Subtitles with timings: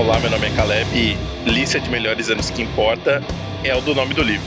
[0.00, 1.14] Olá, meu nome é Caleb e
[1.46, 3.22] lista de melhores anos que importa
[3.62, 4.46] é o do nome do livro.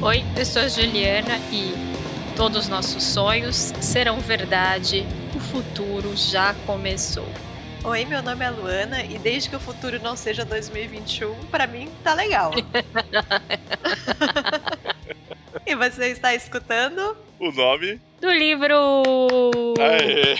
[0.00, 1.74] Oi, eu sou a Juliana e
[2.34, 5.04] todos os nossos sonhos serão verdade.
[5.36, 7.28] O futuro já começou.
[7.84, 11.90] Oi, meu nome é Luana e desde que o futuro não seja 2021, para mim
[12.02, 12.52] tá legal.
[15.66, 19.04] e você está escutando o nome do livro.
[19.78, 20.38] Aê!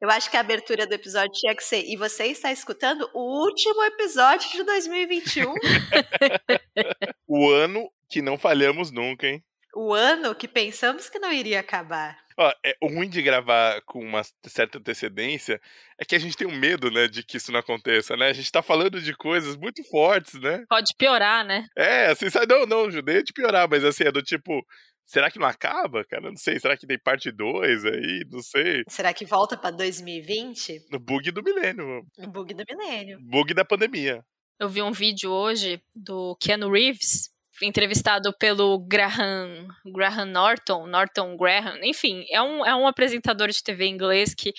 [0.00, 1.84] Eu acho que a abertura do episódio tinha que ser.
[1.84, 5.52] E você está escutando o último episódio de 2021.
[7.26, 9.42] o ano que não falhamos nunca, hein?
[9.74, 12.16] O ano que pensamos que não iria acabar.
[12.36, 15.60] Ó, é, o ruim de gravar com uma certa antecedência
[16.00, 18.28] é que a gente tem um medo, né, de que isso não aconteça, né?
[18.28, 20.64] A gente tá falando de coisas muito fortes, né?
[20.68, 21.66] Pode piorar, né?
[21.76, 24.64] É, assim, sai, não, não, judeia de piorar, mas assim, é do tipo,
[25.08, 26.28] Será que não acaba, cara?
[26.28, 26.60] Não sei.
[26.60, 28.26] Será que tem parte 2 aí?
[28.30, 28.82] Não sei.
[28.86, 30.84] Será que volta pra 2020?
[30.92, 32.06] No bug do milênio.
[32.18, 33.18] No bug do milênio.
[33.22, 34.22] Bug da pandemia.
[34.60, 37.30] Eu vi um vídeo hoje do Keanu Reeves,
[37.62, 43.86] entrevistado pelo Graham, Graham Norton, Norton Graham, enfim, é um, é um apresentador de TV
[43.86, 44.52] inglês que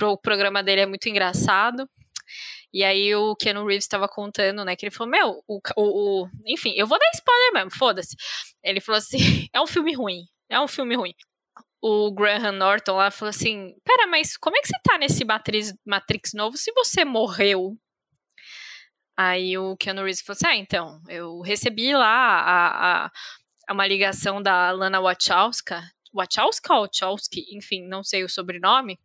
[0.00, 1.88] o programa dele é muito engraçado.
[2.72, 6.28] E aí o Keanu Reeves estava contando, né, que ele falou, meu, o, o, o,
[6.46, 8.16] enfim, eu vou dar spoiler mesmo, foda-se.
[8.62, 9.18] Ele falou assim,
[9.52, 11.14] é um filme ruim, é um filme ruim.
[11.80, 15.74] O Graham Norton lá falou assim, pera, mas como é que você tá nesse Matrix,
[15.86, 17.76] Matrix novo se você morreu?
[19.16, 23.10] Aí o Keanu Reeves falou assim, ah, então, eu recebi lá a, a,
[23.68, 25.82] a uma ligação da Lana Wachowska,
[26.14, 28.98] Wachowska ou Wachowski, enfim, não sei o sobrenome,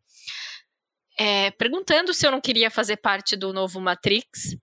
[1.17, 4.55] é, perguntando se eu não queria fazer parte do novo Matrix.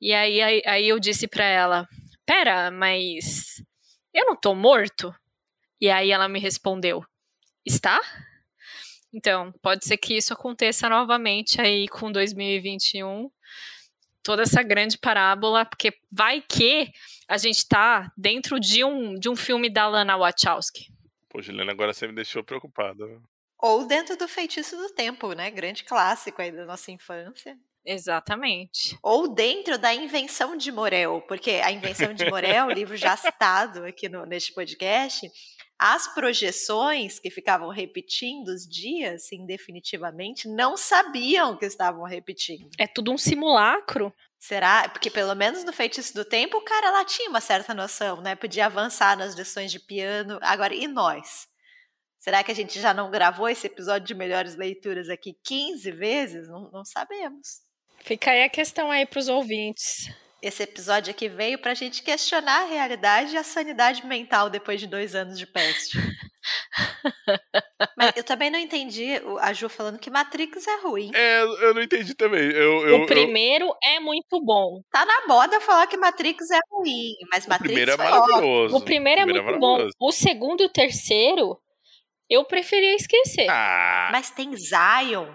[0.00, 1.86] E aí, aí, aí eu disse para ela:
[2.24, 3.62] Pera, mas
[4.14, 5.14] eu não tô morto?
[5.80, 7.04] E aí ela me respondeu:
[7.64, 8.00] Está?
[9.12, 13.30] Então, pode ser que isso aconteça novamente aí com 2021.
[14.22, 16.90] Toda essa grande parábola, porque vai que
[17.26, 20.86] a gente tá dentro de um, de um filme da Lana Wachowski.
[21.28, 23.04] Pô, Juliana, agora você me deixou preocupada.
[23.62, 25.50] Ou dentro do Feitiço do Tempo, né?
[25.50, 27.58] Grande clássico aí da nossa infância.
[27.84, 28.98] Exatamente.
[29.02, 33.84] Ou dentro da Invenção de Morel, porque a Invenção de Morel, o livro já citado
[33.84, 35.30] aqui no, neste podcast,
[35.78, 42.68] as projeções que ficavam repetindo os dias indefinitivamente não sabiam que estavam repetindo.
[42.78, 44.12] É tudo um simulacro.
[44.38, 44.88] Será?
[44.88, 48.34] Porque pelo menos no Feitiço do Tempo o cara lá tinha uma certa noção, né?
[48.34, 50.38] Podia avançar nas lições de piano.
[50.42, 51.49] Agora, e nós?
[52.20, 56.48] Será que a gente já não gravou esse episódio de melhores leituras aqui 15 vezes?
[56.48, 57.62] Não, não sabemos.
[58.00, 60.12] Fica aí a questão aí para os ouvintes.
[60.42, 64.78] Esse episódio aqui veio para a gente questionar a realidade e a sanidade mental depois
[64.78, 65.98] de dois anos de peste.
[67.96, 71.10] Mas eu também não entendi a Ju falando que Matrix é ruim.
[71.14, 72.50] É, eu não entendi também.
[72.50, 73.76] Eu, eu, o primeiro eu...
[73.82, 74.82] é muito bom.
[74.90, 78.76] Tá na moda falar que Matrix é ruim, mas Matrix o primeiro é maravilhoso.
[78.76, 79.88] O primeiro, é o primeiro é, muito é bom.
[79.98, 81.58] O segundo e o terceiro
[82.30, 83.48] eu preferia esquecer.
[83.50, 84.08] Ah.
[84.12, 85.26] Mas tem Zion.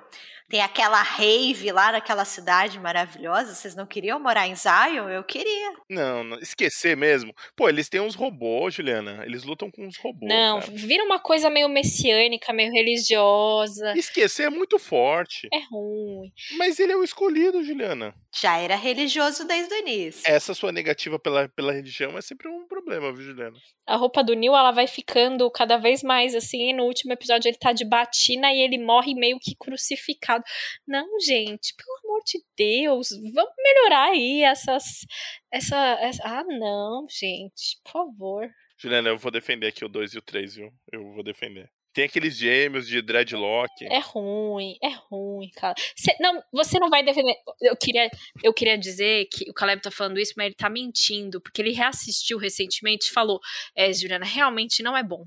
[0.56, 3.54] Tem aquela rave lá naquela cidade maravilhosa.
[3.54, 5.10] Vocês não queriam morar em Zion?
[5.10, 5.74] Eu queria.
[5.90, 7.36] Não, não esquecer mesmo.
[7.58, 9.22] Pô, eles têm uns robôs, Juliana.
[9.26, 10.34] Eles lutam com uns robôs.
[10.34, 10.72] Não, cara.
[10.74, 13.98] vira uma coisa meio messiânica, meio religiosa.
[13.98, 15.50] Esquecer é muito forte.
[15.54, 16.32] É ruim.
[16.58, 18.16] Mas ele é o escolhido, Juliana.
[18.34, 20.24] Já era religioso desde o início.
[20.26, 23.58] Essa sua negativa pela, pela religião é sempre um problema, viu, Juliana?
[23.86, 26.72] A roupa do Neil, ela vai ficando cada vez mais assim.
[26.72, 30.45] No último episódio, ele tá de batina e ele morre meio que crucificado.
[30.88, 35.06] Não, gente, pelo amor de Deus, vamos melhorar aí essas.
[35.52, 36.24] Essa, essa.
[36.24, 38.50] Ah, não, gente, por favor.
[38.78, 40.74] Juliana, eu vou defender aqui o 2 e o 3, viu?
[40.92, 41.70] Eu vou defender.
[41.96, 43.72] Tem aqueles gêmeos de dreadlock.
[43.86, 45.76] É ruim, é ruim, cara.
[45.96, 47.34] Cê, não, você não vai defender.
[47.62, 48.12] Eu queria,
[48.44, 51.72] eu queria dizer que o Caleb tá falando isso, mas ele tá mentindo, porque ele
[51.72, 53.40] reassistiu recentemente e falou:
[53.74, 55.26] É, Juliana, realmente não é bom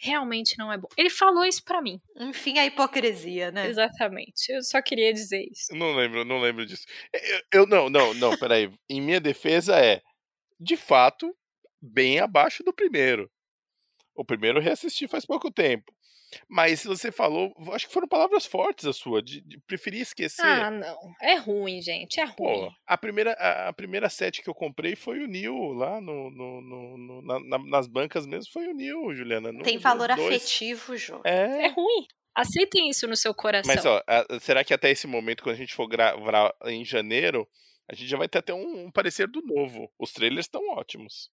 [0.00, 0.88] realmente não é bom.
[0.96, 2.00] Ele falou isso para mim.
[2.16, 3.68] Enfim, a hipocrisia, né?
[3.68, 4.50] Exatamente.
[4.50, 5.74] Eu só queria dizer isso.
[5.74, 6.86] Não lembro, não lembro disso.
[7.12, 8.72] Eu, eu não, não, não, peraí.
[8.88, 10.00] em minha defesa é,
[10.58, 11.36] de fato,
[11.80, 13.30] bem abaixo do primeiro.
[14.14, 15.92] O primeiro eu reassisti faz pouco tempo.
[16.48, 20.44] Mas você falou, acho que foram palavras fortes a sua, de, de preferir esquecer.
[20.44, 20.96] Ah, não.
[21.20, 22.34] É ruim, gente, é ruim.
[22.36, 26.30] Pô, a primeira, a, a, primeira set que eu comprei foi o Nil, lá no,
[26.30, 29.52] no, no, no na, na, nas bancas mesmo, foi o Nil, Juliana.
[29.62, 30.20] Tem valor dois.
[30.20, 31.20] afetivo, Jô.
[31.24, 31.66] É.
[31.66, 32.06] é ruim.
[32.34, 33.74] Aceitem isso no seu coração.
[33.74, 34.02] Mas, ó,
[34.40, 37.46] será que até esse momento, quando a gente for gravar em janeiro,
[37.88, 39.92] a gente já vai ter até um, um parecer do novo?
[39.98, 41.28] Os trailers estão ótimos.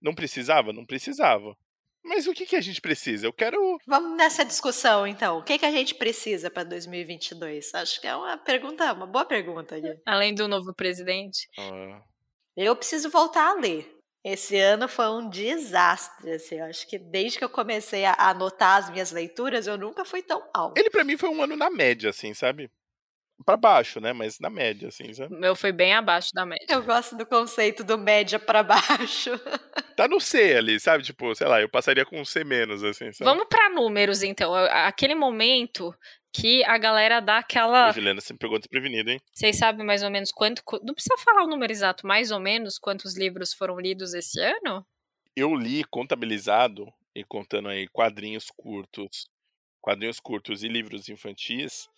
[0.00, 0.72] Não precisava?
[0.72, 1.56] Não precisava.
[2.08, 3.26] Mas o que, que a gente precisa?
[3.26, 3.78] Eu quero.
[3.86, 5.38] Vamos nessa discussão, então.
[5.38, 7.74] O que, que a gente precisa para 2022?
[7.74, 9.76] Acho que é uma pergunta, uma boa pergunta.
[9.76, 9.94] Aqui.
[10.06, 11.48] Além do novo presidente.
[11.58, 12.00] Ah,
[12.56, 13.94] Eu preciso voltar a ler.
[14.24, 16.32] Esse ano foi um desastre.
[16.32, 16.56] Assim.
[16.56, 20.22] Eu acho que desde que eu comecei a anotar as minhas leituras, eu nunca fui
[20.22, 20.74] tão mal.
[20.76, 22.70] Ele pra mim foi um ano na média, assim, sabe?
[23.44, 24.12] Pra baixo, né?
[24.12, 25.34] Mas na média, assim, sabe?
[25.34, 26.66] O meu foi bem abaixo da média.
[26.68, 29.30] Eu gosto do conceito do média para baixo.
[29.96, 31.02] Tá no C ali, sabe?
[31.04, 33.24] Tipo, sei lá, eu passaria com um C menos, assim, sabe?
[33.30, 34.54] Vamos pra números, então.
[34.54, 35.94] Aquele momento
[36.32, 37.90] que a galera dá A aquela.
[37.92, 39.20] Juliana sempre pegou desprevenida, hein?
[39.32, 40.62] Vocês sabem mais ou menos quanto.
[40.82, 44.86] Não precisa falar o número exato, mais ou menos quantos livros foram lidos esse ano?
[45.34, 49.28] Eu li contabilizado e contando aí quadrinhos curtos,
[49.80, 51.88] quadrinhos curtos e livros infantis,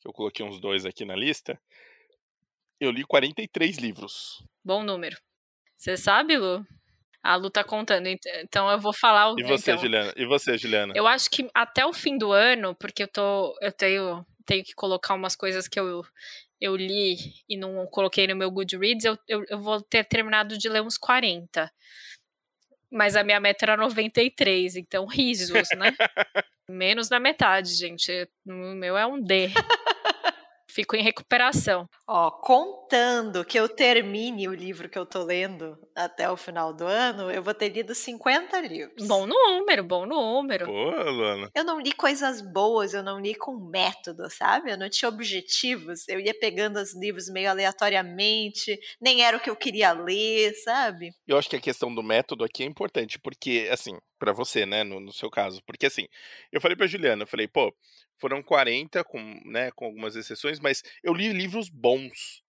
[0.00, 1.60] que eu coloquei uns dois aqui na lista.
[2.80, 4.42] Eu li 43 livros.
[4.64, 5.16] Bom número.
[5.76, 6.64] Você sabe, Lu?
[7.22, 9.38] A Lu tá contando, ent- então eu vou falar o.
[9.38, 9.82] E você, então.
[9.82, 10.12] Juliana?
[10.16, 10.94] E você, Juliana?
[10.96, 13.54] Eu acho que até o fim do ano, porque eu tô.
[13.60, 16.02] Eu tenho, tenho que colocar umas coisas que eu,
[16.58, 20.66] eu li e não coloquei no meu Goodreads, eu, eu, eu vou ter terminado de
[20.70, 21.70] ler uns 40.
[22.90, 25.94] Mas a minha meta era 93, então risos, né?
[26.68, 28.10] Menos da metade, gente.
[28.46, 29.48] O meu é um D.
[30.70, 31.88] Fico em recuperação.
[32.06, 36.84] Ó, contando que eu termine o livro que eu tô lendo até o final do
[36.84, 39.06] ano, eu vou ter lido 50 livros.
[39.06, 40.66] Bom número, bom número.
[40.66, 41.50] Pô, Luana.
[41.54, 44.70] Eu não li coisas boas, eu não li com método, sabe?
[44.70, 49.50] Eu não tinha objetivos, eu ia pegando os livros meio aleatoriamente, nem era o que
[49.50, 51.10] eu queria ler, sabe?
[51.26, 54.84] Eu acho que a questão do método aqui é importante, porque, assim, pra você, né,
[54.84, 56.06] no, no seu caso, porque, assim,
[56.52, 57.74] eu falei pra Juliana, eu falei, pô,
[58.18, 62.42] foram 40, com, né, com algumas exceções, mas eu li livros bons.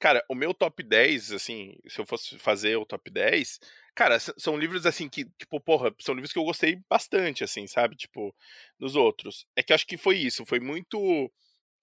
[0.00, 3.60] Cara, o meu top 10, assim, se eu fosse fazer o top 10,
[3.94, 7.94] cara, são livros, assim, que, tipo, porra, são livros que eu gostei bastante, assim, sabe?
[7.96, 8.34] Tipo,
[8.80, 9.46] dos outros.
[9.54, 11.30] É que acho que foi isso, foi muito.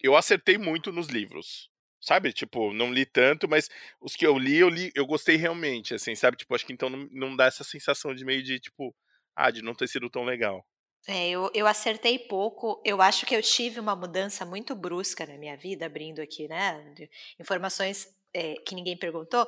[0.01, 1.69] Eu acertei muito nos livros.
[2.01, 2.31] Sabe?
[2.33, 3.69] Tipo, não li tanto, mas
[4.01, 6.37] os que eu li, eu li, eu gostei realmente, assim, sabe?
[6.37, 8.95] Tipo, acho que então não, não dá essa sensação de meio de, tipo,
[9.39, 10.65] ah, de não ter sido tão legal.
[11.07, 12.81] É, eu, eu acertei pouco.
[12.86, 16.94] Eu acho que eu tive uma mudança muito brusca na minha vida, abrindo aqui, né?
[17.39, 19.47] Informações é, que ninguém perguntou,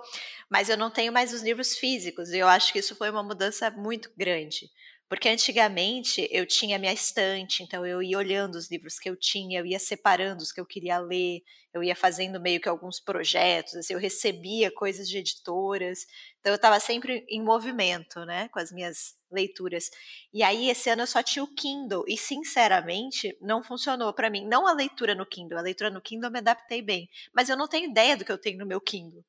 [0.49, 2.29] mas eu não tenho mais os livros físicos.
[2.29, 4.71] E eu acho que isso foi uma mudança muito grande.
[5.11, 9.59] Porque antigamente eu tinha minha estante, então eu ia olhando os livros que eu tinha,
[9.59, 11.41] eu ia separando os que eu queria ler,
[11.73, 16.05] eu ia fazendo meio que alguns projetos, assim, eu recebia coisas de editoras,
[16.39, 19.89] então eu estava sempre em movimento, né, com as minhas leituras.
[20.33, 24.47] E aí, esse ano eu só tinha o Kindle, e sinceramente, não funcionou para mim.
[24.47, 27.57] Não a leitura no Kindle, a leitura no Kindle eu me adaptei bem, mas eu
[27.57, 29.25] não tenho ideia do que eu tenho no meu Kindle.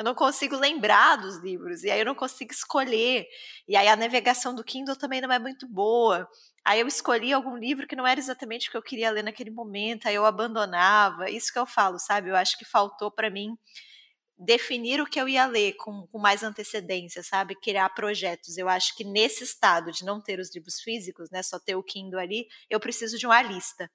[0.00, 3.26] Eu não consigo lembrar dos livros, e aí eu não consigo escolher.
[3.68, 6.26] E aí a navegação do Kindle também não é muito boa.
[6.64, 9.50] Aí eu escolhi algum livro que não era exatamente o que eu queria ler naquele
[9.50, 11.28] momento, aí eu abandonava.
[11.28, 12.30] Isso que eu falo, sabe?
[12.30, 13.58] Eu acho que faltou para mim
[14.38, 17.54] definir o que eu ia ler com, com, mais antecedência, sabe?
[17.54, 18.56] Criar projetos.
[18.56, 21.82] Eu acho que nesse estado de não ter os livros físicos, né, só ter o
[21.82, 23.90] Kindle ali, eu preciso de uma lista.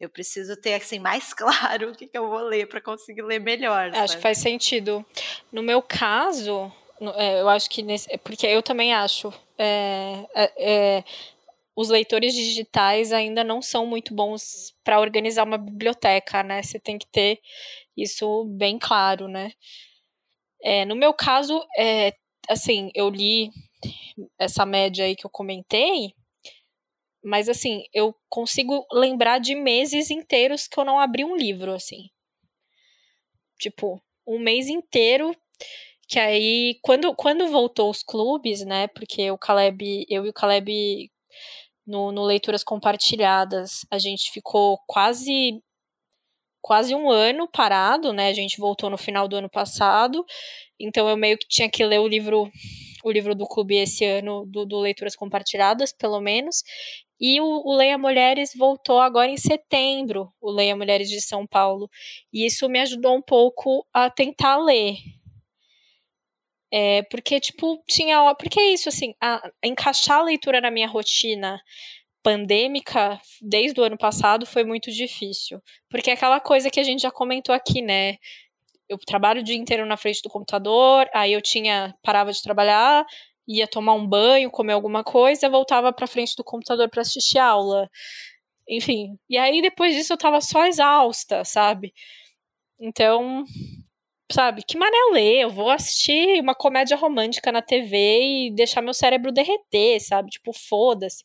[0.00, 3.40] Eu preciso ter assim mais claro o que, que eu vou ler para conseguir ler
[3.40, 3.88] melhor.
[3.88, 4.16] Acho sabe?
[4.16, 5.04] que faz sentido.
[5.52, 6.72] No meu caso,
[7.16, 10.26] é, eu acho que nesse, porque eu também acho é,
[10.58, 11.04] é,
[11.76, 16.62] os leitores digitais ainda não são muito bons para organizar uma biblioteca, né?
[16.62, 17.40] Você tem que ter
[17.96, 19.52] isso bem claro, né?
[20.62, 22.14] É, no meu caso, é,
[22.48, 23.50] assim, eu li
[24.38, 26.14] essa média aí que eu comentei,
[27.24, 32.08] mas assim, eu consigo lembrar de meses inteiros que eu não abri um livro, assim.
[33.58, 35.34] Tipo, um mês inteiro
[36.06, 41.10] que aí, quando, quando voltou os clubes, né, porque o Caleb, eu e o Caleb
[41.86, 45.62] no, no Leituras Compartilhadas, a gente ficou quase
[46.60, 48.28] quase um ano parado, né?
[48.28, 50.24] A gente voltou no final do ano passado,
[50.80, 52.50] então eu meio que tinha que ler o livro
[53.04, 56.62] o livro do clube esse ano do, do Leituras Compartilhadas, pelo menos.
[57.20, 61.88] E o, o, Leia Mulheres voltou agora em setembro, o Leia Mulheres de São Paulo.
[62.32, 64.96] E isso me ajudou um pouco a tentar ler.
[66.72, 68.34] É, porque, tipo, tinha.
[68.34, 71.60] Porque é isso, assim, a, a encaixar a leitura na minha rotina
[72.24, 75.60] pandêmica desde o ano passado foi muito difícil.
[75.90, 78.16] Porque é aquela coisa que a gente já comentou aqui, né?
[78.88, 83.06] Eu trabalho o dia inteiro na frente do computador, aí eu tinha parava de trabalhar,
[83.46, 87.88] ia tomar um banho, comer alguma coisa, voltava para frente do computador para assistir aula.
[88.68, 91.92] Enfim, e aí depois disso eu tava só exausta, sabe?
[92.80, 93.44] Então,
[94.32, 95.42] sabe, que mané ler?
[95.42, 100.30] Eu vou assistir uma comédia romântica na TV e deixar meu cérebro derreter, sabe?
[100.30, 101.24] Tipo, foda-se.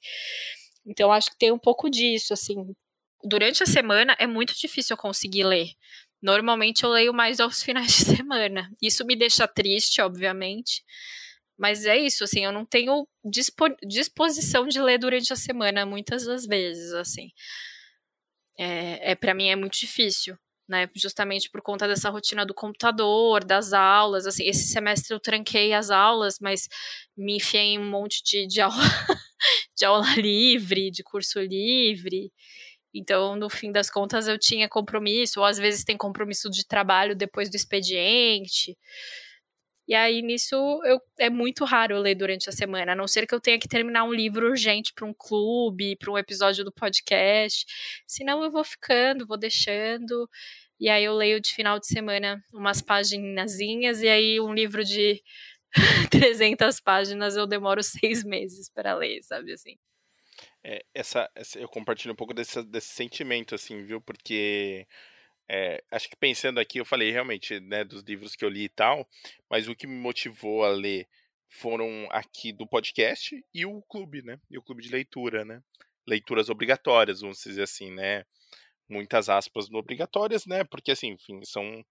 [0.85, 2.55] Então, acho que tem um pouco disso, assim.
[3.23, 5.69] Durante a semana é muito difícil eu conseguir ler.
[6.21, 8.69] Normalmente eu leio mais aos finais de semana.
[8.81, 10.83] Isso me deixa triste, obviamente.
[11.59, 16.25] Mas é isso, assim, eu não tenho dispo disposição de ler durante a semana muitas
[16.25, 17.29] das vezes, assim.
[18.57, 20.37] É, é para mim é muito difícil
[20.69, 20.87] né?
[20.95, 24.27] Justamente por conta dessa rotina do computador, das aulas.
[24.27, 26.69] Assim, esse semestre eu tranquei as aulas, mas
[27.17, 28.75] me enfiei em um monte de, de, aula,
[29.75, 32.31] de aula livre, de curso livre.
[32.93, 37.15] Então, no fim das contas, eu tinha compromisso, ou às vezes tem compromisso de trabalho
[37.15, 38.77] depois do expediente.
[39.89, 40.55] E aí, nisso,
[40.85, 43.57] eu, é muito raro eu ler durante a semana, a não ser que eu tenha
[43.57, 47.65] que terminar um livro urgente para um clube, para um episódio do podcast.
[48.05, 50.29] Senão, eu vou ficando, vou deixando.
[50.79, 55.23] E aí, eu leio de final de semana umas paginazinhas, e aí, um livro de
[56.11, 59.75] 300 páginas eu demoro seis meses para ler, sabe assim.
[60.63, 63.99] É, essa, essa, eu compartilho um pouco desse, desse sentimento, assim, viu?
[63.99, 64.85] Porque
[65.49, 68.69] é, acho que pensando aqui, eu falei realmente né, dos livros que eu li e
[68.69, 69.07] tal,
[69.49, 71.07] mas o que me motivou a ler
[71.49, 74.39] foram aqui do podcast e o clube, né?
[74.49, 75.61] E o clube de leitura, né?
[76.07, 78.23] Leituras obrigatórias, vamos dizer assim, né?
[78.87, 80.63] Muitas aspas no obrigatórias, né?
[80.63, 81.83] Porque assim, enfim, são.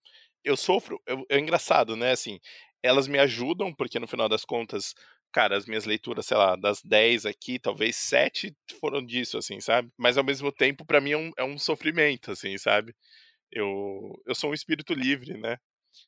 [0.44, 1.02] Eu sofro.
[1.06, 2.12] Eu, é engraçado, né?
[2.12, 2.38] Assim,
[2.82, 4.94] elas me ajudam, porque no final das contas,
[5.32, 9.90] cara, as minhas leituras, sei lá, das 10 aqui, talvez 7 foram disso, assim, sabe?
[9.96, 12.94] Mas ao mesmo tempo, para mim é um, é um sofrimento, assim, sabe?
[13.52, 15.58] Eu, eu sou um espírito livre, né?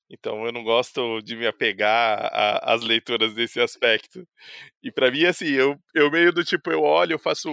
[0.08, 2.30] Então eu não gosto de me apegar
[2.62, 4.26] às leituras desse aspecto.
[4.82, 7.52] E para mim, assim, eu, eu meio do tipo, eu olho, eu faço.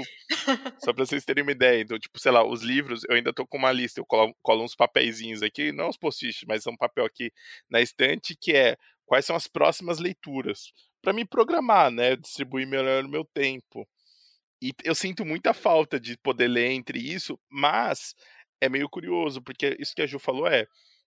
[0.84, 1.82] Só pra vocês terem uma ideia.
[1.82, 4.63] Então, tipo, sei lá, os livros, eu ainda tô com uma lista, eu colo, colo
[4.63, 7.32] uns papeizinhos aqui, não os post-its, mas é um papel aqui
[7.70, 10.72] na estante que é quais são as próximas leituras.
[11.01, 12.15] para me programar, né?
[12.15, 13.88] Distribuir melhor o meu tempo.
[14.62, 18.15] E eu sinto muita falta de poder ler entre isso, mas
[18.61, 20.65] é meio curioso, porque isso que a Ju falou é.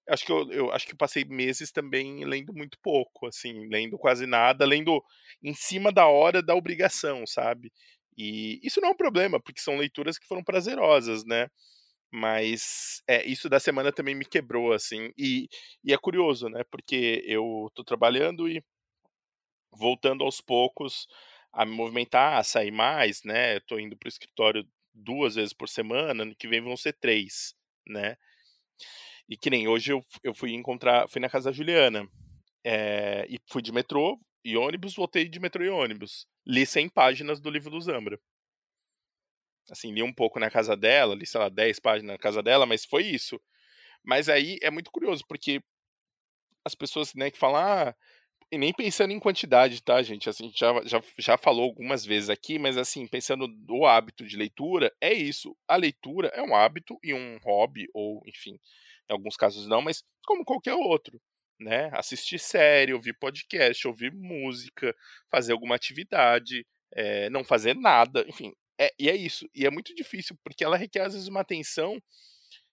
[0.09, 4.27] Acho que eu, eu acho que passei meses também lendo muito pouco, assim, lendo quase
[4.27, 5.03] nada, lendo
[5.43, 7.73] em cima da hora da obrigação, sabe?
[8.17, 11.49] E isso não é um problema, porque são leituras que foram prazerosas, né?
[12.13, 15.13] Mas é, isso da semana também me quebrou, assim.
[15.19, 15.49] E,
[15.85, 16.63] e é curioso, né?
[16.71, 18.63] Porque eu tô trabalhando e
[19.73, 21.07] voltando aos poucos
[21.53, 23.57] a me movimentar, a sair mais, né?
[23.57, 27.55] Eu tô indo pro escritório duas vezes por semana, ano que vem vão ser três,
[27.87, 28.17] né?
[29.29, 32.09] E que nem hoje eu, eu fui encontrar, fui na casa da Juliana,
[32.65, 36.27] é, e fui de metrô e ônibus, voltei de metrô e ônibus.
[36.47, 38.19] Li 100 páginas do livro do Zambra.
[39.71, 42.67] Assim, li um pouco na casa dela, li, sei lá, 10 páginas na casa dela,
[42.67, 43.41] mas foi isso.
[44.03, 45.63] Mas aí é muito curioso, porque
[46.65, 47.95] as pessoas, né, que falam, ah,
[48.53, 50.29] e nem pensando em quantidade, tá, gente?
[50.29, 54.27] Assim, a gente já, já, já falou algumas vezes aqui, mas assim, pensando no hábito
[54.27, 55.57] de leitura, é isso.
[55.69, 58.59] A leitura é um hábito e um hobby, ou enfim,
[59.09, 61.21] em alguns casos não, mas como qualquer outro.
[61.61, 61.91] Né?
[61.93, 64.97] Assistir série, ouvir podcast, ouvir música,
[65.31, 68.53] fazer alguma atividade, é, não fazer nada, enfim.
[68.81, 69.49] É, e é isso.
[69.55, 72.03] E é muito difícil, porque ela requer às vezes uma atenção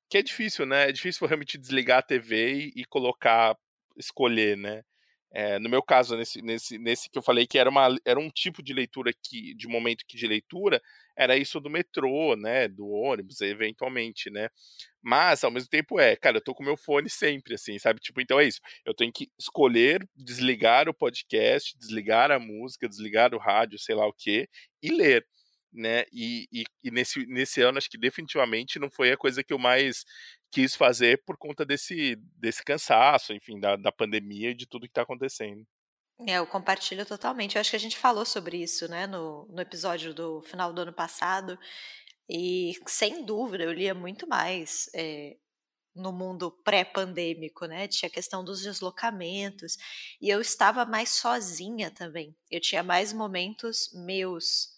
[0.09, 0.89] que é difícil, né?
[0.89, 3.57] É difícil realmente desligar a TV e, e colocar,
[3.97, 4.83] escolher, né?
[5.31, 8.29] É, no meu caso, nesse, nesse, nesse que eu falei que era, uma, era um
[8.29, 10.81] tipo de leitura que, de momento que de leitura,
[11.17, 12.67] era isso do metrô, né?
[12.67, 14.49] Do ônibus, eventualmente, né?
[15.01, 17.99] Mas, ao mesmo tempo, é, cara, eu tô com meu fone sempre, assim, sabe?
[17.99, 18.59] Tipo, então é isso.
[18.85, 24.07] Eu tenho que escolher desligar o podcast, desligar a música, desligar o rádio, sei lá
[24.07, 24.47] o quê,
[24.81, 25.25] e ler
[25.71, 26.03] né?
[26.11, 29.59] E, e, e, nesse, nesse ano, acho que definitivamente não foi a coisa que eu
[29.59, 30.05] mais
[30.51, 34.91] quis fazer por conta desse, desse cansaço, enfim, da, da pandemia e de tudo que
[34.91, 35.65] está acontecendo.
[36.27, 37.55] É, eu compartilho totalmente.
[37.55, 40.81] Eu acho que a gente falou sobre isso, né, no, no episódio do final do
[40.81, 41.59] ano passado.
[42.29, 45.37] E sem dúvida eu lia muito mais é,
[45.95, 47.87] no mundo pré-pandêmico, né?
[47.87, 49.77] Tinha a questão dos deslocamentos
[50.21, 52.35] e eu estava mais sozinha também.
[52.49, 54.76] Eu tinha mais momentos meus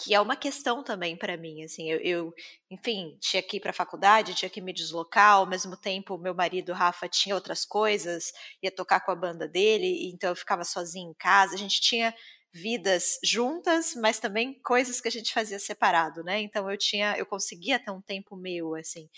[0.00, 2.34] que é uma questão também para mim, assim, eu, eu,
[2.70, 6.32] enfim, tinha que ir para a faculdade, tinha que me deslocar, ao mesmo tempo meu
[6.34, 11.10] marido Rafa tinha outras coisas, ia tocar com a banda dele, então eu ficava sozinha
[11.10, 12.14] em casa, a gente tinha
[12.52, 16.40] vidas juntas, mas também coisas que a gente fazia separado, né?
[16.40, 19.08] Então eu tinha, eu conseguia ter um tempo meu, assim,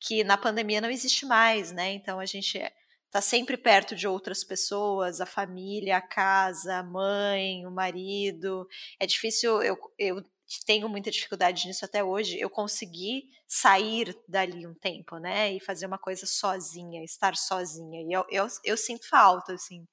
[0.00, 1.92] que na pandemia não existe mais, né?
[1.92, 2.60] Então a gente
[3.10, 8.66] tá sempre perto de outras pessoas, a família, a casa, a mãe, o marido.
[9.00, 10.24] É difícil eu, eu
[10.64, 15.52] tenho muita dificuldade nisso até hoje, eu consegui sair dali um tempo, né?
[15.52, 18.02] E fazer uma coisa sozinha, estar sozinha.
[18.02, 19.86] E eu, eu, eu sinto falta, assim,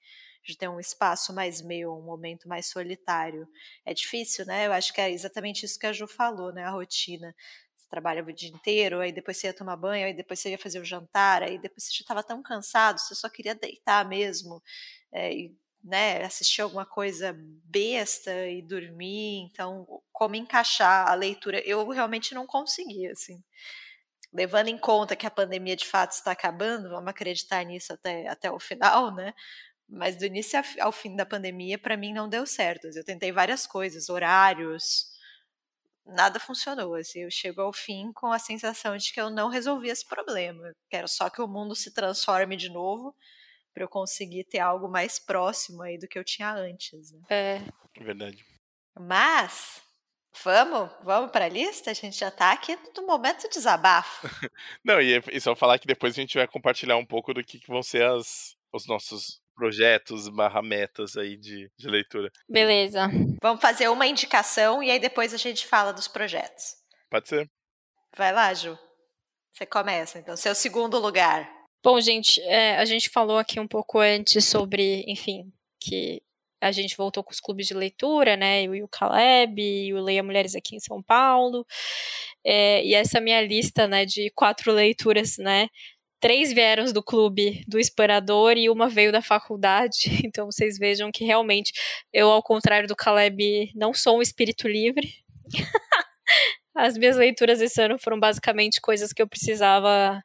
[0.43, 3.47] de ter um espaço mais meu, um momento mais solitário.
[3.85, 4.67] É difícil, né?
[4.67, 6.63] Eu acho que é exatamente isso que a Ju falou, né?
[6.63, 7.35] A rotina.
[7.85, 10.57] Você trabalha o dia inteiro, aí depois você ia tomar banho, aí depois você ia
[10.57, 14.61] fazer o jantar, aí depois você já estava tão cansado, você só queria deitar mesmo.
[15.11, 21.87] É, e né, assistir alguma coisa besta e dormir, então como encaixar a leitura, eu
[21.89, 23.43] realmente não consegui, assim.
[24.33, 28.51] Levando em conta que a pandemia de fato está acabando, vamos acreditar nisso até, até
[28.51, 29.33] o final, né?
[29.87, 32.87] Mas do início ao fim da pandemia, para mim não deu certo.
[32.87, 35.14] Eu tentei várias coisas, horários,
[36.05, 36.95] nada funcionou.
[36.95, 40.71] Assim, eu chego ao fim com a sensação de que eu não resolvi esse problema.
[40.89, 43.15] Quero só que o mundo se transforme de novo
[43.73, 47.11] para eu conseguir ter algo mais próximo aí do que eu tinha antes.
[47.11, 47.21] Né?
[47.29, 47.61] É.
[48.01, 48.45] Verdade.
[48.97, 49.81] Mas
[50.43, 51.91] vamos, vamos para a lista.
[51.91, 54.27] A gente já está aqui no momento de desabafo.
[54.83, 57.59] Não, e, e só falar que depois a gente vai compartilhar um pouco do que,
[57.59, 62.29] que vão ser as, os nossos projetos barra metas aí de, de leitura.
[62.47, 63.09] Beleza.
[63.41, 66.75] Vamos fazer uma indicação e aí depois a gente fala dos projetos.
[67.09, 67.49] Pode ser.
[68.15, 68.77] Vai lá, Ju.
[69.51, 70.35] Você começa, então.
[70.35, 71.49] Seu segundo lugar.
[71.83, 76.21] Bom, gente, é, a gente falou aqui um pouco antes sobre, enfim, que
[76.59, 78.63] a gente voltou com os clubes de leitura, né?
[78.63, 81.65] Eu e o Caleb, e o Leia Mulheres aqui em São Paulo.
[82.43, 85.67] É, e essa minha lista, né, de quatro leituras, né?
[86.25, 89.99] Três vieram do clube do Esperador e uma veio da faculdade.
[90.25, 91.71] Então vocês vejam que realmente
[92.11, 95.13] eu, ao contrário do Caleb, não sou um espírito livre.
[96.73, 100.19] As minhas leituras esse ano foram basicamente coisas que eu precisava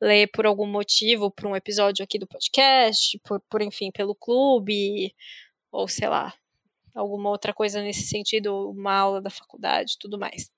[0.00, 5.14] ler por algum motivo, por um episódio aqui do podcast, por, por enfim, pelo clube,
[5.70, 6.32] ou sei lá,
[6.94, 10.50] alguma outra coisa nesse sentido, uma aula da faculdade, tudo mais.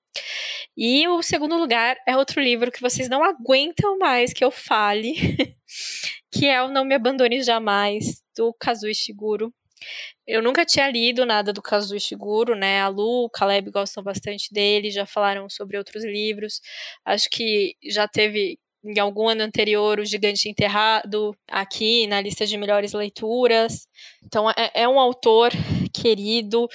[0.77, 5.13] E o segundo lugar é outro livro que vocês não aguentam mais que eu fale,
[6.31, 9.53] que é o Não Me Abandone Jamais, do Kazuo Ishiguro.
[10.27, 12.81] Eu nunca tinha lido nada do Kazuo Ishiguro, né?
[12.81, 16.61] A Lu, o Caleb gostam bastante dele, já falaram sobre outros livros.
[17.05, 22.57] Acho que já teve em algum ano anterior o Gigante Enterrado aqui na lista de
[22.57, 23.87] melhores leituras.
[24.23, 25.51] Então é, é um autor
[26.01, 26.67] querido.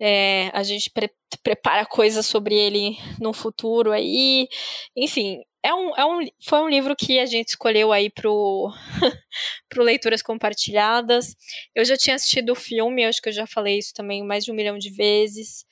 [0.00, 1.10] É, a gente pre
[1.42, 4.48] prepara coisas sobre ele no futuro aí.
[4.96, 8.72] Enfim, é um, é um, foi um livro que a gente escolheu aí pro,
[9.68, 11.34] pro Leituras Compartilhadas.
[11.74, 14.52] Eu já tinha assistido o filme, acho que eu já falei isso também mais de
[14.52, 15.66] um milhão de vezes.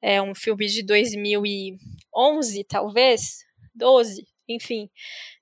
[0.00, 4.88] É um filme de 2011, talvez, 12, enfim.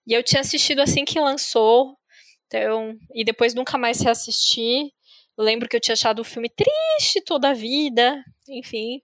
[0.06, 1.96] E eu tinha assistido assim que lançou,
[2.46, 4.92] então, e depois nunca mais reassisti.
[5.40, 9.00] Eu lembro que eu tinha achado o filme triste toda a vida, enfim.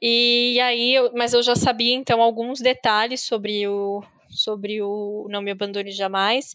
[0.00, 5.42] E aí, eu, mas eu já sabia então alguns detalhes sobre o sobre o Não
[5.42, 6.54] Me Abandone Jamais.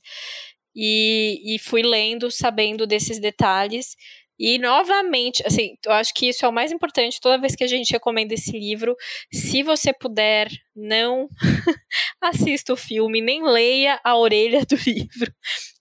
[0.73, 3.97] E, e fui lendo, sabendo desses detalhes.
[4.43, 7.67] E novamente, assim, eu acho que isso é o mais importante toda vez que a
[7.67, 8.95] gente recomenda esse livro.
[9.31, 11.29] Se você puder, não
[12.19, 15.31] assista o filme, nem leia a orelha do livro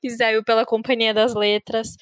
[0.02, 1.96] que saiu pela Companhia das Letras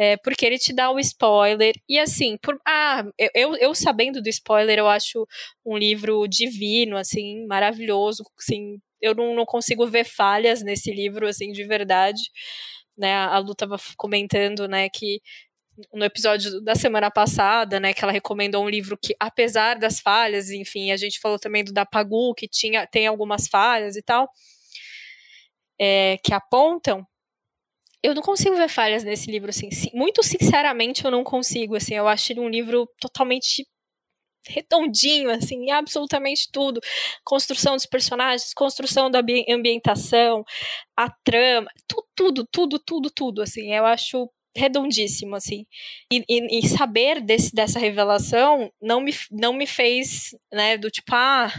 [0.00, 1.74] é, porque ele te dá o spoiler.
[1.86, 5.26] E assim, por, ah, eu, eu sabendo do spoiler, eu acho
[5.62, 11.52] um livro divino, assim, maravilhoso, assim, eu não, não consigo ver falhas nesse livro, assim,
[11.52, 12.22] de verdade.
[12.96, 15.20] Né, a Lu estava comentando, né, que
[15.92, 20.50] no episódio da semana passada, né, que ela recomendou um livro que, apesar das falhas,
[20.50, 24.28] enfim, a gente falou também do da Pagu, que tinha, tem algumas falhas e tal,
[25.78, 27.06] é, que apontam,
[28.02, 29.68] eu não consigo ver falhas nesse livro, assim.
[29.92, 31.94] Muito sinceramente, eu não consigo, assim.
[31.94, 33.66] Eu acho ele um livro totalmente
[34.46, 36.80] redondinho, assim, absolutamente tudo.
[37.24, 40.44] Construção dos personagens, construção da ambientação,
[40.96, 43.74] a trama, tudo, tudo, tudo, tudo, tudo, assim.
[43.74, 45.64] Eu acho redondíssimo, assim.
[46.12, 51.14] E, e, e, saber desse, dessa revelação não me, não me fez, né, do tipo,
[51.14, 51.52] ah,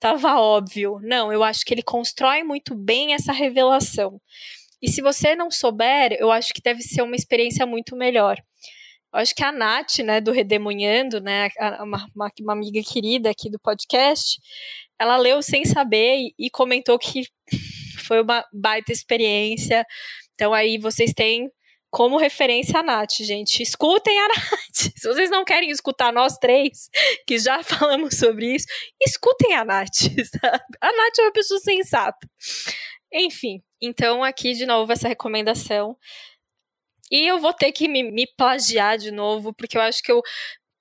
[0.00, 0.98] tava óbvio.
[1.02, 4.20] Não, eu acho que ele constrói muito bem essa revelação.
[4.82, 8.36] E se você não souber, eu acho que deve ser uma experiência muito melhor.
[9.14, 11.48] Eu acho que a Nath, né, do Redemunhando, né,
[11.80, 14.40] uma, uma, uma amiga querida aqui do podcast,
[14.98, 17.22] ela leu sem saber e, e comentou que
[18.06, 19.86] foi uma baita experiência.
[20.34, 21.48] Então aí vocês têm
[21.94, 23.62] como referência a Nath, gente.
[23.62, 24.90] Escutem a Nath.
[24.98, 26.88] Se vocês não querem escutar nós três,
[27.24, 28.66] que já falamos sobre isso,
[29.00, 30.00] escutem a Nath.
[30.42, 30.64] Sabe?
[30.80, 32.28] A Nath é uma pessoa sensata.
[33.12, 35.96] Enfim, então aqui de novo essa recomendação.
[37.12, 40.20] E eu vou ter que me, me plagiar de novo, porque eu acho que eu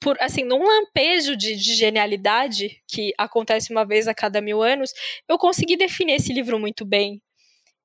[0.02, 4.92] por assim, num lampejo de, de, genialidade que acontece uma vez a cada mil anos,
[5.30, 7.22] eu consegui definir esse livro muito bem.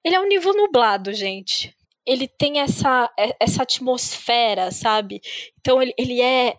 [0.02, 1.77] Ele é um livro nublado, gente.
[2.08, 5.20] Ele tem essa, é, essa atmosfera, sabe?
[5.60, 6.56] Então ele, ele é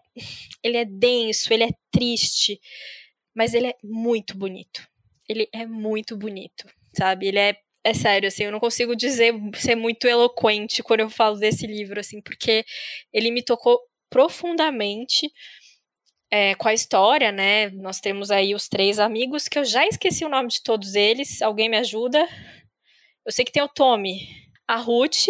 [0.64, 2.60] ele é denso, ele é triste,
[3.36, 4.88] mas ele é muito bonito.
[5.28, 7.28] Ele é muito bonito, sabe?
[7.28, 11.38] Ele é é sério, assim, eu não consigo dizer, ser muito eloquente quando eu falo
[11.38, 12.66] desse livro, assim, porque
[13.14, 15.32] ele me tocou profundamente
[16.32, 17.70] é, com a história, né?
[17.72, 21.42] Nós temos aí os três amigos, que eu já esqueci o nome de todos eles,
[21.42, 22.28] alguém me ajuda?
[23.26, 24.28] Eu sei que tem o Tommy,
[24.70, 25.26] a Ruth.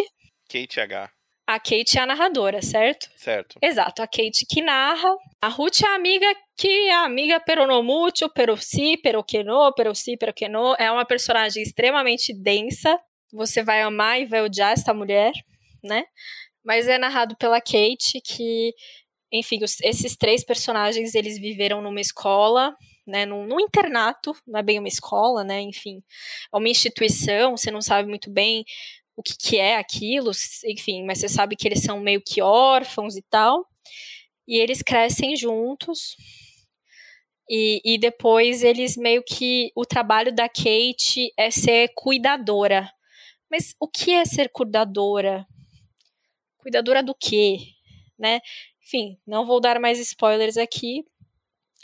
[0.50, 1.10] Kate H.
[1.48, 3.10] A Kate é a narradora, certo?
[3.16, 3.58] Certo.
[3.62, 5.16] Exato, a Kate que narra.
[5.42, 10.76] A Ruth é a amiga que é a amiga peronomútil, perosi, peroquenô, perosi, peroquenô.
[10.78, 13.00] É uma personagem extremamente densa.
[13.32, 15.32] Você vai amar e vai odiar essa mulher,
[15.82, 16.04] né?
[16.62, 18.74] Mas é narrado pela Kate, que,
[19.32, 22.76] enfim, os, esses três personagens, eles viveram numa escola,
[23.08, 26.04] né, num, num, internato, não é bem uma escola, né, enfim,
[26.54, 28.64] é uma instituição, você não sabe muito bem
[29.20, 30.32] o que, que é aquilo,
[30.66, 33.68] enfim, mas você sabe que eles são meio que órfãos e tal.
[34.48, 36.16] E eles crescem juntos.
[37.50, 39.74] E, e depois eles meio que.
[39.76, 42.90] O trabalho da Kate é ser cuidadora.
[43.52, 45.46] Mas o que é ser cuidadora?
[46.60, 47.58] Cuidadora do quê?
[48.18, 48.40] Né?
[48.82, 51.04] Enfim, não vou dar mais spoilers aqui,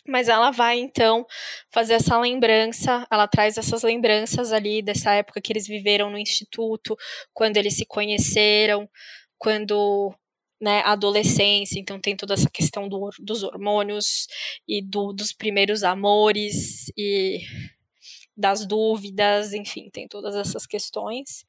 [0.08, 1.26] mas ela vai então
[1.72, 6.96] fazer essa lembrança, ela traz essas lembranças ali dessa época que eles viveram no instituto,
[7.34, 8.90] quando eles se conheceram,
[9.38, 10.14] quando
[10.62, 14.28] né, adolescência, então tem toda essa questão do, dos hormônios
[14.68, 17.42] e do, dos primeiros amores e
[18.38, 21.46] das dúvidas, enfim, tem todas essas questões.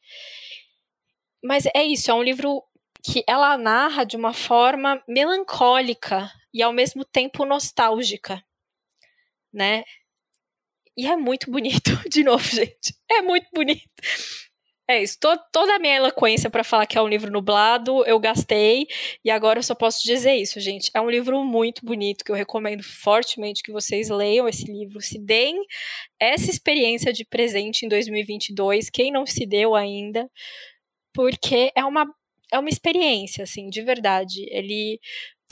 [1.42, 2.62] Mas é isso, é um livro
[3.02, 8.42] que ela narra de uma forma melancólica e ao mesmo tempo nostálgica,
[9.56, 9.82] né?
[10.96, 12.94] E é muito bonito, de novo, gente.
[13.10, 13.82] É muito bonito.
[14.88, 15.18] É isso.
[15.18, 18.86] Tô, toda a minha eloquência para falar que é um livro nublado, eu gastei.
[19.24, 20.90] E agora eu só posso dizer isso, gente.
[20.94, 25.00] É um livro muito bonito que eu recomendo fortemente que vocês leiam esse livro.
[25.00, 25.60] Se deem
[26.20, 30.30] essa experiência de presente em 2022, quem não se deu ainda,
[31.12, 32.06] porque é uma
[32.52, 34.46] é uma experiência, assim, de verdade.
[34.50, 35.00] Ele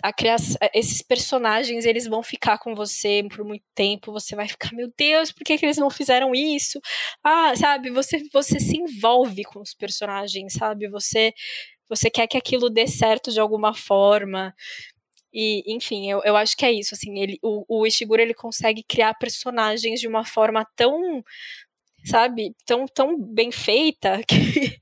[0.02, 4.12] a criação, esses personagens eles vão ficar com você por muito tempo.
[4.12, 6.80] Você vai ficar, meu Deus, por que, que eles não fizeram isso?
[7.22, 7.90] Ah, sabe?
[7.90, 10.88] Você você se envolve com os personagens, sabe?
[10.88, 11.32] Você
[11.88, 14.54] você quer que aquilo dê certo de alguma forma.
[15.32, 18.84] E, enfim, eu, eu acho que é isso, assim, ele, o, o Ishiguro, ele consegue
[18.84, 21.24] criar personagens de uma forma tão
[22.04, 24.78] sabe, tão, tão bem feita que,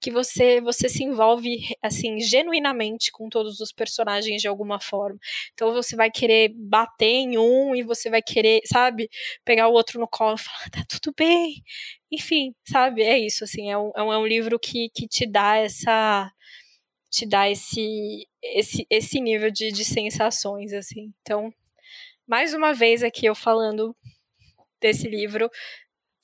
[0.00, 5.18] que você você se envolve assim genuinamente com todos os personagens de alguma forma.
[5.54, 9.08] Então você vai querer bater em um e você vai querer, sabe,
[9.44, 11.62] pegar o outro no colo e falar, tá tudo bem.
[12.10, 15.56] Enfim, sabe, é isso, assim, é um, é um é livro que, que te dá
[15.56, 16.30] essa
[17.10, 21.12] te dá esse esse, esse nível de, de sensações, assim.
[21.22, 21.52] Então,
[22.26, 23.96] mais uma vez aqui eu falando
[24.80, 25.50] desse livro,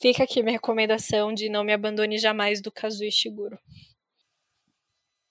[0.03, 3.57] Fica aqui minha recomendação de não me abandone jamais do Kazuo Ishiguro.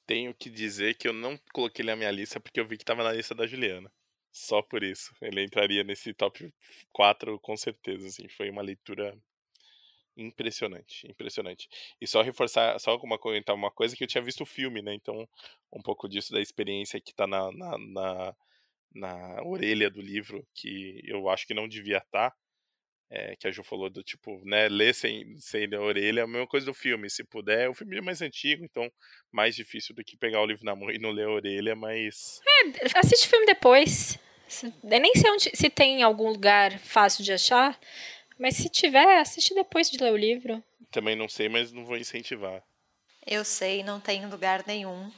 [0.08, 2.84] Tenho que dizer que eu não coloquei ele na minha lista porque eu vi que
[2.84, 3.92] estava na lista da Juliana.
[4.32, 5.14] Só por isso.
[5.22, 6.54] Ele entraria nesse top
[6.94, 8.30] 4 com certeza, assim.
[8.30, 9.14] Foi uma leitura
[10.16, 11.68] impressionante, impressionante.
[12.00, 14.94] E só reforçar, só uma, comentar uma coisa que eu tinha visto o filme, né?
[14.94, 15.28] Então,
[15.70, 18.36] um pouco disso da experiência que está na, na, na,
[18.96, 22.38] na, orelha do livro, que eu acho que não devia estar, tá,
[23.12, 26.28] é, que a Ju falou do tipo, né, ler sem, sem a orelha, é a
[26.28, 28.90] mesma coisa do filme, se puder, o filme é mais antigo, então
[29.30, 32.40] mais difícil do que pegar o livro na mão e não ler a orelha, mas...
[32.48, 34.18] É, assiste o filme depois,
[34.64, 37.78] eu nem sei onde, se tem em algum lugar fácil de achar,
[38.40, 40.64] mas se tiver, assiste depois de ler o livro.
[40.90, 42.64] Também não sei, mas não vou incentivar.
[43.28, 45.12] Eu sei, não tem lugar nenhum.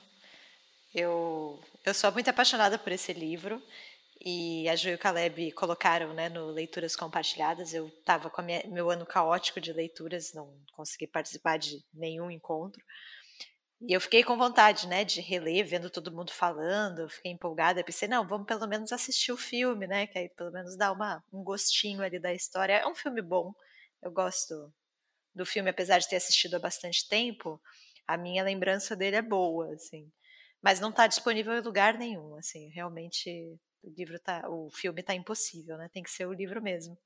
[0.94, 3.62] Eu, eu sou muito apaixonada por esse livro
[4.26, 7.74] e a Ju e o Caleb colocaram né, no Leituras Compartilhadas.
[7.74, 12.82] Eu estava com minha, meu ano caótico de leituras, não consegui participar de nenhum encontro.
[13.82, 18.08] E eu fiquei com vontade, né, de reler, vendo todo mundo falando, fiquei empolgada, pensei,
[18.08, 21.44] não, vamos pelo menos assistir o filme, né, que aí pelo menos dá uma, um
[21.44, 22.76] gostinho ali da história.
[22.76, 23.54] É um filme bom,
[24.02, 24.74] eu gosto
[25.36, 27.62] do filme, apesar de ter assistido há bastante tempo,
[28.08, 30.10] a minha lembrança dele é boa, assim.
[30.62, 35.14] Mas não está disponível em lugar nenhum, assim, realmente o livro tá, o filme tá
[35.14, 35.90] impossível, né?
[35.90, 36.98] Tem que ser o livro mesmo.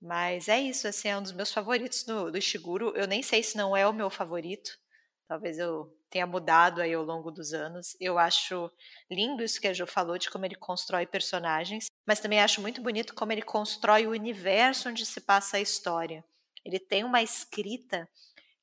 [0.00, 2.92] Mas é isso, assim, é um dos meus favoritos do, do Ishiguro.
[2.96, 4.78] Eu nem sei se não é o meu favorito,
[5.26, 7.96] Talvez eu tenha mudado aí ao longo dos anos.
[8.00, 8.70] Eu acho
[9.10, 12.80] lindo isso que a Jo falou de como ele constrói personagens, mas também acho muito
[12.80, 16.24] bonito como ele constrói o universo onde se passa a história.
[16.64, 18.08] Ele tem uma escrita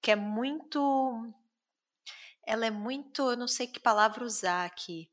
[0.01, 1.33] que é muito
[2.45, 5.09] ela é muito, eu não sei que palavra usar aqui,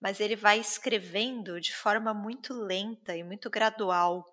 [0.00, 4.24] mas ele vai escrevendo de forma muito lenta e muito gradual.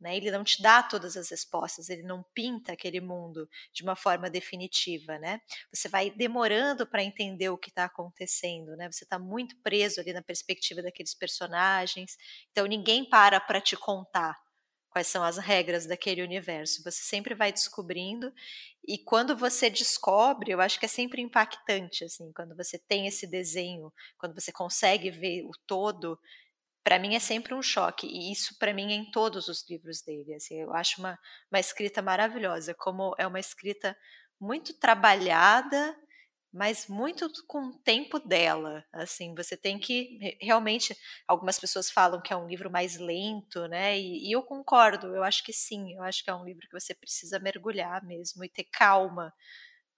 [0.00, 0.16] Né?
[0.16, 4.28] Ele não te dá todas as respostas, ele não pinta aquele mundo de uma forma
[4.28, 5.18] definitiva.
[5.18, 5.40] Né?
[5.72, 8.76] Você vai demorando para entender o que está acontecendo.
[8.76, 8.90] Né?
[8.90, 12.16] Você está muito preso ali na perspectiva daqueles personagens.
[12.50, 14.36] Então ninguém para para te contar
[14.92, 16.84] quais são as regras daquele universo.
[16.84, 18.32] Você sempre vai descobrindo
[18.86, 23.26] e quando você descobre, eu acho que é sempre impactante assim, quando você tem esse
[23.26, 26.18] desenho, quando você consegue ver o todo,
[26.84, 30.02] para mim é sempre um choque e isso para mim é em todos os livros
[30.02, 30.34] dele.
[30.34, 31.18] Assim, eu acho uma,
[31.50, 33.96] uma escrita maravilhosa, como é uma escrita
[34.38, 35.96] muito trabalhada,
[36.52, 38.84] mas muito com o tempo dela.
[38.92, 40.96] Assim, você tem que realmente.
[41.26, 43.98] Algumas pessoas falam que é um livro mais lento, né?
[43.98, 45.14] E, e eu concordo.
[45.14, 45.94] Eu acho que sim.
[45.94, 49.32] Eu acho que é um livro que você precisa mergulhar mesmo e ter calma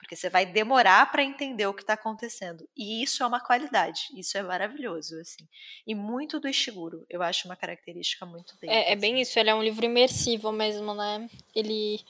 [0.04, 2.68] porque você vai demorar para entender o que está acontecendo.
[2.76, 5.48] E isso é uma qualidade, isso é maravilhoso, assim.
[5.86, 8.72] E muito do Ishiguro, eu acho uma característica muito dele.
[8.72, 11.26] É, é bem isso, ele é um livro imersivo mesmo, né?
[11.54, 12.04] Ele,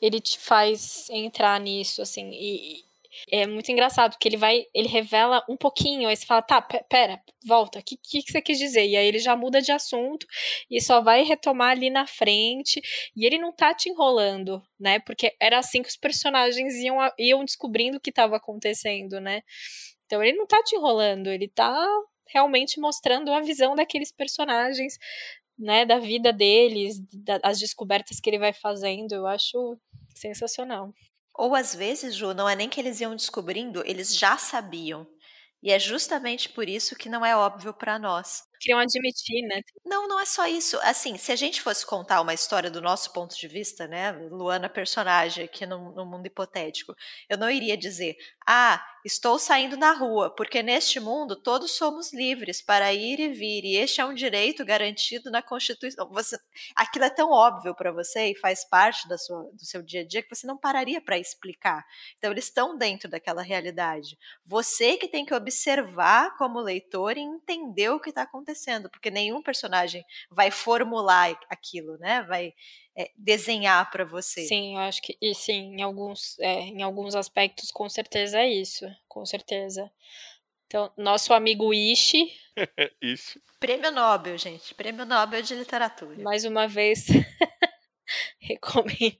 [0.00, 2.84] ele te faz entrar nisso, assim, e,
[3.30, 7.20] é muito engraçado, porque ele vai, ele revela um pouquinho, aí você fala, tá, pera,
[7.44, 8.86] volta, o que, que, você quis dizer?
[8.86, 10.26] E aí ele já muda de assunto
[10.70, 12.80] e só vai retomar ali na frente,
[13.16, 14.98] e ele não tá te enrolando, né?
[15.00, 19.42] Porque era assim que os personagens iam, iam descobrindo o que estava acontecendo, né?
[20.06, 21.86] Então ele não tá te enrolando, ele tá
[22.32, 24.98] realmente mostrando a visão daqueles personagens,
[25.58, 29.78] né, da vida deles, das descobertas que ele vai fazendo, eu acho
[30.14, 30.92] sensacional.
[31.40, 35.06] Ou às vezes, Ju, não é nem que eles iam descobrindo, eles já sabiam.
[35.62, 39.62] E é justamente por isso que não é óbvio para nós queriam admitir, né?
[39.84, 40.78] Não, não é só isso.
[40.82, 44.68] Assim, se a gente fosse contar uma história do nosso ponto de vista, né, Luana
[44.68, 46.94] personagem aqui no, no mundo hipotético,
[47.28, 52.60] eu não iria dizer, ah, estou saindo na rua, porque neste mundo todos somos livres
[52.60, 56.06] para ir e vir, e este é um direito garantido na Constituição.
[56.10, 56.38] Você,
[56.76, 60.06] aquilo é tão óbvio para você e faz parte da sua, do seu dia a
[60.06, 61.82] dia que você não pararia para explicar.
[62.18, 64.18] Então, eles estão dentro daquela realidade.
[64.44, 69.10] Você que tem que observar como leitor e entender o que está acontecendo acontecendo, porque
[69.10, 72.22] nenhum personagem vai formular aquilo, né?
[72.22, 72.52] Vai
[72.96, 74.46] é, desenhar para você.
[74.46, 78.48] Sim, eu acho que e sim, em alguns, é, em alguns aspectos, com certeza é
[78.48, 79.90] isso, com certeza.
[80.66, 82.30] Então, nosso amigo Ishi.
[83.02, 83.40] Ishi.
[83.58, 84.74] Prêmio Nobel, gente.
[84.74, 86.22] Prêmio Nobel de Literatura.
[86.22, 87.06] Mais uma vez,
[88.38, 89.18] recomendado.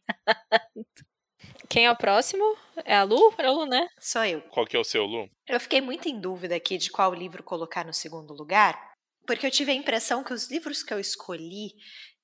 [1.69, 2.57] Quem é o próximo?
[2.85, 3.33] É a Lu?
[3.39, 3.89] É a Lu, né?
[3.99, 4.41] Sou eu.
[4.43, 5.31] Qual que é o seu, Lu?
[5.47, 8.91] Eu fiquei muito em dúvida aqui de qual livro colocar no segundo lugar,
[9.31, 11.77] porque eu tive a impressão que os livros que eu escolhi,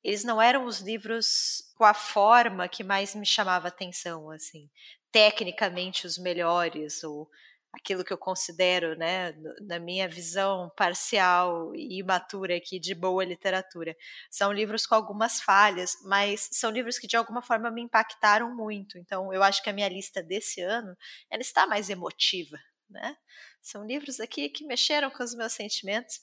[0.03, 4.69] eles não eram os livros com a forma que mais me chamava atenção, assim,
[5.13, 7.31] tecnicamente os melhores ou
[7.73, 13.97] aquilo que eu considero, né, na minha visão parcial e imatura aqui de boa literatura.
[14.29, 18.99] São livros com algumas falhas, mas são livros que de alguma forma me impactaram muito.
[18.99, 20.97] Então, eu acho que a minha lista desse ano,
[21.31, 22.59] ela está mais emotiva,
[22.91, 23.17] né?
[23.63, 26.21] São livros aqui que mexeram com os meus sentimentos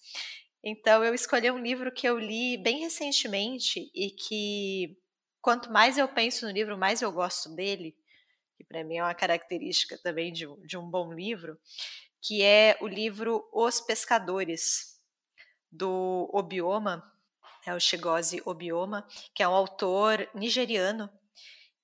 [0.64, 4.98] então, eu escolhi um livro que eu li bem recentemente e que,
[5.42, 7.96] quanto mais eu penso no livro, mais eu gosto dele,
[8.56, 11.60] que para mim é uma característica também de, de um bom livro,
[12.22, 14.94] que é o livro Os Pescadores,
[15.70, 17.04] do Obioma,
[17.66, 21.10] é o Chigozi Obioma, que é um autor nigeriano.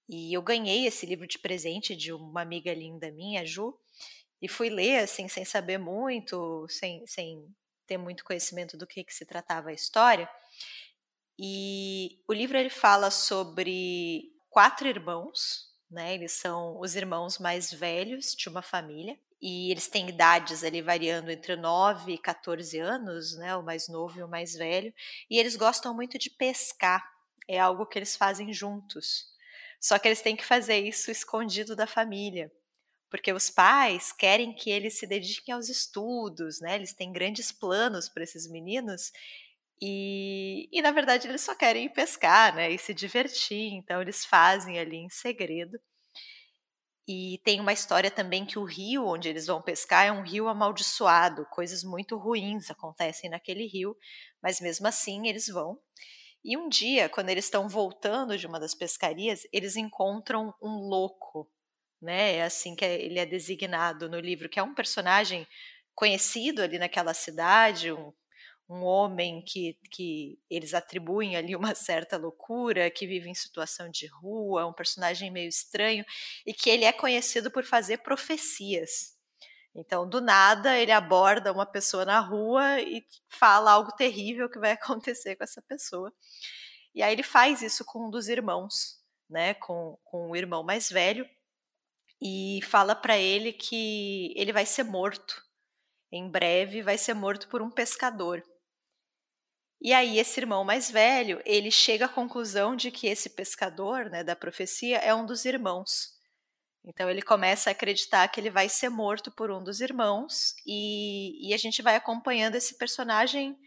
[0.08, 3.78] E eu ganhei esse livro de presente de uma amiga linda minha, Ju,
[4.42, 7.46] e fui ler assim sem saber muito, sem, sem
[7.90, 10.30] ter muito conhecimento do que, que se tratava a história.
[11.40, 16.14] E o livro ele fala sobre quatro irmãos, né?
[16.14, 21.32] Eles são os irmãos mais velhos de uma família e eles têm idades ali variando
[21.32, 23.56] entre 9 e 14 anos, né?
[23.56, 24.94] O mais novo e o mais velho,
[25.30, 27.04] e eles gostam muito de pescar.
[27.48, 29.34] É algo que eles fazem juntos.
[29.82, 32.52] Só que eles têm que fazer isso escondido da família
[33.10, 36.76] porque os pais querem que eles se dediquem aos estudos, né?
[36.76, 39.12] Eles têm grandes planos para esses meninos
[39.82, 42.70] e, e, na verdade, eles só querem pescar, né?
[42.72, 43.74] E se divertir.
[43.74, 45.80] Então, eles fazem ali em segredo.
[47.08, 50.48] E tem uma história também que o rio onde eles vão pescar é um rio
[50.48, 53.98] amaldiçoado, coisas muito ruins acontecem naquele rio,
[54.44, 55.80] mas mesmo assim eles vão.
[56.44, 61.50] E um dia, quando eles estão voltando de uma das pescarias, eles encontram um louco
[62.02, 62.36] né?
[62.38, 65.48] É assim que ele é designado no livro, que é um personagem
[65.94, 68.14] conhecido ali naquela cidade, um,
[68.70, 74.08] um homem que, que eles atribuem ali uma certa loucura, que vive em situação de
[74.08, 76.06] rua, um personagem meio estranho,
[76.46, 79.18] e que ele é conhecido por fazer profecias.
[79.76, 84.72] Então, do nada, ele aborda uma pessoa na rua e fala algo terrível que vai
[84.80, 86.14] acontecer com essa pessoa.
[86.94, 90.90] E aí ele faz isso com um dos irmãos, né, com, com o irmão mais
[90.90, 91.28] velho,
[92.22, 95.44] e fala para ele que ele vai ser morto.
[96.12, 98.44] Em breve vai ser morto por um pescador.
[99.82, 104.24] E aí esse irmão mais velho, ele chega à conclusão de que esse pescador, né,
[104.24, 106.20] da profecia, é um dos irmãos.
[106.84, 111.50] Então ele começa a acreditar que ele vai ser morto por um dos irmãos e,
[111.50, 113.58] e a gente vai acompanhando esse personagem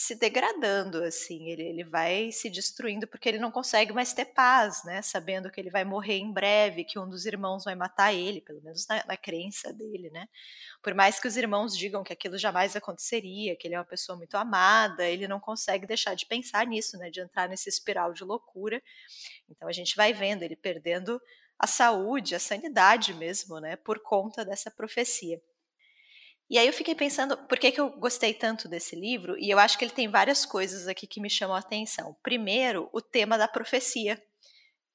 [0.00, 4.82] se degradando, assim, ele, ele vai se destruindo porque ele não consegue mais ter paz,
[4.82, 5.02] né?
[5.02, 8.62] Sabendo que ele vai morrer em breve, que um dos irmãos vai matar ele, pelo
[8.62, 10.26] menos na, na crença dele, né?
[10.82, 14.16] Por mais que os irmãos digam que aquilo jamais aconteceria, que ele é uma pessoa
[14.16, 17.10] muito amada, ele não consegue deixar de pensar nisso, né?
[17.10, 18.82] De entrar nesse espiral de loucura.
[19.50, 21.20] Então a gente vai vendo ele perdendo
[21.58, 23.76] a saúde, a sanidade mesmo, né?
[23.76, 25.42] Por conta dessa profecia.
[26.50, 29.38] E aí eu fiquei pensando, por que, que eu gostei tanto desse livro?
[29.38, 32.16] E eu acho que ele tem várias coisas aqui que me chamam a atenção.
[32.24, 34.20] Primeiro, o tema da profecia,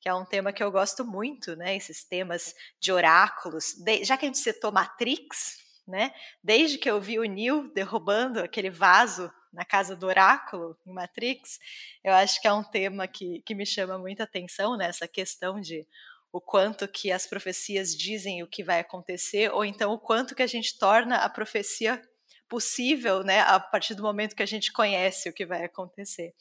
[0.02, 1.74] que é um tema que eu gosto muito, né?
[1.74, 3.74] Esses temas de oráculos.
[3.78, 6.13] De, já que a gente citou Matrix, né?
[6.44, 11.58] Desde que eu vi o Neo derrubando aquele vaso na casa do oráculo em Matrix,
[12.04, 14.88] eu acho que é um tema que, que me chama muita atenção, né?
[14.88, 15.88] Essa questão de
[16.36, 20.43] o quanto que as profecias dizem o que vai acontecer, ou então o quanto que
[20.43, 22.02] a gente torna a profecia
[22.50, 26.34] possível, né, a partir do momento que a gente conhece o que vai acontecer.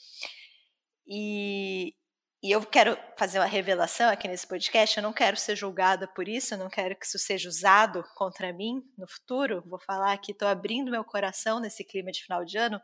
[1.07, 1.95] E,
[2.43, 6.27] e eu quero fazer uma revelação aqui nesse podcast, eu não quero ser julgada por
[6.27, 9.63] isso, eu não quero que isso seja usado contra mim no futuro.
[9.65, 12.81] Vou falar aqui, estou abrindo meu coração nesse clima de final de ano.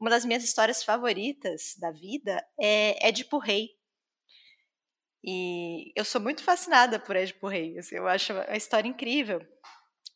[0.00, 3.70] Uma das minhas histórias favoritas da vida é Édipo Rei,
[5.26, 9.40] e eu sou muito fascinada por Édipo Rei, assim, eu acho a história incrível,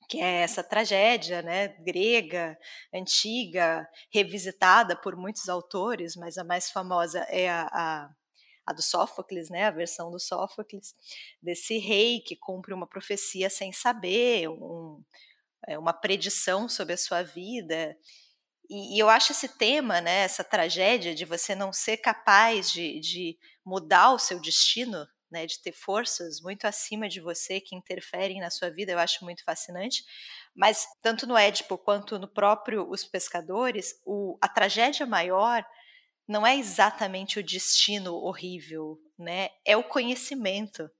[0.09, 2.59] que é essa tragédia né, grega,
[2.93, 8.11] antiga, revisitada por muitos autores, mas a mais famosa é a, a,
[8.67, 10.95] a do Sófocles, né, a versão do Sófocles,
[11.43, 15.03] desse rei que cumpre uma profecia sem saber, um,
[15.67, 17.97] é, uma predição sobre a sua vida.
[18.69, 23.39] E, eu acho esse tema, né, essa tragédia de você não ser capaz de, de
[23.65, 28.51] mudar o seu destino, né, de ter forças muito acima de você que interferem na
[28.51, 30.05] sua vida, eu acho muito fascinante.
[30.55, 35.65] Mas tanto no Édipo quanto no próprio Os Pescadores, o, a tragédia maior
[36.27, 39.49] não é exatamente o destino horrível, né?
[39.65, 40.91] É o conhecimento.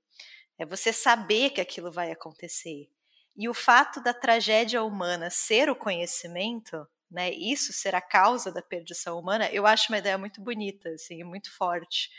[0.57, 2.89] É você saber que aquilo vai acontecer.
[3.35, 7.31] E o fato da tragédia humana ser o conhecimento, né?
[7.31, 11.55] Isso ser a causa da perdição humana, eu acho uma ideia muito bonita, assim, muito
[11.55, 12.09] forte.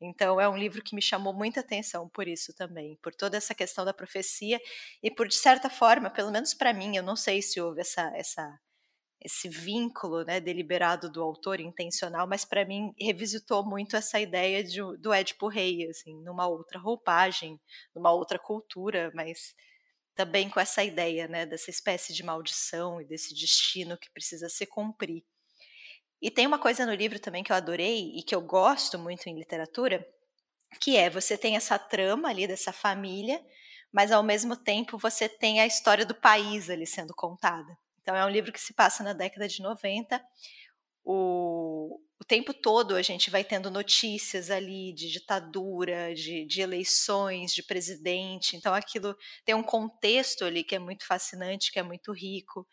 [0.00, 3.54] Então é um livro que me chamou muita atenção por isso também, por toda essa
[3.54, 4.58] questão da profecia
[5.02, 8.10] e por de certa forma, pelo menos para mim, eu não sei se houve essa
[8.16, 8.58] essa
[9.22, 14.80] esse vínculo né, deliberado do autor intencional, mas para mim revisitou muito essa ideia de,
[14.98, 17.60] do Édipo Rei, assim, numa outra roupagem,
[17.94, 19.54] numa outra cultura, mas
[20.20, 24.66] também com essa ideia né, dessa espécie de maldição e desse destino que precisa se
[24.66, 25.24] cumprir.
[26.20, 29.26] E tem uma coisa no livro também que eu adorei e que eu gosto muito
[29.28, 30.06] em literatura,
[30.78, 33.42] que é você tem essa trama ali dessa família,
[33.90, 37.74] mas ao mesmo tempo você tem a história do país ali sendo contada.
[38.02, 40.22] Então é um livro que se passa na década de 90.
[41.12, 47.52] O, o tempo todo a gente vai tendo notícias ali de ditadura, de, de eleições,
[47.52, 48.56] de presidente.
[48.56, 52.64] Então aquilo tem um contexto ali que é muito fascinante, que é muito rico.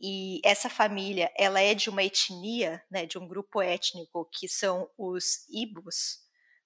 [0.00, 4.88] E essa família, ela é de uma etnia, né, de um grupo étnico que são
[4.96, 6.20] os Ibos,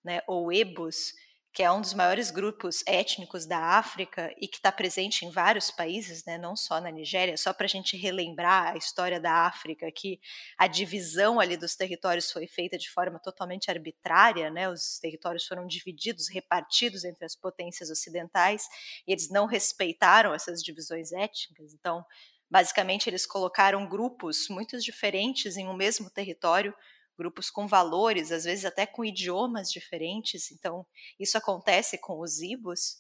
[0.05, 1.13] né, ou Ebos,
[1.53, 5.71] que é um dos maiores grupos étnicos da África e que está presente em vários
[5.71, 9.91] países, né, não só na Nigéria, só para a gente relembrar a história da África,
[9.91, 10.21] que
[10.57, 15.67] a divisão ali dos territórios foi feita de forma totalmente arbitrária, né, os territórios foram
[15.67, 18.69] divididos, repartidos entre as potências ocidentais,
[19.07, 22.05] e eles não respeitaram essas divisões étnicas, então
[22.51, 26.75] Basicamente, eles colocaram grupos muito diferentes em um mesmo território,
[27.21, 30.51] grupos com valores, às vezes até com idiomas diferentes.
[30.51, 30.87] Então,
[31.19, 32.97] isso acontece com os Ibos.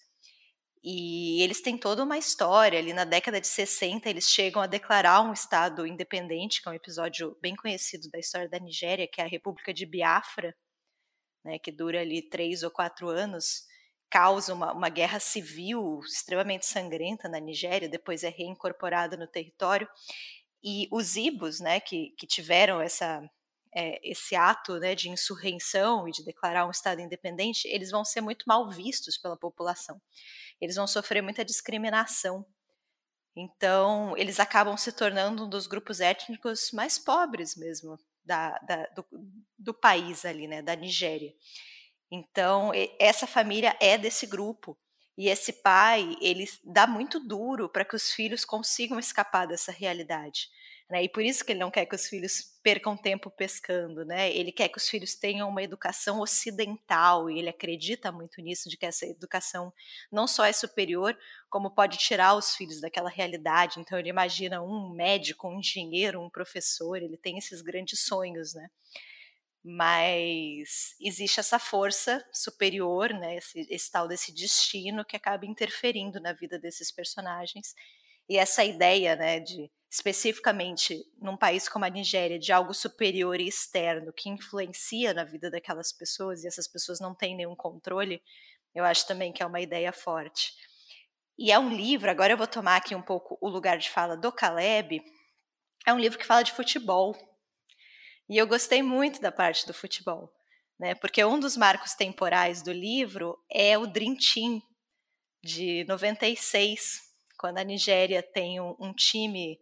[0.84, 2.78] E eles têm toda uma história.
[2.78, 6.74] Ali na década de 60, eles chegam a declarar um estado independente, que é um
[6.74, 10.54] episódio bem conhecido da história da Nigéria, que é a República de Biafra,
[11.42, 13.64] né, que dura ali três ou quatro anos
[14.10, 19.88] causa uma, uma guerra civil extremamente sangrenta na Nigéria, depois é reincorporada no território.
[20.62, 23.22] E os ibos, né, que, que tiveram essa,
[23.74, 28.20] é, esse ato né, de insurreição e de declarar um Estado independente, eles vão ser
[28.20, 30.00] muito mal vistos pela população.
[30.60, 32.44] Eles vão sofrer muita discriminação.
[33.36, 39.06] Então, eles acabam se tornando um dos grupos étnicos mais pobres mesmo da, da, do,
[39.58, 41.32] do país ali, né, da Nigéria.
[42.10, 44.76] Então, essa família é desse grupo.
[45.16, 50.48] E esse pai, ele dá muito duro para que os filhos consigam escapar dessa realidade.
[50.90, 51.04] Né?
[51.04, 54.34] E por isso que ele não quer que os filhos percam tempo pescando, né?
[54.34, 58.76] Ele quer que os filhos tenham uma educação ocidental e ele acredita muito nisso de
[58.76, 59.72] que essa educação
[60.10, 61.16] não só é superior,
[61.48, 63.78] como pode tirar os filhos daquela realidade.
[63.78, 68.68] Então ele imagina um médico, um engenheiro, um professor, ele tem esses grandes sonhos, né?
[69.62, 73.36] Mas existe essa força superior, né?
[73.36, 77.76] Esse, esse tal desse destino que acaba interferindo na vida desses personagens
[78.30, 83.48] e essa ideia, né, de especificamente num país como a Nigéria, de algo superior e
[83.48, 88.22] externo que influencia na vida daquelas pessoas e essas pessoas não têm nenhum controle,
[88.72, 90.52] eu acho também que é uma ideia forte.
[91.36, 94.16] E é um livro, agora eu vou tomar aqui um pouco o lugar de fala
[94.16, 95.02] do Caleb,
[95.84, 97.16] é um livro que fala de futebol.
[98.28, 100.32] E eu gostei muito da parte do futebol,
[100.78, 100.94] né?
[100.94, 104.62] Porque um dos marcos temporais do livro é o Dream Team
[105.42, 107.09] de 96,
[107.40, 109.58] quando a Nigéria tem um, um time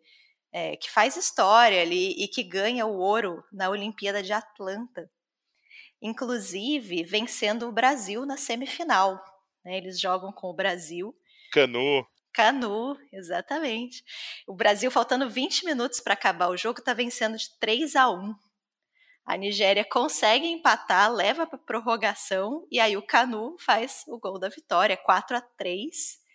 [0.52, 5.08] é, que faz história ali e que ganha o ouro na Olimpíada de Atlanta.
[6.02, 9.22] Inclusive, vencendo o Brasil na semifinal.
[9.64, 9.76] Né?
[9.76, 11.14] Eles jogam com o Brasil.
[11.52, 12.04] Canu.
[12.32, 14.02] Canu, exatamente.
[14.44, 18.34] O Brasil, faltando 20 minutos para acabar o jogo, está vencendo de 3 a 1.
[19.24, 24.48] A Nigéria consegue empatar, leva para prorrogação e aí o Canu faz o gol da
[24.48, 26.26] vitória, 4 a 3.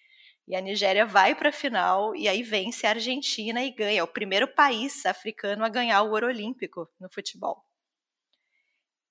[0.48, 4.00] E a Nigéria vai para a final e aí vence a Argentina e ganha.
[4.00, 7.64] É o primeiro país africano a ganhar o ouro olímpico no futebol.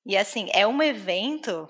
[0.05, 1.69] E assim, é um evento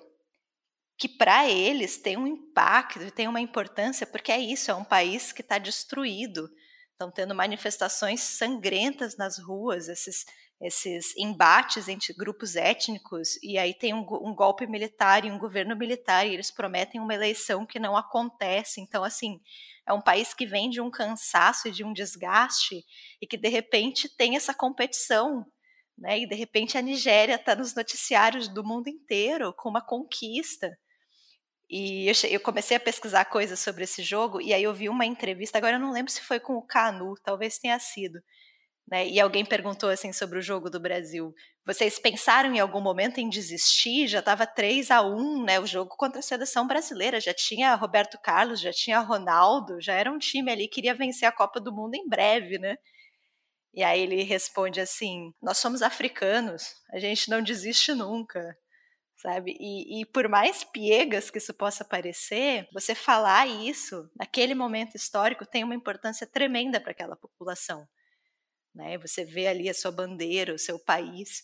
[0.98, 5.32] que para eles tem um impacto, tem uma importância, porque é isso, é um país
[5.32, 6.48] que está destruído.
[6.92, 10.24] Estão tendo manifestações sangrentas nas ruas, esses,
[10.62, 15.76] esses embates entre grupos étnicos, e aí tem um, um, golpe militar e um governo
[15.76, 18.80] militar, e eles prometem uma eleição que não acontece.
[18.80, 19.40] Então, assim,
[19.86, 22.84] é um país que vem de um cansaço e de um desgaste,
[23.20, 25.44] e que de repente tem essa competição.
[25.98, 26.20] Né?
[26.20, 30.70] E de repente a Nigéria está nos noticiários do mundo inteiro com uma conquista.
[31.68, 35.06] E eu, eu, comecei a pesquisar coisas sobre esse jogo, e aí eu vi uma
[35.06, 38.22] entrevista, agora eu não lembro se foi com o Canu, talvez tenha sido,
[38.92, 39.08] né?
[39.08, 41.34] E alguém perguntou assim sobre o jogo do Brasil.
[41.64, 44.06] Vocês pensaram em algum momento em desistir?
[44.06, 47.18] Já estava 3 a 1 né, o jogo contra a seleção brasileira.
[47.18, 51.26] Já tinha Roberto Carlos, já tinha Ronaldo, já era um time ali que queria vencer
[51.26, 52.76] a Copa do Mundo em breve, né?
[53.72, 58.54] E aí ele responde assim: Nós somos africanos, a gente não desiste nunca,
[59.16, 59.56] sabe?
[59.58, 65.46] E, e, por mais piegas que isso possa parecer, você falar isso naquele momento histórico
[65.46, 67.88] tem uma importância tremenda para aquela população
[68.74, 68.98] né?
[68.98, 71.42] Você vê ali a sua bandeira, o seu país.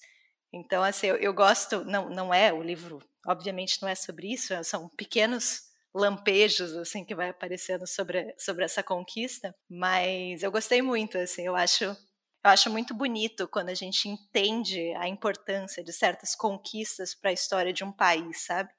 [0.53, 4.55] Então, assim, eu, eu gosto, não, não é o livro, obviamente não é sobre isso,
[4.65, 11.19] são pequenos lampejos assim que vai aparecendo sobre, sobre essa conquista, mas eu gostei muito,
[11.19, 16.37] assim, eu acho eu acho muito bonito quando a gente entende a importância de certas
[16.37, 18.71] conquistas para a história de um país, sabe?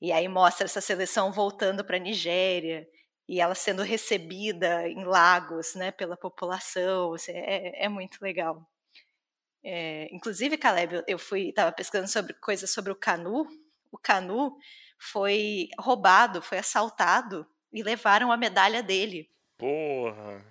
[0.00, 2.86] E aí mostra essa seleção voltando para a Nigéria
[3.30, 8.68] e ela sendo recebida em Lagos, né, pela população, assim, é, é, muito legal.
[9.62, 13.46] É, inclusive, Caleb, eu fui, estava pesquisando sobre coisas sobre o Canu.
[13.92, 14.56] O Canu
[14.98, 19.30] foi roubado, foi assaltado e levaram a medalha dele.
[19.56, 20.44] Porra!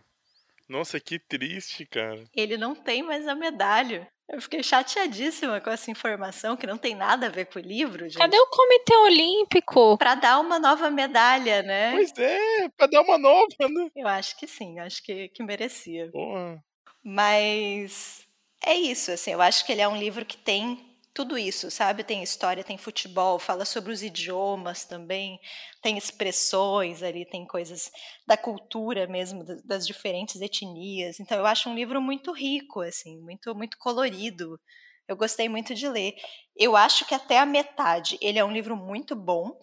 [0.70, 2.24] Nossa, que triste, cara.
[2.34, 4.10] Ele não tem mais a medalha.
[4.32, 8.04] Eu fiquei chateadíssima com essa informação, que não tem nada a ver com o livro,
[8.06, 8.18] gente.
[8.18, 9.98] Cadê o Comitê Olímpico?
[9.98, 11.92] Para dar uma nova medalha, né?
[11.94, 13.90] Pois é, para dar uma nova, né?
[13.96, 16.12] Eu acho que sim, acho que, que merecia.
[16.12, 16.64] Porra.
[17.04, 18.28] Mas
[18.64, 22.04] é isso, assim, eu acho que ele é um livro que tem tudo isso, sabe?
[22.04, 25.40] Tem história, tem futebol, fala sobre os idiomas também,
[25.82, 27.92] tem expressões ali, tem coisas
[28.28, 31.20] da cultura mesmo, das diferentes etnias.
[31.20, 34.60] Então eu acho um livro muito rico, assim, muito muito colorido.
[35.08, 36.14] Eu gostei muito de ler.
[36.56, 39.58] Eu acho que até a metade ele é um livro muito bom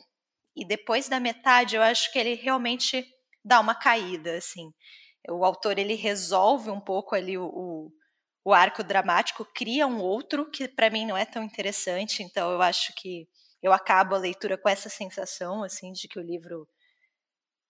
[0.57, 3.07] e depois da metade eu acho que ele realmente
[3.45, 4.73] dá uma caída, assim.
[5.29, 7.91] O autor ele resolve um pouco ali o, o
[8.47, 12.63] o arco dramático cria um outro que para mim não é tão interessante, então eu
[12.63, 13.29] acho que
[13.61, 16.65] eu acabo a leitura com essa sensação, assim, de que o livro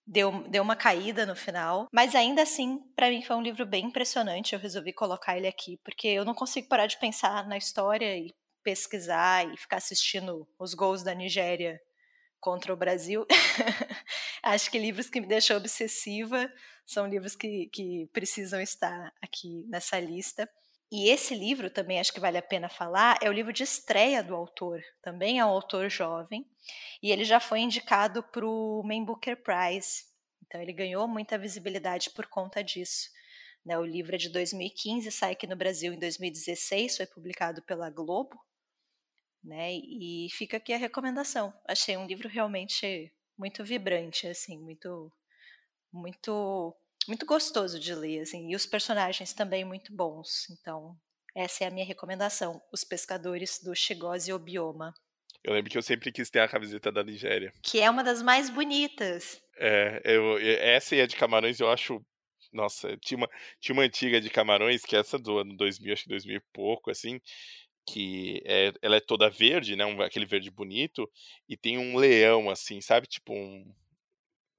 [0.07, 1.89] deu, deu uma caída no final.
[1.91, 4.53] Mas ainda assim, para mim foi um livro bem impressionante.
[4.53, 8.35] Eu resolvi colocar ele aqui, porque eu não consigo parar de pensar na história e
[8.63, 11.81] pesquisar e ficar assistindo os gols da Nigéria
[12.39, 13.27] contra o Brasil.
[14.43, 16.53] Acho que livros que me deixam obsessiva
[16.85, 20.47] são livros que, que precisam estar aqui nessa lista.
[20.91, 24.23] E esse livro também acho que vale a pena falar, é o livro de estreia
[24.23, 26.49] do autor, também é um autor jovem,
[27.03, 30.05] e ele já foi indicado para o Man Booker Prize,
[30.47, 33.11] então ele ganhou muita visibilidade por conta disso.
[33.65, 33.77] Né?
[33.77, 38.41] O livro é de 2015, sai aqui no Brasil em 2016, foi publicado pela Globo,
[39.43, 39.73] né?
[39.75, 41.53] E fica aqui a recomendação.
[41.67, 45.13] Achei um livro realmente muito vibrante, assim, muito,
[45.93, 46.77] muito
[47.09, 50.49] muito gostoso de ler, assim, e os personagens também muito bons.
[50.51, 50.97] Então,
[51.35, 54.95] essa é a minha recomendação, Os Pescadores do Chigose Obioma.
[55.45, 57.53] Eu lembro que eu sempre quis ter a camiseta da Nigéria.
[57.63, 59.41] Que é uma das mais bonitas.
[59.59, 62.01] É, eu, essa e a de Camarões eu acho.
[62.53, 63.29] Nossa, tinha uma,
[63.61, 66.43] tinha uma antiga de Camarões, que é essa do ano 2000, acho que 2000 e
[66.53, 67.21] pouco, assim,
[67.87, 71.09] que é, ela é toda verde, né, um, aquele verde bonito,
[71.49, 73.73] e tem um leão, assim, sabe, tipo um,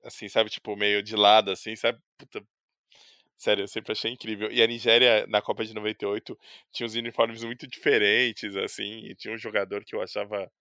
[0.08, 0.50] assim, sabe?
[0.50, 2.00] Tipo, meio de lado, assim, sabe?
[2.18, 2.42] Puta.
[3.38, 4.52] Sério, eu sempre achei incrível.
[4.52, 6.38] E a Nigéria, na Copa de 98,
[6.72, 10.52] tinha uns uniformes muito diferentes, assim, e tinha um jogador que eu achava.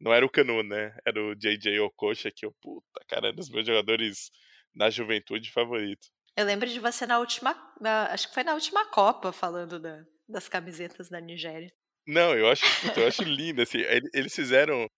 [0.00, 0.96] Não era o Canu, né?
[1.06, 4.30] Era o JJ Okocha, que eu, puta, cara, é um dos meus jogadores
[4.74, 6.08] na juventude favorito.
[6.36, 7.54] Eu lembro de você na última.
[7.80, 11.72] Na, acho que foi na última Copa, falando da, das camisetas da Nigéria.
[12.06, 13.78] Não, eu acho, puta, eu acho lindo, assim.
[14.12, 14.88] Eles fizeram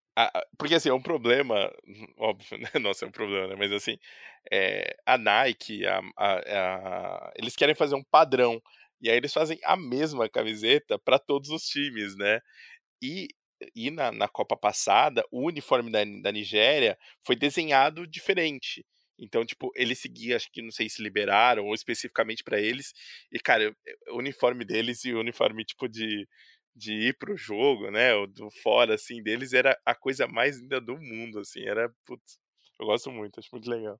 [0.59, 1.73] porque assim, é um problema,
[2.19, 2.71] óbvio, né?
[2.81, 3.57] Nossa, é um problema, né?
[3.57, 3.99] Mas assim,
[4.53, 8.61] é, a Nike, a, a, a, eles querem fazer um padrão.
[9.01, 12.41] E aí eles fazem a mesma camiseta para todos os times, né?
[13.03, 13.29] E,
[13.75, 18.85] e na, na Copa passada, o uniforme da, da Nigéria foi desenhado diferente.
[19.19, 22.93] Então, tipo, ele seguia, acho que não sei se liberaram ou especificamente para eles.
[23.33, 23.75] E, cara,
[24.11, 26.27] o uniforme deles e o uniforme, tipo, de,
[26.79, 30.81] de ir pro jogo, né, ou do fora, assim, deles, era a coisa mais linda
[30.81, 32.39] do mundo, assim, era, putz,
[32.81, 33.99] eu gosto muito, acho muito legal.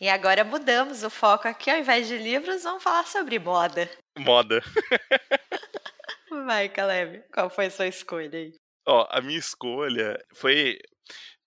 [0.00, 3.88] E agora mudamos o foco aqui, ao invés de livros, vamos falar sobre moda.
[4.16, 4.60] Moda.
[6.46, 8.52] Vai, Caleb, qual foi a sua escolha aí?
[8.86, 10.78] Ó, a minha escolha foi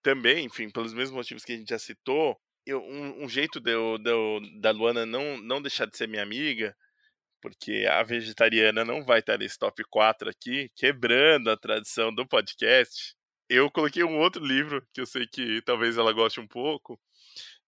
[0.02, 3.72] também, enfim, pelos mesmos motivos que a gente já citou, eu, um, um jeito de
[3.72, 6.76] eu, de eu, da Luana não, não deixar de ser minha amiga
[7.42, 13.16] porque a vegetariana não vai estar nesse top 4 aqui, quebrando a tradição do podcast.
[13.50, 17.00] Eu coloquei um outro livro que eu sei que talvez ela goste um pouco,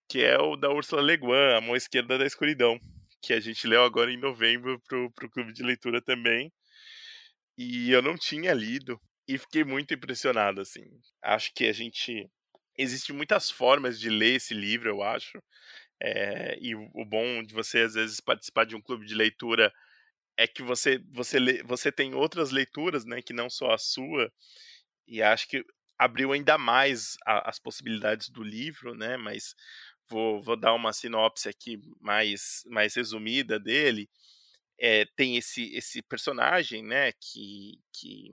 [0.08, 2.78] que é o da Ursula Le Guin, A Mão Esquerda da Escuridão,
[3.20, 6.52] que a gente leu agora em novembro pro, pro clube de leitura também.
[7.58, 10.84] E eu não tinha lido e fiquei muito impressionado, assim.
[11.22, 12.28] Acho que a gente
[12.76, 15.42] existem muitas formas de ler esse livro, eu acho.
[16.06, 19.72] É, e o bom de você, às vezes, participar de um clube de leitura
[20.36, 24.30] é que você, você, você tem outras leituras, né, que não só a sua,
[25.08, 25.64] e acho que
[25.98, 29.54] abriu ainda mais a, as possibilidades do livro, né, mas
[30.08, 34.06] vou, vou dar uma sinopse aqui mais, mais resumida dele.
[34.78, 38.30] É, tem esse, esse personagem, né, que, que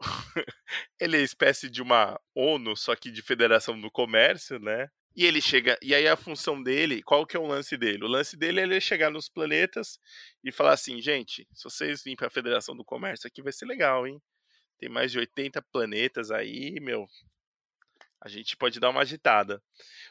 [1.00, 4.90] ele é espécie de uma ONU, só que de Federação do Comércio, né?
[5.16, 5.78] E ele chega.
[5.80, 8.04] E aí a função dele, qual que é o lance dele?
[8.04, 9.98] O lance dele é ele chegar nos planetas
[10.42, 13.66] e falar assim, gente, se vocês virem para a Federação do Comércio aqui vai ser
[13.66, 14.20] legal, hein?
[14.78, 17.06] Tem mais de 80 planetas aí, meu.
[18.20, 19.62] A gente pode dar uma agitada.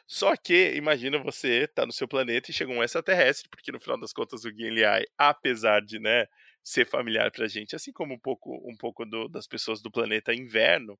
[0.06, 3.98] Só que, imagina você tá no seu planeta e chega um extraterrestre, porque no final
[3.98, 6.26] das contas o Guilherme, apesar de, né,
[6.62, 10.32] ser familiar pra gente, assim como um pouco, um pouco do, das pessoas do planeta
[10.32, 10.98] inverno,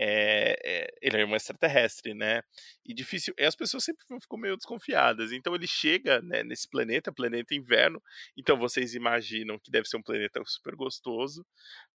[0.00, 2.42] é, ele é um extraterrestre, né?
[2.86, 3.34] E difícil.
[3.36, 5.32] E as pessoas sempre ficam meio desconfiadas.
[5.32, 8.00] Então ele chega né, nesse planeta, planeta inverno.
[8.36, 11.44] Então vocês imaginam que deve ser um planeta super gostoso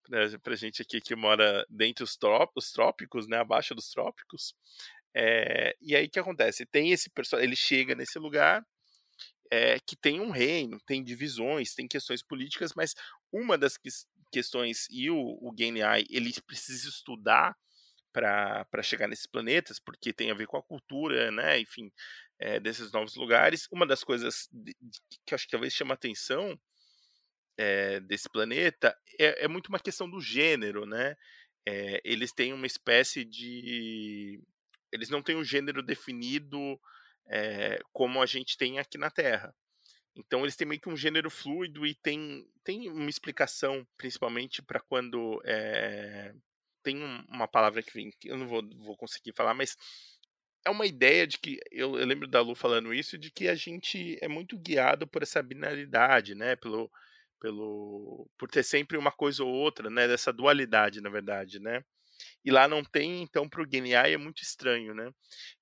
[0.04, 3.38] pra, pra gente aqui que mora dentro dos trópicos, né?
[3.38, 4.54] Abaixo dos trópicos.
[5.16, 6.66] É, e aí o que acontece?
[6.66, 8.66] Tem esse personagem, ele chega nesse lugar.
[9.52, 12.96] É, que tem um reino, tem divisões, tem questões políticas, mas
[13.32, 13.90] uma das que,
[14.32, 17.56] questões e o, o GNI ele precisa estudar
[18.14, 21.92] para chegar nesses planetas, porque tem a ver com a cultura, né, enfim,
[22.40, 23.68] é, desses novos lugares.
[23.72, 24.48] Uma das coisas
[25.26, 26.58] que acho que talvez chama atenção
[27.58, 31.16] é, desse planeta é, é, muito uma questão do gênero, né?
[31.66, 34.42] É, eles têm uma espécie de.
[34.92, 36.80] Eles não têm um gênero definido
[37.94, 39.56] como a gente tem aqui na Terra.
[40.16, 44.80] Então eles têm meio que um gênero fluido e tem, tem uma explicação, principalmente para
[44.80, 46.34] quando é,
[46.84, 49.78] tem uma palavra que vem, eu não vou, vou conseguir falar, mas
[50.66, 53.56] é uma ideia de que eu, eu, lembro da Lu falando isso, de que a
[53.56, 56.56] gente é muito guiado por essa binaridade, né?
[56.56, 56.90] Pelo,
[57.40, 60.08] pelo, por ter sempre uma coisa ou outra, né?
[60.08, 61.84] Dessa dualidade, na verdade, né?
[62.46, 65.12] E lá não tem, então, para o Guiné é muito estranho, né?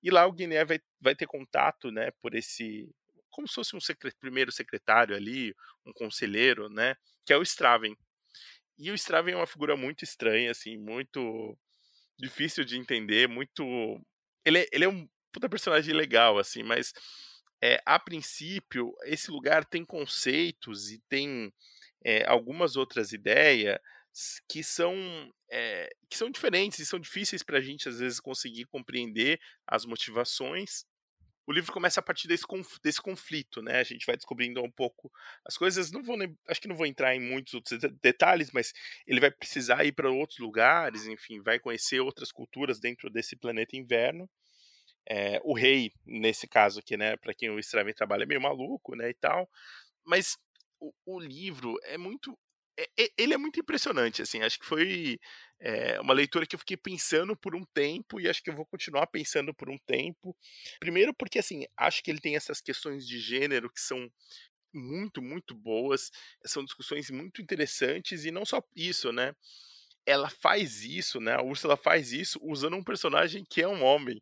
[0.02, 2.10] E lá o Guiné vai, vai ter contato, né?
[2.20, 2.88] Por esse,
[3.30, 3.80] como se fosse um
[4.20, 5.54] primeiro secretário ali,
[5.84, 6.94] um conselheiro, né?
[7.24, 7.96] Que é o Straven.
[8.78, 11.56] E o Straven é uma figura muito estranha, assim, muito
[12.18, 13.64] difícil de entender, muito
[14.44, 16.92] ele é, ele é um puta personagem legal, assim, mas
[17.62, 21.52] é, a princípio, esse lugar tem conceitos e tem
[22.04, 23.78] é, algumas outras ideias
[24.48, 24.94] que são
[25.50, 29.86] é, que são diferentes e são difíceis para a gente às vezes conseguir compreender as
[29.86, 30.84] motivações
[31.46, 32.46] o livro começa a partir desse,
[32.82, 33.80] desse conflito, né?
[33.80, 35.10] A gente vai descobrindo um pouco
[35.44, 35.90] as coisas.
[35.90, 36.16] Não vou,
[36.48, 38.72] acho que não vou entrar em muitos outros detalhes, mas
[39.06, 43.76] ele vai precisar ir para outros lugares, enfim, vai conhecer outras culturas dentro desse planeta
[43.76, 44.30] inverno.
[45.08, 47.16] É, o rei, nesse caso aqui, né?
[47.16, 49.10] Para quem o Straven trabalha, é meio maluco, né?
[49.10, 49.50] E tal.
[50.04, 50.38] Mas
[50.78, 52.38] o, o livro é muito
[53.16, 55.18] ele é muito impressionante, assim, acho que foi
[55.60, 58.66] é, uma leitura que eu fiquei pensando por um tempo e acho que eu vou
[58.66, 60.36] continuar pensando por um tempo.
[60.80, 64.10] Primeiro porque, assim, acho que ele tem essas questões de gênero que são
[64.74, 66.10] muito, muito boas,
[66.46, 69.34] são discussões muito interessantes e não só isso, né?
[70.06, 71.34] Ela faz isso, né?
[71.34, 74.20] A Úrsula faz isso usando um personagem que é um homem.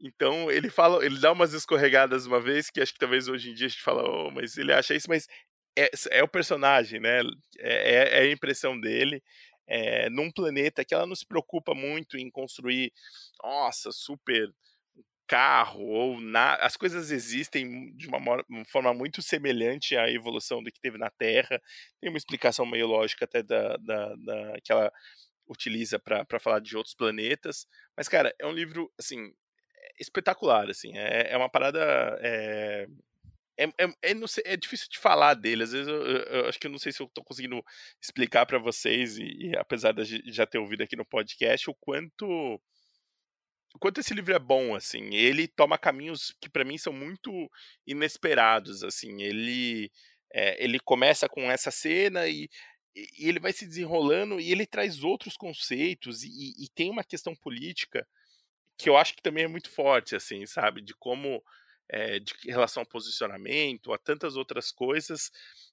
[0.00, 3.54] Então ele fala, ele dá umas escorregadas uma vez que acho que talvez hoje em
[3.54, 5.26] dia a gente fala, oh, mas ele acha isso, mas
[5.76, 7.20] é, é o personagem, né?
[7.58, 9.22] É, é, é a impressão dele.
[9.68, 12.92] É, num planeta que ela não se preocupa muito em construir,
[13.42, 14.48] nossa, super
[15.26, 18.20] carro ou na, as coisas existem de uma,
[18.68, 21.60] forma muito semelhante à evolução do que teve na Terra.
[22.00, 24.92] Tem uma explicação meio lógica até da, da, da que ela
[25.48, 27.66] utiliza para falar de outros planetas.
[27.96, 29.32] Mas, cara, é um livro, assim,
[29.98, 30.96] espetacular, assim.
[30.96, 31.80] É, é uma parada
[32.20, 32.86] é,
[33.58, 35.62] é, é, é, sei, é, difícil de falar dele.
[35.62, 37.62] Às vezes eu, eu, eu, acho que eu não sei se eu tô conseguindo
[38.00, 42.60] explicar para vocês, e, e, apesar de já ter ouvido aqui no podcast, o quanto.
[43.74, 45.14] O quanto esse livro é bom, assim.
[45.14, 47.30] Ele toma caminhos que para mim são muito
[47.86, 49.22] inesperados, assim.
[49.22, 49.90] Ele,
[50.32, 52.48] é, ele começa com essa cena e,
[52.94, 57.34] e, ele vai se desenrolando e ele traz outros conceitos e, e tem uma questão
[57.36, 58.06] política
[58.78, 60.82] que eu acho que também é muito forte, assim, sabe?
[60.82, 61.42] De como
[61.88, 65.30] é, de relação ao posicionamento, a tantas outras coisas.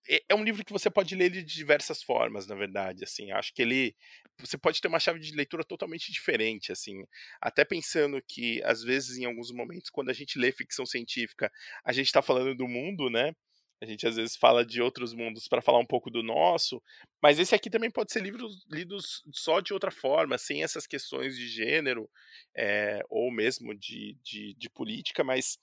[0.08, 3.04] É, é um livro que você pode ler de diversas formas, na verdade.
[3.04, 3.96] Assim, acho que ele
[4.40, 7.04] você pode ter uma chave de leitura totalmente diferente, assim.
[7.40, 11.52] Até pensando que às vezes, em alguns momentos, quando a gente lê ficção científica,
[11.86, 13.34] a gente está falando do mundo, né?
[13.82, 16.82] A gente às vezes fala de outros mundos para falar um pouco do nosso,
[17.22, 18.98] mas esse aqui também pode ser livro lido
[19.34, 22.10] só de outra forma, sem essas questões de gênero,
[22.56, 25.60] é, ou mesmo de, de, de política, mas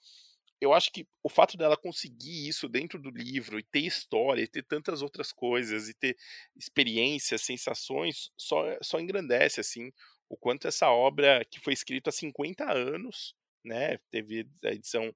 [0.61, 4.47] eu acho que o fato dela conseguir isso dentro do livro e ter história, e
[4.47, 6.15] ter tantas outras coisas e ter
[6.55, 9.91] experiências, sensações, só, só engrandece assim
[10.29, 13.35] o quanto essa obra que foi escrita há 50 anos,
[13.65, 13.97] né?
[14.11, 15.13] Teve a edição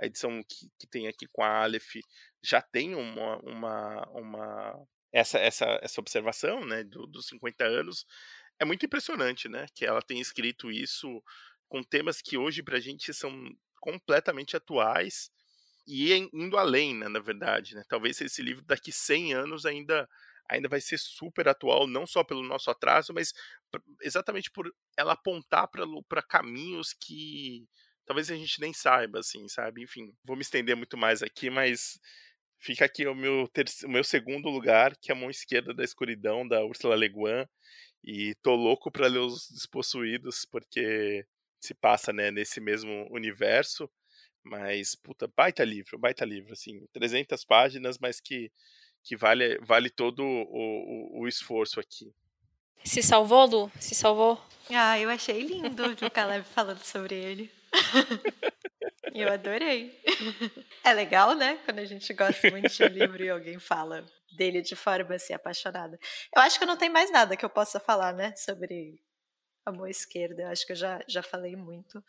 [0.00, 1.96] a edição que, que tem aqui com a Aleph
[2.42, 8.06] já tem uma, uma, uma essa, essa, essa observação, né, do, dos 50 anos.
[8.58, 11.22] É muito impressionante, né, que ela tenha escrito isso
[11.68, 13.32] com temas que hoje para a gente são
[13.84, 15.30] completamente atuais
[15.86, 17.74] e indo além, né, na verdade.
[17.74, 17.82] Né?
[17.86, 20.08] Talvez esse livro daqui 100 anos ainda
[20.48, 23.32] ainda vai ser super atual, não só pelo nosso atraso, mas
[24.02, 27.66] exatamente por ela apontar para caminhos que
[28.04, 29.82] talvez a gente nem saiba, assim, sabe?
[29.82, 31.98] Enfim, vou me estender muito mais aqui, mas
[32.58, 35.82] fica aqui o meu, terceiro, o meu segundo lugar, que é a mão esquerda da
[35.82, 37.46] escuridão, da Ursula Le Guin,
[38.04, 41.24] e tô louco para ler Os Despossuídos, porque
[41.64, 43.90] se passa né, nesse mesmo universo.
[44.42, 48.52] Mas, puta, baita livro, baita livro, assim, 300 páginas, mas que,
[49.02, 52.12] que vale, vale todo o, o, o esforço aqui.
[52.84, 53.72] Se salvou, Lu?
[53.80, 54.38] Se salvou?
[54.68, 57.50] Ah, eu achei lindo o Caleb falando sobre ele.
[59.14, 59.98] eu adorei.
[60.84, 61.58] É legal, né?
[61.64, 64.04] Quando a gente gosta muito de um livro e alguém fala
[64.36, 65.98] dele de forma assim apaixonada.
[66.36, 68.34] Eu acho que não tem mais nada que eu possa falar, né?
[68.36, 69.00] Sobre
[69.64, 70.42] a mão esquerda.
[70.42, 72.02] Eu acho que eu já, já falei muito.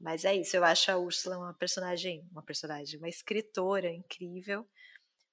[0.00, 4.66] Mas é isso, eu acho a Úrsula uma personagem, uma personagem, uma escritora incrível.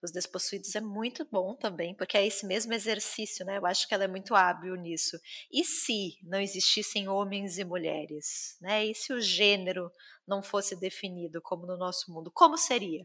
[0.02, 3.58] Os Despossuídos é muito bom também, porque é esse mesmo exercício, né?
[3.58, 5.20] Eu acho que ela é muito hábil nisso.
[5.52, 8.86] E se não existissem homens e mulheres, né?
[8.86, 9.92] E se o gênero
[10.28, 13.04] não fosse definido como no nosso mundo, como seria?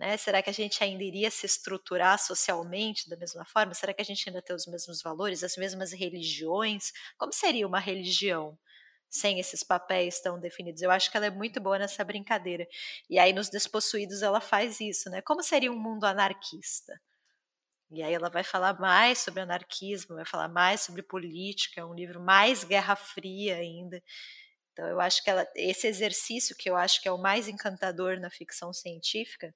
[0.00, 0.16] Né?
[0.16, 3.74] Será que a gente ainda iria se estruturar socialmente da mesma forma?
[3.74, 6.90] Será que a gente ainda tem os mesmos valores, as mesmas religiões?
[7.18, 8.58] Como seria uma religião
[9.10, 10.80] sem esses papéis tão definidos?
[10.80, 12.66] Eu acho que ela é muito boa nessa brincadeira.
[13.10, 15.20] E aí nos Despossuídos ela faz isso, né?
[15.20, 16.98] Como seria um mundo anarquista?
[17.90, 21.92] E aí ela vai falar mais sobre anarquismo, vai falar mais sobre política, é um
[21.92, 24.02] livro mais guerra fria ainda.
[24.72, 28.18] Então eu acho que ela, esse exercício que eu acho que é o mais encantador
[28.18, 29.54] na ficção científica,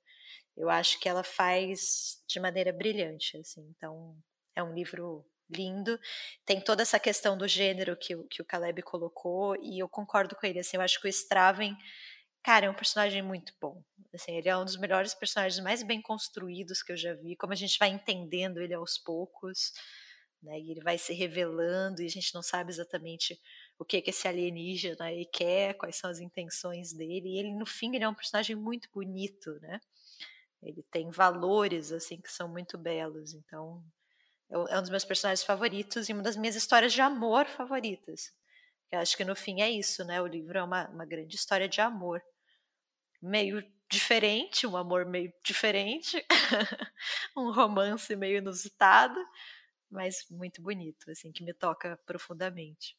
[0.56, 3.66] eu acho que ela faz de maneira brilhante, assim.
[3.76, 4.16] Então,
[4.54, 5.98] é um livro lindo.
[6.44, 10.46] Tem toda essa questão do gênero que, que o Caleb colocou, e eu concordo com
[10.46, 11.76] ele, assim, eu acho que o Straven,
[12.42, 13.82] cara, é um personagem muito bom.
[14.12, 17.52] Assim, ele é um dos melhores personagens mais bem construídos que eu já vi, como
[17.52, 19.72] a gente vai entendendo ele aos poucos,
[20.42, 23.38] né, e ele vai se revelando, e a gente não sabe exatamente
[23.78, 27.94] o que, que esse alienígena quer, quais são as intenções dele, e ele, no fim,
[27.94, 29.80] ele é um personagem muito bonito, né,
[30.64, 33.34] ele tem valores assim que são muito belos.
[33.34, 33.84] Então,
[34.50, 38.32] é um dos meus personagens favoritos e uma das minhas histórias de amor favoritas.
[38.90, 40.20] Eu acho que no fim é isso, né?
[40.22, 42.22] O livro é uma, uma grande história de amor.
[43.20, 46.24] Meio diferente, um amor meio diferente,
[47.36, 49.18] um romance meio inusitado,
[49.90, 52.96] mas muito bonito, assim, que me toca profundamente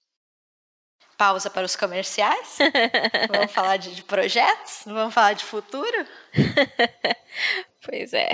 [1.18, 2.58] pausa para os comerciais.
[3.30, 4.84] vamos falar de, de, projetos?
[4.86, 6.06] vamos falar de futuro?
[7.84, 8.30] pois é.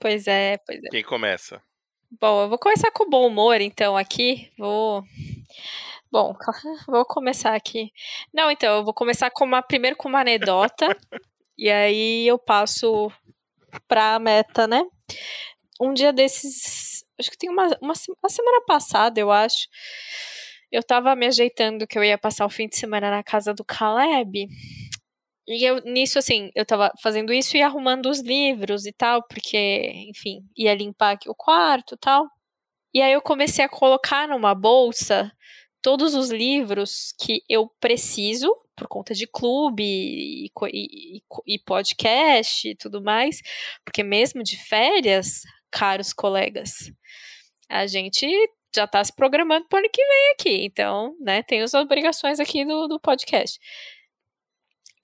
[0.00, 0.88] Pois é, pois é.
[0.90, 1.62] Quem começa?
[2.20, 4.52] Bom, eu vou começar com bom humor, então, aqui.
[4.58, 5.02] Vou.
[6.10, 6.36] Bom,
[6.86, 7.90] vou começar aqui.
[8.32, 10.96] Não, então, eu vou começar com uma, primeiro com uma anedota.
[11.58, 13.10] e aí eu passo
[13.88, 14.82] pra meta, né?
[15.80, 17.04] Um dia desses.
[17.18, 19.68] Acho que tem uma, uma, uma semana passada, eu acho
[20.74, 23.64] eu tava me ajeitando que eu ia passar o fim de semana na casa do
[23.64, 24.48] Caleb.
[25.46, 29.92] E eu, nisso, assim, eu tava fazendo isso e arrumando os livros e tal, porque,
[30.10, 32.26] enfim, ia limpar aqui o quarto e tal.
[32.92, 35.30] E aí eu comecei a colocar numa bolsa
[35.80, 42.74] todos os livros que eu preciso, por conta de clube e, e, e podcast e
[42.74, 43.40] tudo mais,
[43.84, 46.90] porque mesmo de férias, caros colegas,
[47.68, 48.26] a gente
[48.74, 50.64] já está se programando para o ano que vem aqui.
[50.64, 53.58] Então, né, tem as obrigações aqui do, do podcast.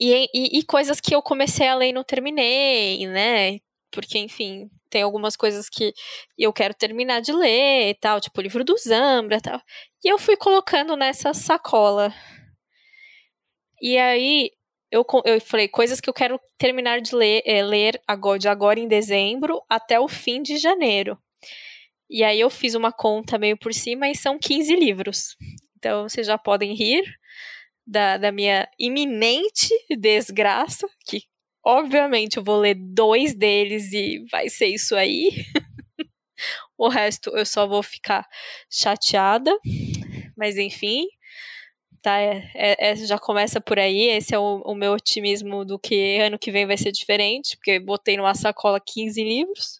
[0.00, 3.58] E, e, e, coisas que eu comecei a ler e não terminei, né?
[3.90, 5.92] Porque, enfim, tem algumas coisas que
[6.38, 9.60] eu quero terminar de ler e tal, tipo o livro do Zambra e tal.
[10.02, 12.14] E eu fui colocando nessa sacola.
[13.82, 14.50] E aí,
[14.90, 18.80] eu, eu falei, coisas que eu quero terminar de ler, é, ler agora, de agora
[18.80, 21.18] em dezembro até o fim de janeiro.
[22.10, 25.36] E aí eu fiz uma conta meio por cima e são 15 livros.
[25.78, 27.04] Então vocês já podem rir
[27.86, 31.22] da, da minha iminente desgraça, que
[31.64, 35.30] obviamente eu vou ler dois deles e vai ser isso aí.
[36.76, 38.26] o resto eu só vou ficar
[38.68, 39.56] chateada.
[40.36, 41.06] Mas enfim,
[42.02, 42.18] tá?
[42.18, 44.08] É, é, é, já começa por aí.
[44.08, 47.78] Esse é o, o, meu otimismo do que ano que vem vai ser diferente, porque
[47.78, 49.79] botei numa sacola 15 livros.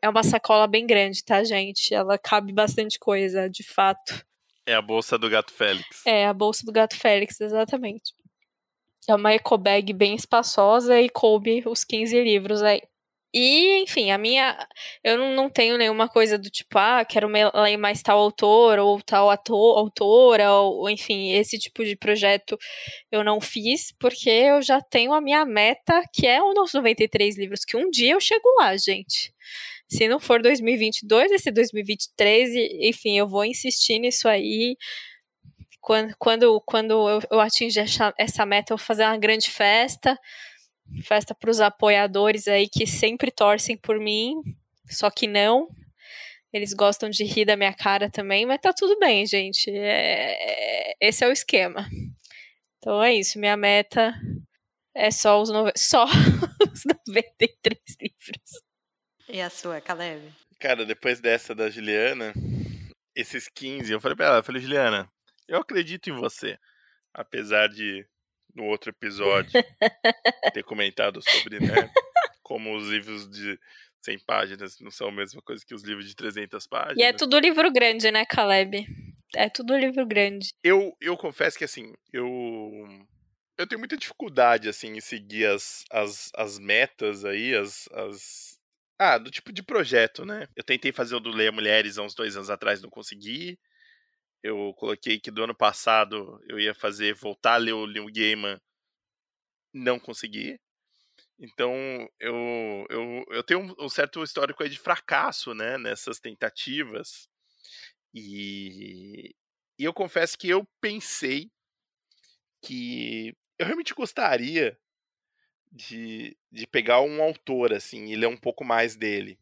[0.00, 1.94] É uma sacola bem grande, tá, gente?
[1.94, 4.24] Ela cabe bastante coisa, de fato.
[4.66, 6.06] É a bolsa do gato Félix.
[6.06, 8.14] É, a bolsa do gato Félix, exatamente.
[9.06, 12.80] É uma eco bag bem espaçosa e coube os 15 livros aí.
[13.34, 14.56] E, enfim, a minha.
[15.02, 19.02] Eu não, não tenho nenhuma coisa do tipo, ah, quero ler mais tal autor ou
[19.02, 22.56] tal ator, autora, ou, enfim, esse tipo de projeto
[23.10, 27.64] eu não fiz, porque eu já tenho a minha meta, que é os 93 livros,
[27.64, 29.33] que um dia eu chego lá, gente.
[29.88, 34.76] Se não for 2022, vai ser 2023, e, enfim, eu vou insistir nisso aí.
[35.80, 37.84] Quando, quando, quando eu, eu atingir
[38.18, 40.18] essa, meta, eu vou fazer uma grande festa.
[41.04, 44.36] Festa para os apoiadores aí que sempre torcem por mim,
[44.90, 45.68] só que não.
[46.52, 49.70] Eles gostam de rir da minha cara também, mas tá tudo bem, gente.
[49.70, 51.88] É, é, esse é o esquema.
[52.78, 53.38] Então é isso.
[53.38, 54.14] Minha meta
[54.94, 55.72] é só os, nove...
[55.76, 58.63] só os 93 livros.
[59.28, 60.32] E a sua, Caleb?
[60.58, 62.32] Cara, depois dessa da Juliana,
[63.14, 65.10] esses 15, eu falei pra ela, eu falei, Juliana,
[65.48, 66.58] eu acredito em você.
[67.12, 68.06] Apesar de,
[68.54, 69.50] no outro episódio,
[70.52, 71.90] ter comentado sobre, né,
[72.42, 73.58] como os livros de
[74.02, 76.98] 100 páginas não são a mesma coisa que os livros de 300 páginas.
[76.98, 78.86] E é tudo livro grande, né, Caleb?
[79.34, 80.50] É tudo livro grande.
[80.62, 82.22] Eu, eu confesso que, assim, eu
[83.56, 88.53] eu tenho muita dificuldade, assim, em seguir as, as, as metas aí, as, as,
[88.98, 90.46] ah, do tipo de projeto, né?
[90.56, 93.58] Eu tentei fazer o do Leia Mulheres há uns dois anos atrás, não consegui.
[94.42, 98.60] Eu coloquei que do ano passado eu ia fazer voltar a ler o Neil Gaiman,
[99.72, 100.58] não consegui.
[101.38, 101.74] Então,
[102.20, 107.28] eu, eu, eu tenho um, um certo histórico aí de fracasso, né, nessas tentativas.
[108.14, 109.34] E,
[109.78, 111.50] e eu confesso que eu pensei
[112.62, 114.78] que eu realmente gostaria
[115.74, 119.38] de, de pegar um autor, assim, e ler um pouco mais dele.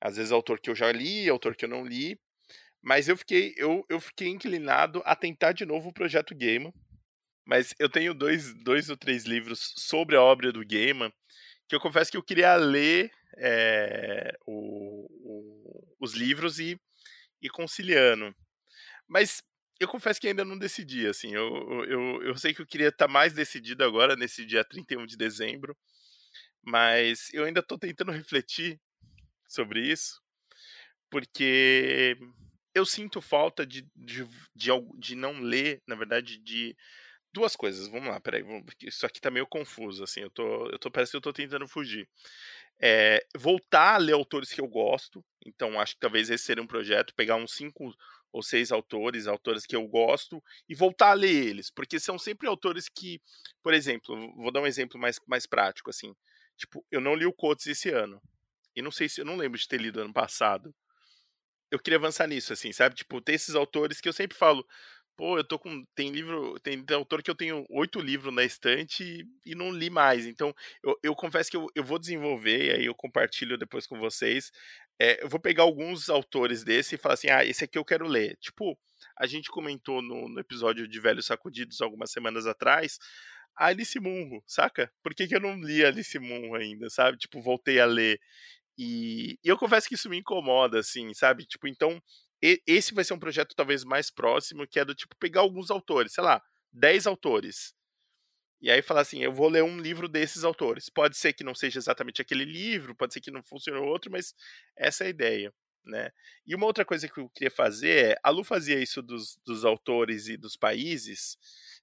[0.00, 2.18] Às vezes autor que eu já li, autor que eu não li.
[2.82, 6.72] Mas eu fiquei, eu, eu fiquei inclinado a tentar de novo o Projeto Gamer.
[7.44, 11.12] Mas eu tenho dois, dois ou três livros sobre a obra do Gaiman
[11.68, 16.78] que eu confesso que eu queria ler é, o, o, os livros e
[17.42, 18.34] ir conciliando.
[19.06, 19.42] Mas
[19.78, 21.34] eu confesso que ainda não decidi, assim.
[21.34, 25.16] Eu, eu, eu sei que eu queria estar mais decidido agora, nesse dia 31 de
[25.16, 25.76] dezembro.
[26.62, 28.80] Mas eu ainda estou tentando refletir
[29.48, 30.20] sobre isso.
[31.10, 32.16] Porque
[32.74, 36.76] eu sinto falta de, de, de, de não ler, na verdade, de
[37.32, 37.88] duas coisas.
[37.88, 38.42] Vamos lá, peraí,
[38.82, 41.68] isso aqui tá meio confuso, assim, eu tô, eu tô, parece que eu tô tentando
[41.68, 42.08] fugir.
[42.80, 46.66] É, voltar a ler autores que eu gosto, então acho que talvez esse seria um
[46.66, 47.94] projeto, pegar uns cinco
[48.32, 52.48] ou seis autores, autores que eu gosto, e voltar a ler eles, porque são sempre
[52.48, 53.20] autores que,
[53.62, 56.14] por exemplo, vou dar um exemplo mais, mais prático, assim,
[56.56, 58.20] tipo, eu não li o Coates esse ano,
[58.74, 60.74] e não sei se, eu não lembro de ter lido ano passado,
[61.70, 62.94] eu queria avançar nisso, assim, sabe?
[62.94, 64.64] Tipo, ter esses autores que eu sempre falo,
[65.16, 65.84] pô, eu tô com.
[65.94, 66.58] Tem livro.
[66.60, 70.26] Tem, tem autor que eu tenho oito livros na estante e, e, não li mais.
[70.26, 70.54] Então,
[70.84, 74.50] eu, eu confesso que eu, eu vou desenvolver, e aí eu compartilho depois com vocês.
[74.98, 78.06] É, eu vou pegar alguns autores desse e falar assim: ah, esse aqui eu quero
[78.06, 78.36] ler.
[78.40, 78.78] Tipo,
[79.18, 82.98] a gente comentou no, no episódio de Velhos Sacudidos algumas semanas atrás.
[83.56, 84.92] A Alice Munro, saca?
[85.02, 87.16] Por que, que eu não li Alice Munro ainda, sabe?
[87.18, 88.20] Tipo, voltei a ler.
[88.78, 91.46] E, e eu confesso que isso me incomoda, assim, sabe?
[91.46, 92.00] Tipo, então,
[92.42, 95.70] e, esse vai ser um projeto talvez mais próximo, que é do tipo pegar alguns
[95.70, 96.42] autores, sei lá,
[96.72, 97.74] 10 autores.
[98.60, 100.88] E aí falar assim, eu vou ler um livro desses autores.
[100.88, 104.34] Pode ser que não seja exatamente aquele livro, pode ser que não funcione outro, mas
[104.76, 105.52] essa é a ideia.
[105.84, 106.10] Né?
[106.44, 109.64] E uma outra coisa que eu queria fazer é, a Lu fazia isso dos, dos
[109.64, 111.38] autores e dos países,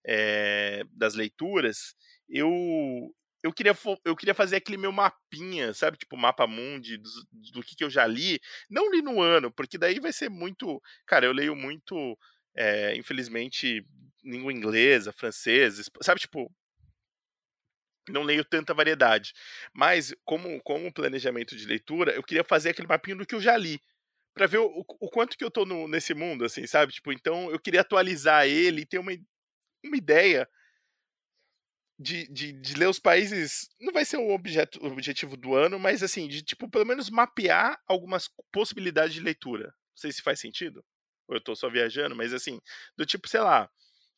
[0.06, 1.96] é, das leituras,
[2.28, 2.52] eu,
[3.42, 5.98] eu queria, eu queria fazer aquele meu mapinha, sabe?
[5.98, 7.10] Tipo, mapa mundi, do,
[7.54, 8.40] do que, que eu já li.
[8.70, 10.82] Não li no ano, porque daí vai ser muito.
[11.06, 12.18] Cara, eu leio muito,
[12.56, 13.86] é, infelizmente,
[14.24, 16.20] língua inglesa, francesa, sabe?
[16.20, 16.52] Tipo,
[18.10, 19.34] não leio tanta variedade.
[19.74, 23.56] Mas, como, como planejamento de leitura, eu queria fazer aquele mapinho do que eu já
[23.58, 23.82] li.
[24.34, 26.92] Pra ver o, o quanto que eu tô no, nesse mundo, assim, sabe?
[26.92, 29.12] Tipo, então eu queria atualizar ele e ter uma,
[29.84, 30.50] uma ideia
[32.00, 35.80] de, de, de, ler os países não vai ser o, objeto, o objetivo do ano,
[35.80, 39.68] mas assim, de tipo, pelo menos mapear algumas possibilidades de leitura.
[39.68, 40.84] Não sei se faz sentido.
[41.28, 42.60] Ou eu tô só viajando, mas assim,
[42.98, 43.70] do tipo, sei lá,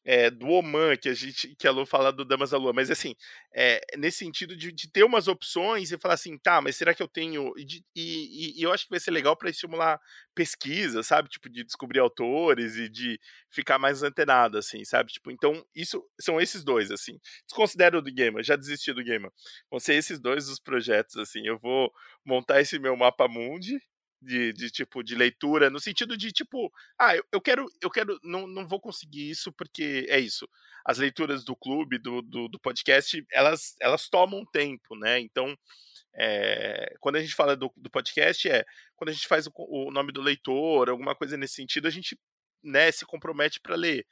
[0.06, 2.92] é, do Oman, que a gente que a Lu fala do Damas da Lua, mas
[2.92, 3.16] assim,
[3.52, 7.02] é, nesse sentido de, de, ter umas opções e falar assim, tá, mas será que
[7.02, 7.52] eu tenho.
[7.58, 10.00] E, e, e eu acho que vai ser legal para estimular
[10.36, 11.30] pesquisa, sabe?
[11.30, 15.12] Tipo, de descobrir autores e de ficar mais antenado, assim, sabe?
[15.12, 17.20] Tipo, então, isso são esses dois, assim.
[17.48, 19.32] Desconsidero do Gamer, já desisti do Gamer.
[19.72, 21.48] Vão ser esses dois os projetos, assim.
[21.48, 21.92] Eu vou
[22.24, 23.80] montar esse meu mapa mundi,
[24.22, 28.20] de, de, tipo de leitura no sentido de tipo ah eu, eu quero eu quero
[28.24, 30.48] não, não vou conseguir isso porque é isso
[30.86, 35.20] as leituras do clube do, do, do podcast elas elas tomam tempo né?
[35.20, 35.58] Então
[36.18, 39.92] é, quando a gente fala do, do, podcast é quando a gente faz o, o,
[39.92, 42.18] nome do leitor alguma coisa nesse sentido a gente
[42.64, 44.08] né, se compromete para ler.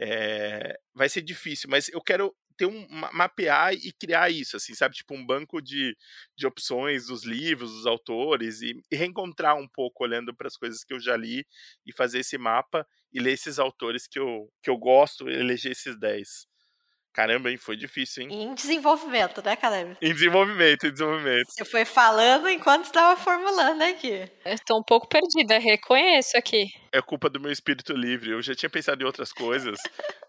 [0.00, 4.96] É, vai ser difícil mas eu quero ter um mapear e criar isso, assim, sabe?
[4.96, 5.96] Tipo um banco de,
[6.36, 10.82] de opções dos livros, dos autores e, e reencontrar um pouco olhando para as coisas
[10.84, 11.46] que eu já li
[11.86, 15.98] e fazer esse mapa e ler esses autores que eu, que eu gosto, eleger esses
[15.98, 16.48] 10.
[17.12, 17.56] Caramba, hein?
[17.56, 18.28] Foi difícil, hein?
[18.30, 19.96] Em desenvolvimento, né, Caleb?
[20.00, 21.46] Em desenvolvimento, em desenvolvimento.
[21.48, 24.30] Você foi falando enquanto estava formulando aqui.
[24.44, 26.66] Eu estou um pouco perdida, reconheço aqui.
[26.92, 28.30] É culpa do meu espírito livre.
[28.30, 29.80] Eu já tinha pensado em outras coisas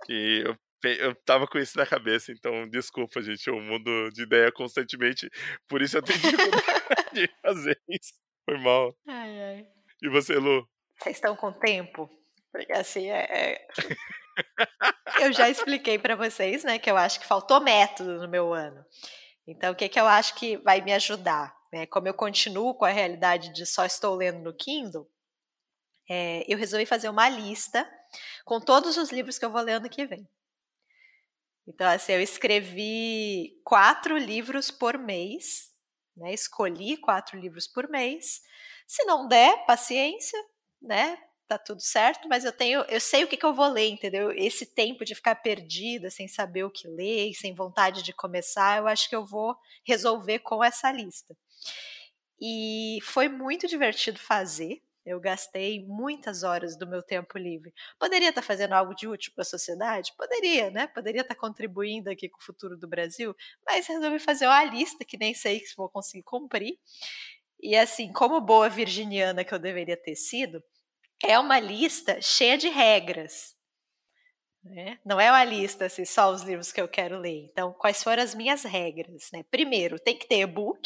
[0.10, 4.52] e eu eu tava com isso na cabeça, então desculpa, gente, eu mudo de ideia
[4.52, 5.30] constantemente,
[5.68, 8.14] por isso eu tenho dificuldade de fazer isso.
[8.46, 8.96] Foi mal.
[9.08, 9.68] Ai, ai.
[10.02, 10.68] E você, Lu?
[10.96, 12.10] Vocês estão com tempo?
[12.52, 13.28] Porque assim, é...
[13.30, 13.68] é
[15.22, 18.86] eu já expliquei para vocês, né, que eu acho que faltou método no meu ano.
[19.46, 21.56] Então, o que, que eu acho que vai me ajudar?
[21.72, 21.86] Né?
[21.86, 25.10] Como eu continuo com a realidade de só estou lendo no Kindle,
[26.10, 27.90] é, eu resolvi fazer uma lista
[28.44, 30.28] com todos os livros que eu vou ler ano que vem.
[31.70, 35.72] Então, assim, eu escrevi quatro livros por mês,
[36.18, 36.34] né?
[36.34, 38.42] Escolhi quatro livros por mês.
[38.88, 40.38] Se não der, paciência,
[40.82, 41.18] né?
[41.50, 44.32] tá tudo certo, mas eu tenho, eu sei o que, que eu vou ler, entendeu?
[44.32, 48.88] Esse tempo de ficar perdida, sem saber o que ler, sem vontade de começar, eu
[48.88, 51.36] acho que eu vou resolver com essa lista.
[52.40, 54.80] E foi muito divertido fazer.
[55.06, 57.74] Eu gastei muitas horas do meu tempo livre.
[57.98, 60.14] Poderia estar fazendo algo de útil para a sociedade?
[60.18, 60.88] Poderia, né?
[60.88, 63.36] Poderia estar contribuindo aqui com o futuro do Brasil,
[63.66, 66.78] mas resolvi fazer uma lista que nem sei se vou conseguir cumprir.
[67.62, 70.64] E assim, como boa virginiana que eu deveria ter sido,
[71.24, 73.56] é uma lista cheia de regras.
[74.64, 75.00] Né?
[75.06, 77.50] Não é uma lista assim, só os livros que eu quero ler.
[77.52, 79.30] Então, quais foram as minhas regras?
[79.34, 79.44] Né?
[79.50, 80.82] Primeiro, tem que ter e-book,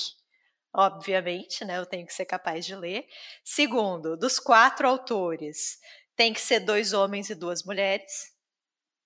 [0.74, 1.78] obviamente, né?
[1.78, 3.08] Eu tenho que ser capaz de ler.
[3.44, 5.78] Segundo, dos quatro autores,
[6.16, 8.34] tem que ser dois homens e duas mulheres.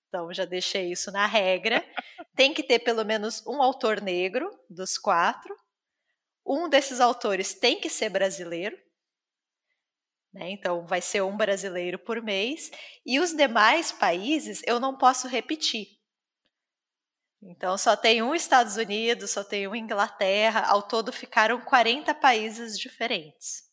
[0.08, 1.84] Então, já deixei isso na regra.
[2.34, 5.54] tem que ter pelo menos um autor negro dos quatro.
[6.46, 8.76] Um desses autores tem que ser brasileiro.
[10.32, 10.50] Né?
[10.50, 12.70] Então, vai ser um brasileiro por mês.
[13.04, 15.97] E os demais países eu não posso repetir.
[17.42, 20.60] Então, só tem um Estados Unidos, só tem um Inglaterra.
[20.66, 23.68] Ao todo, ficaram 40 países diferentes.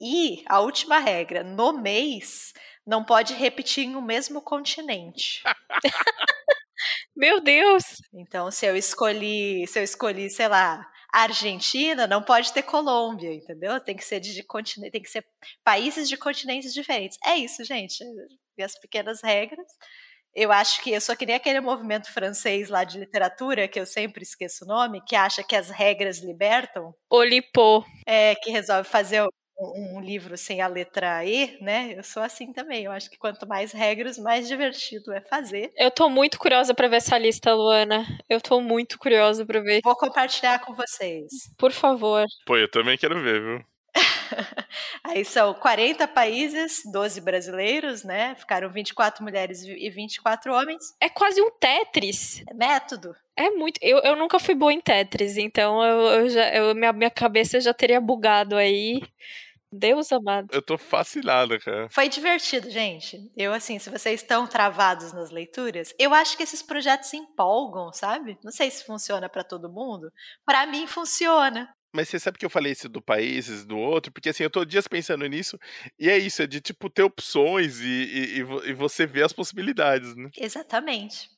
[0.00, 2.52] E a última regra: no mês,
[2.86, 5.42] não pode repetir em um mesmo continente.
[7.16, 7.84] Meu Deus!
[8.12, 13.80] Então, se eu escolhi, se eu escolhi, sei lá, Argentina não pode ter Colômbia, entendeu?
[13.80, 15.26] Tem que ser de continente, tem que ser
[15.64, 17.18] países de continentes diferentes.
[17.24, 18.02] É isso, gente.
[18.56, 19.66] E as pequenas regras.
[20.34, 24.22] Eu acho que eu só queria aquele movimento francês lá de literatura, que eu sempre
[24.22, 26.94] esqueço o nome, que acha que as regras libertam.
[27.10, 27.84] Olipô.
[28.06, 29.26] É, que resolve fazer
[29.60, 31.92] um, livro sem a letra E, né?
[31.96, 32.84] Eu sou assim também.
[32.84, 35.70] Eu acho que quanto mais regras, mais divertido é fazer.
[35.76, 38.06] Eu tô muito curiosa para ver essa lista, Luana.
[38.28, 39.80] Eu tô muito curiosa para ver.
[39.82, 41.28] Vou compartilhar com vocês.
[41.58, 42.24] Por favor.
[42.46, 43.69] Pô, eu também quero ver, viu?
[45.04, 48.34] Aí são 40 países, 12 brasileiros, né?
[48.34, 50.94] Ficaram 24 mulheres e 24 homens.
[51.00, 52.42] É quase um Tetris.
[52.48, 53.14] É método.
[53.36, 53.78] É muito.
[53.82, 57.60] Eu, eu nunca fui boa em Tetris, então eu, eu já, eu, minha, minha cabeça
[57.60, 59.02] já teria bugado aí.
[59.72, 60.48] Deus amado.
[60.52, 61.88] Eu tô fascinado, cara.
[61.90, 63.30] Foi divertido, gente.
[63.36, 68.36] Eu, assim, se vocês estão travados nas leituras, eu acho que esses projetos empolgam, sabe?
[68.42, 70.12] Não sei se funciona para todo mundo.
[70.44, 71.72] Para mim, funciona.
[71.92, 74.64] Mas você sabe que eu falei isso do países, do outro, porque assim, eu tô
[74.64, 75.58] dias pensando nisso,
[75.98, 80.14] e é isso, é de tipo ter opções e, e, e você ver as possibilidades,
[80.14, 80.30] né?
[80.36, 81.28] Exatamente.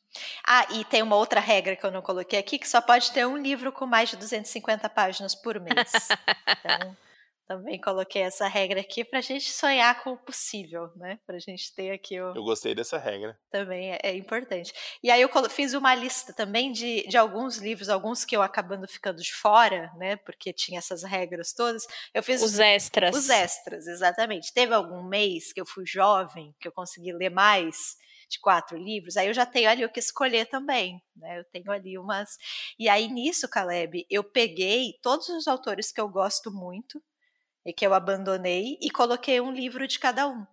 [0.47, 3.27] Ah, e tem uma outra regra que eu não coloquei aqui, que só pode ter
[3.27, 5.93] um livro com mais de 250 páginas por mês.
[6.65, 6.97] Então,
[7.47, 11.19] também coloquei essa regra aqui para a gente sonhar com o possível, né?
[11.27, 12.35] Para a gente ter aqui o.
[12.35, 13.39] Eu gostei dessa regra.
[13.51, 14.73] Também é, é importante.
[15.03, 18.87] E aí eu fiz uma lista também de, de alguns livros, alguns que eu acabando
[18.89, 20.17] ficando de fora, né?
[20.17, 21.87] Porque tinha essas regras todas.
[22.15, 23.17] Eu fiz os extras.
[23.17, 24.53] Os extras, exatamente.
[24.53, 27.97] Teve algum mês que eu fui jovem, que eu consegui ler mais
[28.33, 31.39] de quatro livros, aí eu já tenho ali o que escolher também, né?
[31.39, 32.39] Eu tenho ali umas.
[32.79, 37.03] E aí nisso, Caleb, eu peguei todos os autores que eu gosto muito,
[37.65, 40.47] e que eu abandonei e coloquei um livro de cada um.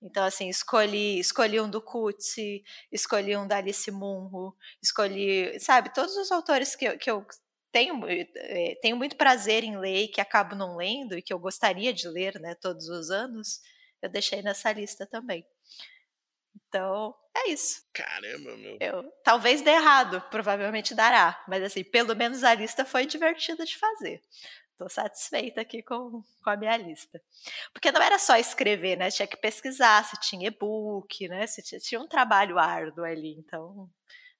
[0.00, 2.62] Então, assim, escolhi, escolhi um do Kutsi,
[2.92, 7.26] escolhi um da Alice Munro, escolhi, sabe, todos os autores que, eu, que eu
[7.72, 11.38] tenho, é, tenho muito prazer em ler e que acabo não lendo e que eu
[11.38, 13.60] gostaria de ler, né, todos os anos,
[14.00, 15.44] eu deixei nessa lista também.
[16.68, 17.82] Então, é isso.
[17.92, 18.76] Caramba, meu.
[18.80, 23.76] Eu, talvez dê errado, provavelmente dará, mas assim, pelo menos a lista foi divertida de
[23.76, 24.22] fazer.
[24.78, 27.20] Estou satisfeita aqui com, com a minha lista.
[27.72, 29.10] Porque não era só escrever, né?
[29.10, 31.48] Tinha que pesquisar se tinha e-book, né?
[31.48, 33.34] Se tinha, tinha um trabalho árduo ali.
[33.40, 33.90] Então,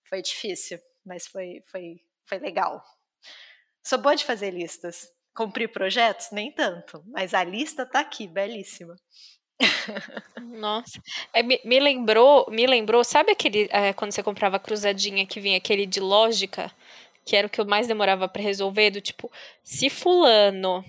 [0.04, 2.84] foi difícil, mas foi, foi, foi legal.
[3.82, 5.12] Sou boa de fazer listas.
[5.34, 6.30] Cumprir projetos?
[6.30, 7.02] Nem tanto.
[7.08, 8.94] Mas a lista tá aqui, belíssima.
[10.40, 15.40] Nossa, é, me, me, lembrou, me lembrou, sabe aquele é, quando você comprava cruzadinha que
[15.40, 16.72] vinha aquele de lógica?
[17.28, 19.30] Que era o que eu mais demorava para resolver, do tipo,
[19.62, 20.82] se fulano,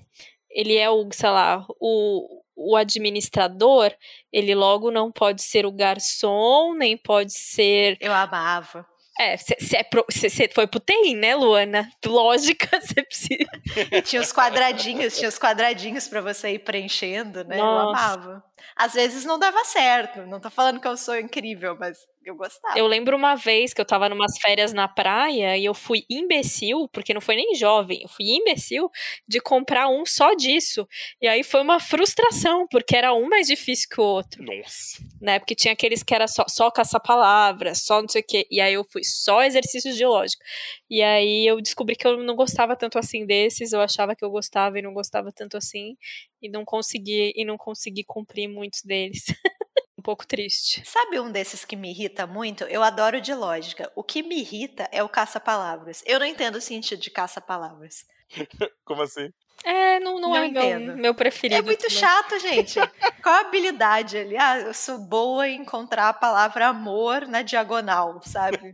[0.50, 3.94] ele é o, sei lá, o, o administrador,
[4.32, 7.98] ele logo não pode ser o garçom, nem pode ser...
[8.00, 8.88] Eu amava.
[9.20, 11.92] É, você é foi pro TI, né, Luana?
[12.06, 14.02] Lógica, você precisa.
[14.06, 17.58] Tinha os quadradinhos, tinha os quadradinhos para você ir preenchendo, né?
[17.58, 17.84] Nossa.
[17.84, 18.44] Eu amava.
[18.78, 21.98] Às vezes não dava certo, não tô falando que eu sou incrível, mas
[22.30, 22.78] Eu gostava.
[22.78, 26.88] Eu lembro uma vez que eu tava numas férias na praia e eu fui imbecil,
[26.94, 28.88] porque não foi nem jovem, eu fui imbecil
[29.28, 30.88] de comprar um só disso.
[31.20, 34.44] E aí foi uma frustração, porque era um mais difícil que o outro.
[34.44, 35.04] Nossa.
[35.20, 35.40] Né?
[35.40, 38.48] Porque tinha aqueles que era só, só caça-palavras, só não sei o quê.
[38.52, 40.46] E aí eu fui só exercícios de lógica.
[40.88, 44.30] E aí eu descobri que eu não gostava tanto assim desses, eu achava que eu
[44.30, 45.98] gostava e não gostava tanto assim.
[46.40, 49.26] E não consegui, e não consegui cumprir muitos deles.
[50.00, 50.82] um pouco triste.
[50.86, 52.64] Sabe um desses que me irrita muito?
[52.64, 53.92] Eu adoro de lógica.
[53.96, 56.02] O que me irrita é o caça-palavras.
[56.06, 58.06] Eu não entendo o sentido de caça-palavras.
[58.86, 59.30] Como assim?
[59.66, 60.96] É, não, não, Não é meu, entendo.
[60.96, 61.60] meu preferido.
[61.60, 61.98] É muito também.
[61.98, 62.80] chato, gente.
[63.22, 64.38] Qual a habilidade ali?
[64.38, 68.72] Ah, eu sou boa em encontrar a palavra amor na diagonal, sabe?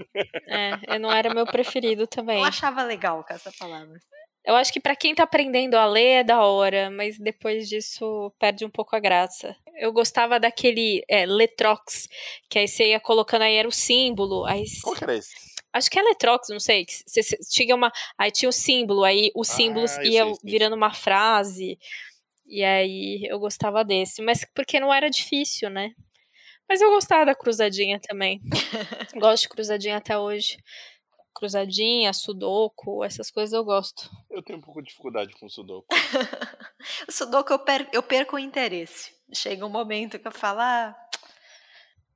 [0.47, 2.37] É, não era meu preferido também.
[2.37, 4.03] Eu achava legal o caça-palavras.
[4.45, 8.31] Eu acho que pra quem tá aprendendo a ler é da hora, mas depois disso
[8.37, 9.55] perde um pouco a graça.
[9.75, 12.07] Eu gostava daquele é, Letrox,
[12.47, 15.33] que aí você ia colocando aí era o símbolo, aí Qual que era esse?
[15.73, 19.03] acho que é Letrox, não sei, que você, você tinha uma, aí tinha o símbolo,
[19.03, 21.77] aí os símbolos Ah, eu ia sei, sei, virando uma frase.
[22.47, 25.91] E aí eu gostava desse, mas porque não era difícil, né?
[26.69, 28.39] Mas eu gostava da cruzadinha também.
[29.19, 30.57] gosto de cruzadinha até hoje.
[31.35, 34.09] Cruzadinha, sudoku, essas coisas eu gosto.
[34.31, 35.87] Eu tenho um pouco de dificuldade com o Sudoku.
[37.07, 39.11] O Sudoku eu, per eu perco o interesse.
[39.33, 40.95] Chega um momento que eu falo, ah,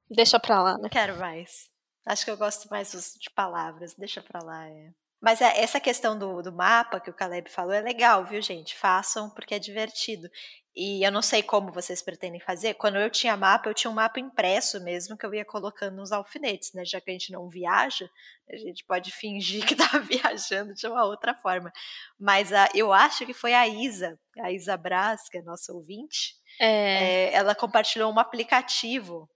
[0.10, 0.84] Deixa pra lá, né?
[0.84, 1.70] não quero mais.
[2.06, 4.68] Acho que eu gosto mais de palavras, deixa pra lá.
[4.68, 4.92] É.
[5.22, 8.76] Mas é, essa questão do, do mapa que o Caleb falou é legal, viu, gente?
[8.76, 10.30] Façam porque é divertido.
[10.76, 12.76] E eu não sei como vocês pretendem fazer.
[12.76, 16.14] Quando eu tinha mapa, eu tinha um mapa impresso mesmo que eu ia colocando nos
[16.14, 16.86] alfinetes, né?
[16.86, 18.10] Já que a gente não viaja,
[18.50, 21.72] a gente pode fingir que tá viajando de uma outra forma.
[22.18, 26.36] Mas a, eu acho que foi a Isa, a Isa Braz, que é nossa ouvinte,
[26.62, 29.30] É, é, ela compartilhou um aplicativo,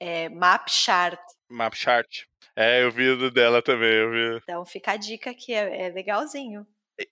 [0.00, 1.20] é, MapChart.
[1.48, 2.22] Map chart.
[2.56, 4.40] É, eu vi o dela também, eu vi.
[4.42, 6.66] Então fica a dica que é, é legalzinho.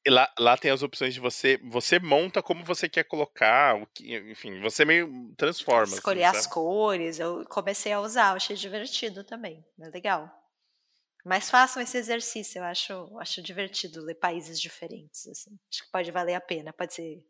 [0.06, 1.58] Lá, lá tem as opções de você.
[1.70, 5.94] Você monta como você quer colocar, o que, enfim, você meio transforma.
[5.94, 6.54] Escolher assim, as sabe?
[6.54, 10.30] cores, eu comecei a usar, achei divertido também, é legal.
[11.24, 15.58] Mas façam esse exercício, eu acho, acho divertido ler países diferentes, assim.
[15.70, 17.22] Acho que pode valer a pena, pode ser,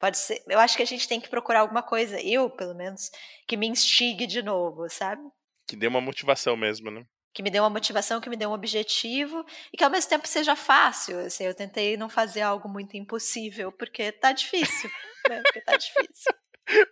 [0.00, 0.42] pode ser.
[0.48, 3.10] Eu acho que a gente tem que procurar alguma coisa, eu pelo menos,
[3.46, 5.22] que me instigue de novo, sabe?
[5.68, 7.04] Que dê uma motivação mesmo, né?
[7.32, 10.26] Que me dê uma motivação, que me dê um objetivo e que ao mesmo tempo
[10.26, 11.20] seja fácil.
[11.20, 14.90] Assim, eu tentei não fazer algo muito impossível porque tá difícil,
[15.28, 15.40] né?
[15.42, 16.32] Porque tá difícil.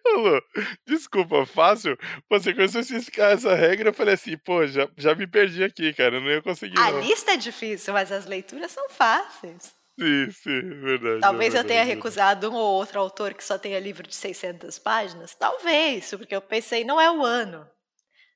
[0.07, 0.43] Ô, Lu,
[0.87, 1.97] desculpa, fácil.
[2.29, 5.93] Você começou a explicar essa regra, eu falei assim, pô, já, já me perdi aqui,
[5.93, 6.17] cara.
[6.17, 6.79] Eu não ia conseguir.
[6.79, 7.01] A não.
[7.01, 9.78] lista é difícil, mas as leituras são fáceis.
[9.99, 11.21] Sim, sim, verdade.
[11.21, 11.97] Talvez é eu tenha verdade.
[11.97, 15.35] recusado um ou outro autor que só tenha livro de 600 páginas.
[15.35, 17.67] Talvez, porque eu pensei, não é o ano.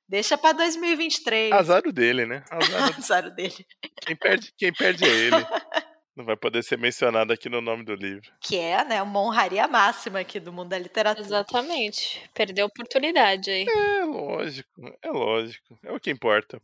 [0.08, 1.52] Deixa pra 2023.
[1.52, 2.44] Azar dele, né?
[2.50, 3.64] Azar Azar dele.
[4.04, 5.36] quem, perde, quem perde é ele.
[6.14, 8.30] Não vai poder ser mencionado aqui no nome do livro.
[8.38, 11.26] Que é, né, uma honraria máxima aqui do mundo da literatura.
[11.26, 12.20] exatamente.
[12.34, 13.64] Perdeu a oportunidade aí.
[13.66, 15.78] É lógico, é lógico.
[15.82, 16.60] É o que importa.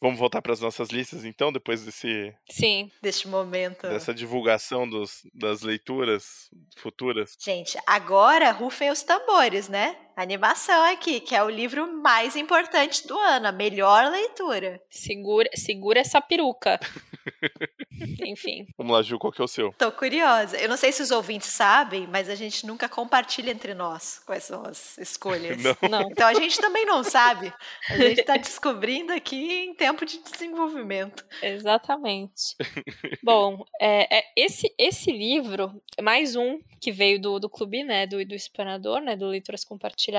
[0.00, 2.90] Vamos voltar para as nossas listas, então, depois desse, Sim.
[3.02, 3.86] Deste momento.
[3.86, 7.36] dessa divulgação dos, das leituras futuras.
[7.38, 9.96] Gente, agora rufem os tambores, né?
[10.20, 14.78] Animação aqui, que é o livro mais importante do ano, a melhor leitura.
[14.90, 16.78] Segura, segura essa peruca.
[18.26, 18.66] Enfim.
[18.76, 19.72] Vamos lá, Ju, qual que é o seu?
[19.78, 20.58] Tô curiosa.
[20.58, 24.44] Eu não sei se os ouvintes sabem, mas a gente nunca compartilha entre nós quais
[24.44, 25.56] são as escolhas.
[25.80, 25.88] Não.
[25.88, 26.10] Não.
[26.10, 27.52] Então a gente também não sabe.
[27.88, 31.24] A gente tá descobrindo aqui em tempo de desenvolvimento.
[31.42, 32.56] Exatamente.
[33.22, 38.06] Bom, é, é, esse, esse livro, é mais um que veio do, do clube, né,
[38.06, 40.09] do, do Espanador, né, do Leituras Compartilhadas,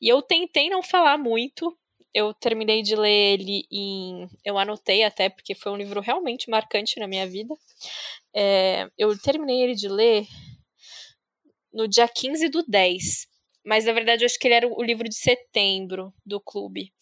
[0.00, 1.76] e eu tentei não falar muito,
[2.14, 4.28] eu terminei de ler ele em...
[4.44, 7.54] eu anotei até, porque foi um livro realmente marcante na minha vida,
[8.34, 10.26] É, eu terminei ele de ler
[11.72, 13.26] no dia 15 do 10,
[13.64, 16.92] mas na verdade eu acho que ele era o livro de setembro do clube.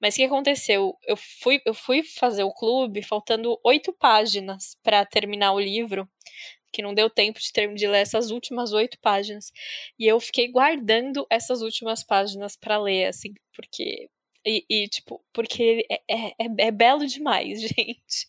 [0.00, 0.94] Mas o que aconteceu?
[1.06, 6.08] Eu fui, eu fui fazer o clube faltando oito páginas para terminar o livro,
[6.76, 9.50] que não deu tempo de, ter, de ler essas últimas oito páginas.
[9.98, 14.10] E eu fiquei guardando essas últimas páginas para ler, assim, porque.
[14.44, 18.28] E, e, tipo, porque é, é, é, é belo demais, gente.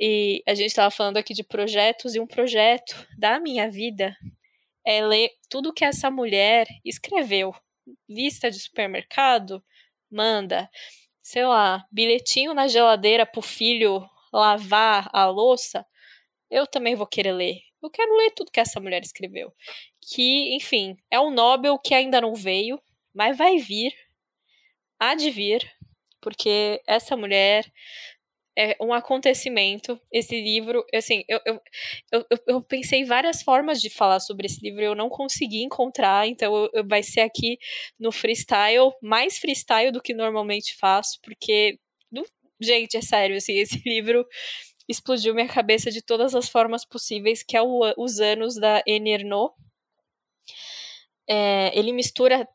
[0.00, 4.16] E a gente tava falando aqui de projetos, e um projeto da minha vida
[4.84, 7.54] é ler tudo que essa mulher escreveu.
[8.08, 9.62] Lista de supermercado,
[10.10, 10.68] manda,
[11.22, 15.86] sei lá, bilhetinho na geladeira pro filho lavar a louça,
[16.54, 17.60] eu também vou querer ler.
[17.82, 19.52] Eu quero ler tudo que essa mulher escreveu.
[20.00, 22.80] Que, enfim, é um Nobel que ainda não veio,
[23.12, 23.92] mas vai vir.
[24.98, 25.70] há de vir,
[26.20, 27.70] porque essa mulher
[28.56, 30.00] é um acontecimento.
[30.12, 31.60] Esse livro, assim, eu, eu,
[32.12, 36.54] eu, eu, pensei várias formas de falar sobre esse livro, eu não consegui encontrar, então
[36.54, 37.58] eu, eu, vai ser aqui
[37.98, 41.78] no freestyle, mais freestyle do que normalmente faço, porque,
[42.60, 44.24] gente, é sério, assim, esse livro
[44.88, 49.54] explodiu minha cabeça de todas as formas possíveis, que é o, os anos da Ernaux.
[51.28, 52.46] É, ele mistura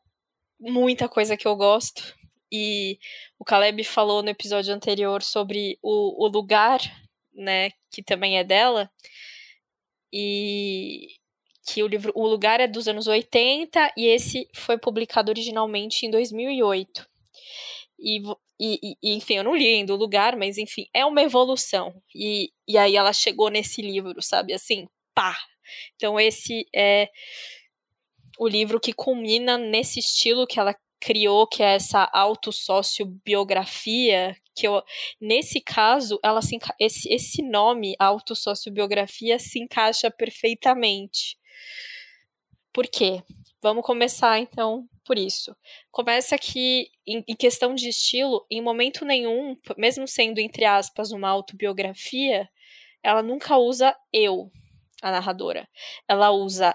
[0.58, 2.14] muita coisa que eu gosto,
[2.52, 2.98] e
[3.38, 6.80] o Caleb falou no episódio anterior sobre o, o lugar,
[7.32, 8.90] né, que também é dela,
[10.12, 11.08] e
[11.66, 16.10] que o livro O Lugar é dos anos 80 e esse foi publicado originalmente em
[16.10, 17.08] 2008.
[18.00, 18.22] E,
[18.60, 21.94] e, e, enfim, eu não li ainda o lugar, mas enfim, é uma evolução.
[22.14, 24.52] E, e aí ela chegou nesse livro, sabe?
[24.52, 25.36] Assim, pá!
[25.96, 27.08] Então esse é
[28.38, 34.82] o livro que culmina nesse estilo que ela criou, que é essa autossociobiografia, que eu,
[35.20, 41.38] nesse caso, ela se, esse, esse nome, autossociobiografia, se encaixa perfeitamente.
[42.72, 43.22] Por quê?
[43.62, 45.54] Vamos começar então por isso.
[45.90, 51.28] Começa que, em, em, questão de estilo, em momento nenhum, mesmo sendo entre aspas uma
[51.28, 52.48] autobiografia,
[53.02, 54.50] ela nunca usa eu,
[55.02, 55.68] a narradora.
[56.08, 56.74] Ela usa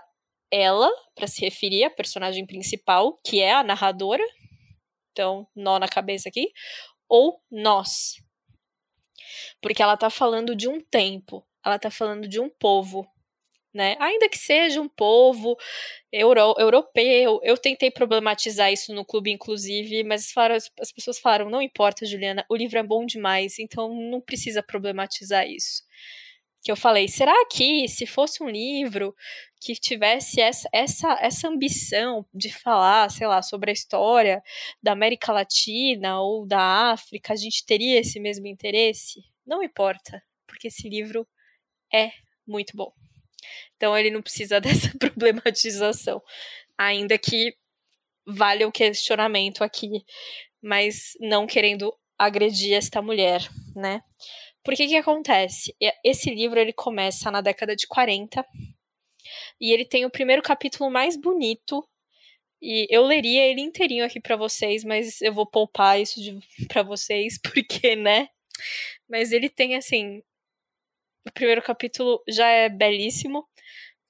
[0.51, 4.23] ela para se referir à personagem principal, que é a narradora.
[5.11, 6.51] Então, nó na cabeça aqui.
[7.09, 8.15] Ou nós.
[9.61, 13.07] Porque ela tá falando de um tempo, ela tá falando de um povo,
[13.76, 13.95] né?
[13.99, 15.57] Ainda que seja um povo
[16.11, 20.34] euro, europeu, eu tentei problematizar isso no clube, inclusive, mas
[20.80, 25.47] as pessoas falaram: não importa, Juliana, o livro é bom demais, então não precisa problematizar
[25.47, 25.84] isso
[26.65, 29.15] que eu falei, será que se fosse um livro
[29.61, 34.41] que tivesse essa, essa, essa ambição de falar, sei lá, sobre a história
[34.81, 39.22] da América Latina ou da África, a gente teria esse mesmo interesse?
[39.45, 41.27] Não importa, porque esse livro
[41.93, 42.10] é
[42.47, 42.91] muito bom.
[43.76, 46.22] Então ele não precisa dessa problematização,
[46.77, 47.55] ainda que
[48.26, 50.03] vale o questionamento aqui,
[50.61, 54.01] mas não querendo agredir esta mulher, né?
[54.63, 55.76] Porque que acontece?
[56.03, 58.43] Esse livro ele começa na década de 40
[59.61, 61.88] e ele tem o primeiro capítulo mais bonito
[62.61, 66.19] e eu leria ele inteirinho aqui para vocês, mas eu vou poupar isso
[66.67, 68.30] para vocês porque, né?
[69.07, 70.23] Mas ele tem assim,
[71.27, 73.47] o primeiro capítulo já é belíssimo,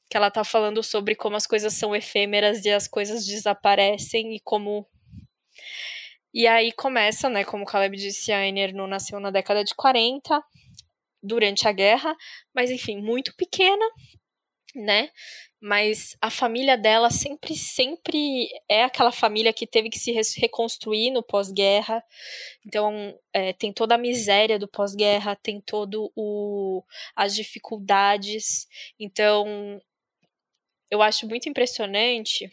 [0.10, 4.40] que ela tá falando sobre como as coisas são efêmeras e as coisas desaparecem e
[4.42, 4.88] como
[6.34, 10.44] e aí começa, né, como o Caleb disse, a Enernu nasceu na década de 40,
[11.24, 12.16] durante a guerra,
[12.54, 13.86] mas enfim, muito pequena,
[14.76, 15.10] né?
[15.60, 21.24] Mas a família dela sempre, sempre é aquela família que teve que se reconstruir no
[21.24, 22.04] pós-guerra.
[22.66, 26.84] Então, é, tem toda a miséria do pós-guerra, tem todo o
[27.16, 28.68] as dificuldades.
[29.00, 29.82] Então,
[30.92, 32.50] eu acho muito impressionante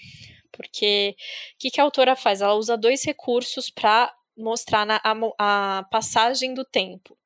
[0.52, 1.16] porque
[1.54, 2.42] o que, que a autora faz?
[2.42, 7.18] Ela usa dois recursos para mostrar na, a, a passagem do tempo.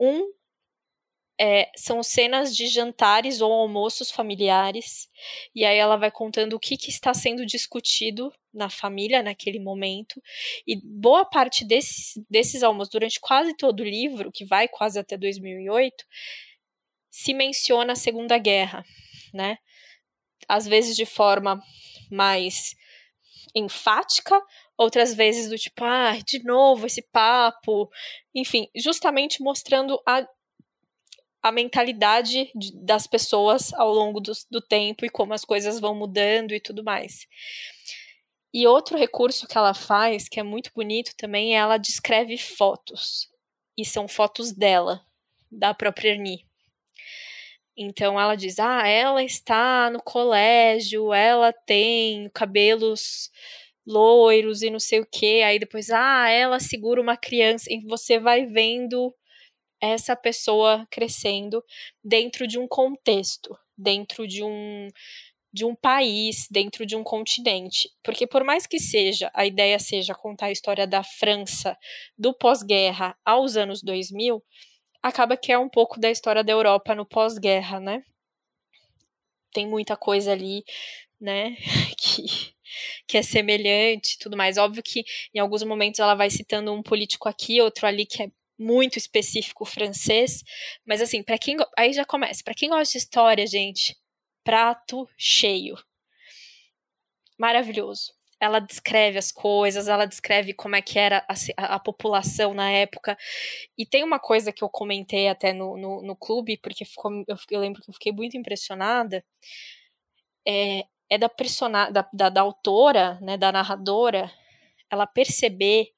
[0.00, 0.32] Um
[1.38, 5.08] é, são cenas de jantares ou almoços familiares,
[5.54, 10.20] e aí ela vai contando o que, que, está sendo discutido na família naquele momento,
[10.66, 15.16] e boa parte desses, desses almoços, durante quase todo o livro, que vai quase até
[15.16, 16.04] 2008,
[17.10, 18.84] se menciona a Segunda Guerra,
[19.32, 19.58] né?
[20.48, 21.60] Às vezes de forma
[22.10, 22.74] mais
[23.54, 24.40] enfática,
[24.76, 27.88] outras vezes do tipo, ah, de novo esse papo,
[28.34, 30.26] enfim, justamente mostrando a,
[31.46, 35.94] a mentalidade de, das pessoas ao longo do, do tempo e como as coisas vão
[35.94, 37.26] mudando e tudo mais.
[38.52, 43.28] E outro recurso que ela faz, que é muito bonito também, é ela descreve fotos.
[43.78, 45.00] E são fotos dela,
[45.48, 46.44] da própria Ernie.
[47.76, 53.30] Então ela diz: ah, ela está no colégio, ela tem cabelos
[53.86, 55.42] loiros e não sei o que.
[55.42, 57.72] Aí depois, ah, ela segura uma criança.
[57.72, 59.14] E você vai vendo
[59.80, 61.62] essa pessoa crescendo
[62.02, 64.88] dentro de um contexto, dentro de um
[65.52, 67.90] de um país, dentro de um continente.
[68.02, 71.78] Porque por mais que seja, a ideia seja contar a história da França
[72.18, 74.42] do pós-guerra aos anos 2000,
[75.02, 78.02] acaba que é um pouco da história da Europa no pós-guerra, né?
[79.52, 80.62] Tem muita coisa ali,
[81.18, 81.56] né,
[81.98, 82.24] que,
[83.08, 84.58] que é semelhante tudo mais.
[84.58, 85.04] Óbvio que
[85.34, 89.64] em alguns momentos ela vai citando um político aqui, outro ali que é muito específico
[89.64, 90.42] francês,
[90.86, 93.96] mas assim, para quem aí já começa, para quem gosta de história, gente,
[94.44, 95.76] prato cheio.
[97.38, 98.14] Maravilhoso.
[98.40, 101.26] ela descreve as coisas, ela descreve como é que era
[101.56, 103.16] a, a, população na época.
[103.78, 107.36] E tem uma coisa que eu comentei até no, no, no clube, porque ficou, eu,
[107.50, 109.24] eu, lembro que eu fiquei muito impressionada,
[110.46, 114.30] é, é da, persona, da, da, da autora, né, da narradora,
[114.90, 115.95] ela perceber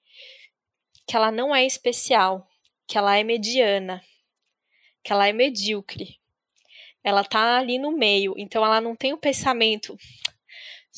[1.08, 2.46] que ela não é especial,
[2.86, 4.02] que ela é mediana,
[5.02, 6.20] que ela é medíocre.
[7.02, 9.96] Ela tá ali no meio, então ela não tem o pensamento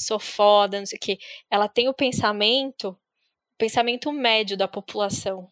[0.01, 1.19] sou foda, não sei o quê.
[1.51, 5.49] Ela tem o pensamento, o pensamento médio da população.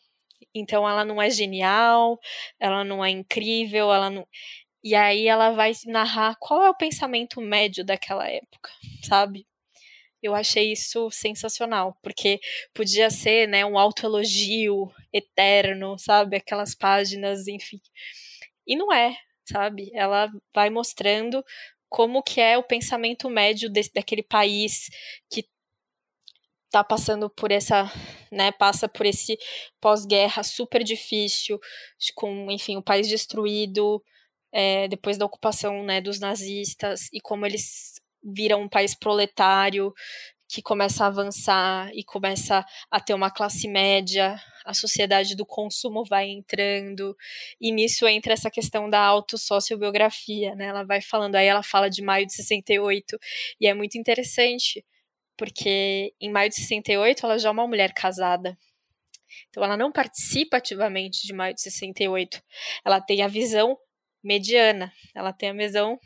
[0.54, 2.18] Então ela não é genial,
[2.58, 4.26] ela não é incrível, ela não.
[4.82, 8.70] E aí ela vai narrar qual é o pensamento médio daquela época,
[9.02, 9.46] sabe?
[10.22, 12.40] Eu achei isso sensacional, porque
[12.74, 16.36] podia ser, né, um autoelogio eterno, sabe?
[16.36, 17.80] Aquelas páginas, enfim.
[18.66, 19.90] E não é, sabe?
[19.94, 21.44] Ela vai mostrando
[21.88, 24.88] como que é o pensamento médio de, daquele país
[25.30, 25.46] que
[26.66, 27.90] está passando por essa,
[28.30, 29.38] né, passa por esse
[29.80, 31.58] pós-guerra super difícil,
[32.14, 34.02] com, enfim, o país destruído
[34.52, 39.92] é, depois da ocupação, né, dos nazistas e como eles viram um país proletário
[40.48, 46.04] que começa a avançar e começa a ter uma classe média, a sociedade do consumo
[46.04, 47.14] vai entrando,
[47.60, 50.66] e nisso entra essa questão da autossociobiografia, né?
[50.66, 53.18] Ela vai falando, aí ela fala de maio de 68,
[53.60, 54.84] e é muito interessante,
[55.36, 58.56] porque em maio de 68 ela já é uma mulher casada.
[59.50, 62.42] Então ela não participa ativamente de maio de 68.
[62.84, 63.78] Ela tem a visão
[64.22, 65.98] mediana, ela tem a visão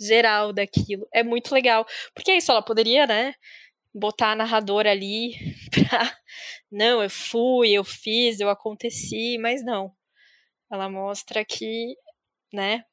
[0.00, 1.06] geral daquilo.
[1.12, 1.86] É muito legal.
[2.14, 3.34] Porque é isso, ela poderia, né?
[3.94, 5.34] Botar a narradora ali
[5.70, 6.16] pra.
[6.70, 9.92] Não, eu fui, eu fiz, eu aconteci, mas não.
[10.70, 11.96] Ela mostra que,
[12.52, 12.84] né?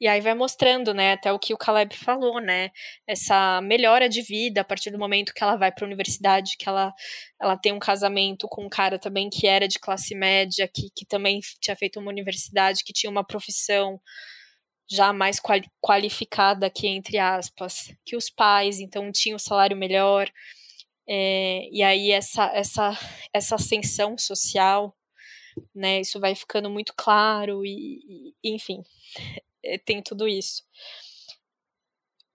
[0.00, 2.70] E aí vai mostrando, né, até o que o Caleb falou, né,
[3.06, 6.68] essa melhora de vida a partir do momento que ela vai para a universidade, que
[6.68, 6.92] ela,
[7.40, 11.06] ela tem um casamento com um cara também que era de classe média, que, que
[11.06, 14.00] também tinha feito uma universidade, que tinha uma profissão,
[14.88, 20.30] já mais quali qualificada aqui, entre aspas, que os pais, então tinha o salário melhor,
[21.06, 22.98] é, e aí essa, essa,
[23.32, 24.96] essa ascensão social,
[25.74, 28.82] né, isso vai ficando muito claro, e, e enfim,
[29.62, 30.64] é, tem tudo isso.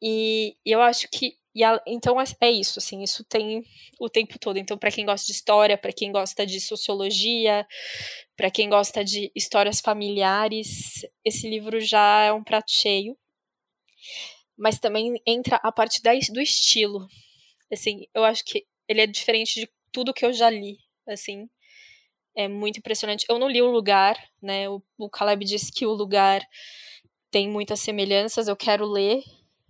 [0.02, 3.64] E, e eu acho que e a, então é, é, isso, assim, isso tem
[4.00, 4.58] o tempo todo.
[4.58, 7.68] Então, para quem gosta de história, para quem gosta de sociologia,
[8.36, 13.16] para quem gosta de histórias familiares, esse livro já é um prato cheio.
[14.58, 17.08] Mas também entra a parte da, do estilo.
[17.72, 20.78] Assim, eu acho que ele é diferente de tudo que eu já li,
[21.08, 21.48] assim.
[22.36, 23.26] É muito impressionante.
[23.30, 24.68] Eu não li o lugar, né?
[24.70, 26.42] O, o Caleb disse que o lugar
[27.32, 29.24] tem muitas semelhanças, eu quero ler,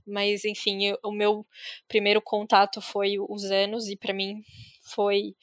[0.05, 1.45] mas enfim, eu, o meu
[1.88, 4.41] primeiro contato foi os anos e para mim
[4.84, 5.35] foi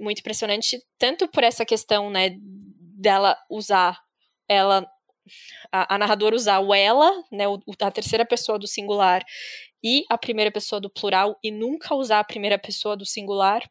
[0.00, 3.98] muito impressionante, tanto por essa questão, né, dela usar
[4.48, 4.86] ela
[5.70, 9.24] a, a narradora usar o ela, né, o, a terceira pessoa do singular
[9.82, 13.62] e a primeira pessoa do plural e nunca usar a primeira pessoa do singular,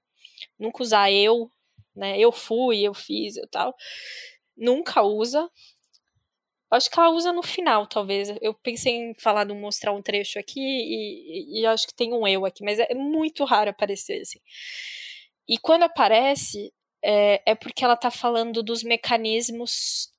[0.57, 1.51] nunca usar eu,
[1.95, 3.75] né, eu fui, eu fiz, eu tal.
[4.55, 5.49] Nunca usa,
[6.71, 8.29] Acho que ela usa no final, talvez.
[8.41, 12.27] Eu pensei em falar de mostrar um trecho aqui e, e, acho que tem um
[12.27, 14.39] eu aqui, mas é muito raro aparecer assim.
[15.47, 16.71] E quando aparece,
[17.03, 20.13] é, é porque ela está falando dos mecanismos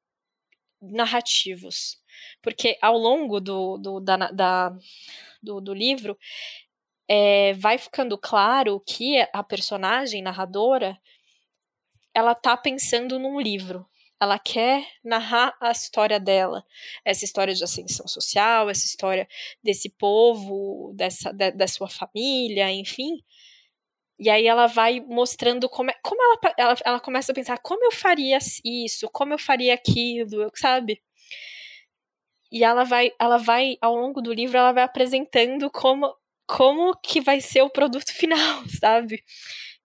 [0.82, 1.98] narrativos.
[2.42, 4.76] Porque ao longo do, do, da, da
[5.42, 6.18] do, do, livro,
[7.08, 10.98] é, vai ficando claro que a personagem narradora
[12.14, 13.86] ela tá pensando num livro
[14.20, 16.64] ela quer narrar a história dela,
[17.04, 19.26] essa história de ascensão social, essa história
[19.62, 23.22] desse povo, dessa da, sua família, enfim.
[24.18, 27.84] E aí ela vai mostrando como, é, como ela, ela, ela começa a pensar como
[27.84, 31.02] eu faria isso, como eu faria aquilo, sabe?
[32.52, 36.14] E ela vai, ela vai ao longo do livro, ela vai apresentando como
[36.46, 39.22] como que vai ser o produto final, sabe?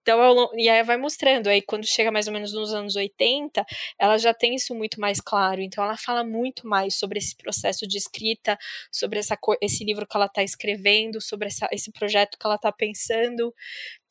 [0.05, 3.65] Então, e aí vai mostrando, aí quando chega mais ou menos nos anos 80,
[3.97, 5.61] ela já tem isso muito mais claro.
[5.61, 8.55] Então, ela fala muito mais sobre esse processo de escrita,
[8.91, 12.71] sobre essa, esse livro que ela está escrevendo, sobre essa, esse projeto que ela está
[12.71, 13.51] pensando.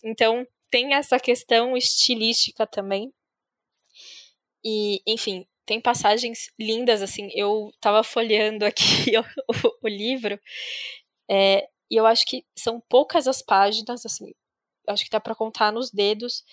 [0.02, 3.12] Então, tem essa questão estilística também.
[4.64, 7.28] E, enfim, tem passagens lindas, assim.
[7.32, 9.22] Eu estava folheando aqui o,
[9.68, 10.40] o, o livro,
[11.30, 14.32] é, e eu acho que são poucas as páginas, assim,
[14.88, 16.44] acho que dá para contar nos dedos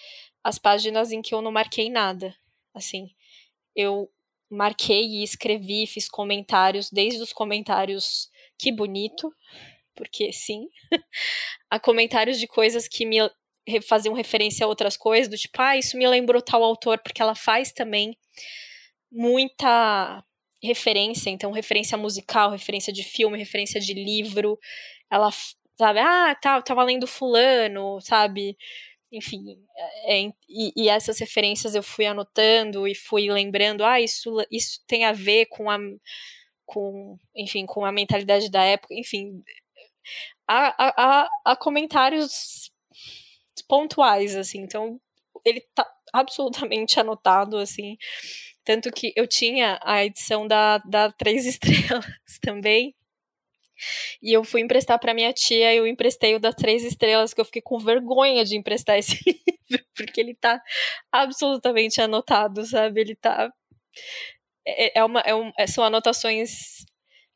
[0.44, 2.36] as páginas em que eu não marquei nada.
[2.74, 3.10] Assim,
[3.76, 4.10] eu
[4.50, 9.34] marquei e escrevi, fiz comentários, desde os comentários que bonito,
[9.96, 10.68] porque sim.
[11.70, 13.18] Há comentários de coisas que me
[13.88, 17.36] faziam referência a outras coisas, do tipo, ah, isso me lembrou tal autor, porque ela
[17.36, 18.18] faz também
[19.12, 20.24] muita
[20.64, 24.60] referência, então referência musical, referência de filme, referência de livro.
[25.10, 25.30] Ela,
[25.82, 28.58] sabe, ah, tá, tava lendo fulano, sabe?
[29.12, 29.58] Enfim,
[30.06, 34.80] é, é, e, e, essas referências eu fui anotando e fui lembrando, ah, isso, isso
[34.88, 35.78] tem a ver com a,
[36.66, 39.44] com, enfim, com a mentalidade da época, enfim,
[40.48, 42.72] há, há, há comentários
[43.68, 45.00] pontuais, assim, então
[45.46, 47.98] ele tá absolutamente anotado, assim,
[48.64, 52.06] tanto que eu tinha a edição da, da Três Estrelas
[52.42, 52.96] também.
[54.22, 57.46] E eu fui emprestar para minha tia, eu emprestei o da Três Estrelas, que eu
[57.46, 60.62] fiquei com vergonha de emprestar esse livro, porque ele tá
[61.12, 63.02] absolutamente anotado, sabe?
[63.02, 63.52] Ele tá.
[64.66, 66.86] É, é uma, é um, é, são anotações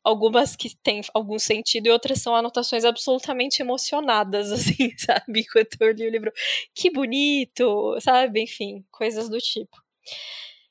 [0.06, 5.40] algumas que têm algum sentido e outras são anotações absolutamente emocionadas, assim, sabe?
[5.40, 6.32] Enquanto eu li o livro,
[6.72, 8.42] que bonito, sabe?
[8.42, 9.76] Enfim, coisas do tipo.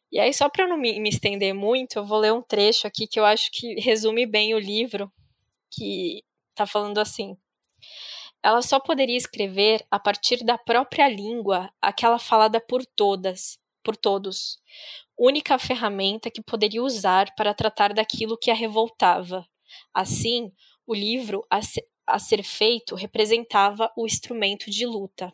[0.09, 3.05] E aí, só para não me, me, estender muito, eu vou ler um trecho aqui
[3.05, 5.11] que eu acho que resume bem o livro,
[5.71, 7.37] que está falando assim.
[8.41, 14.59] Ela só poderia escrever a partir da própria língua, aquela falada por todas, por todos.
[15.17, 19.47] Única ferramenta que poderia usar para tratar daquilo que a revoltava.
[19.93, 20.51] Assim,
[20.85, 25.33] o livro a, se, a ser feito representava o instrumento de luta.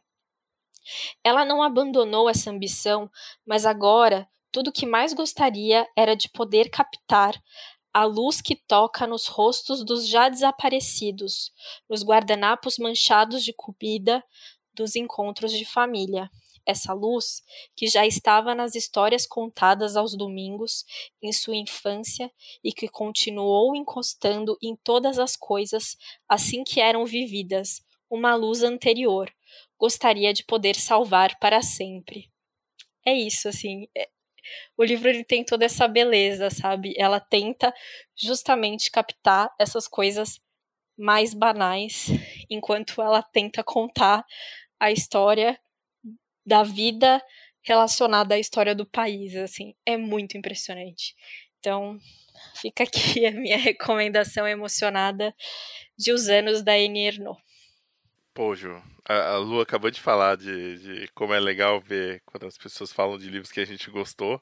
[1.24, 3.10] Ela não abandonou essa ambição,
[3.46, 7.42] mas agora tudo o que mais gostaria era de poder captar
[7.94, 11.52] a luz que toca nos rostos dos já desaparecidos,
[11.90, 14.24] nos guardanapos manchados de comida
[14.74, 16.30] dos encontros de família.
[16.66, 17.42] Essa luz,
[17.76, 20.86] que já estava nas histórias contadas aos domingos
[21.22, 22.32] em sua infância
[22.64, 25.98] e que continuou encostando em todas as coisas
[26.30, 29.32] assim que eram vividas, uma luz anterior,
[29.80, 32.30] gostaria de poder salvar para sempre.
[33.06, 33.88] É isso, assim.
[34.78, 36.94] O livro ele tem toda essa beleza, sabe?
[36.98, 37.74] Ela tenta
[38.16, 40.40] justamente captar essas coisas
[40.98, 42.08] mais banais,
[42.50, 44.26] enquanto ela tenta contar
[44.80, 45.60] a história
[46.46, 47.22] da vida
[47.64, 51.16] relacionada à história do país, assim, é muito impressionante.
[51.60, 51.98] Então,
[52.56, 55.34] fica aqui a minha recomendação emocionada
[55.98, 57.40] de Os Anos da Annie Ernaux.
[58.34, 62.46] Pô, Ju, a, a Lu acabou de falar de, de, como é legal ver quando
[62.46, 64.42] as pessoas falam de livros que a gente gostou.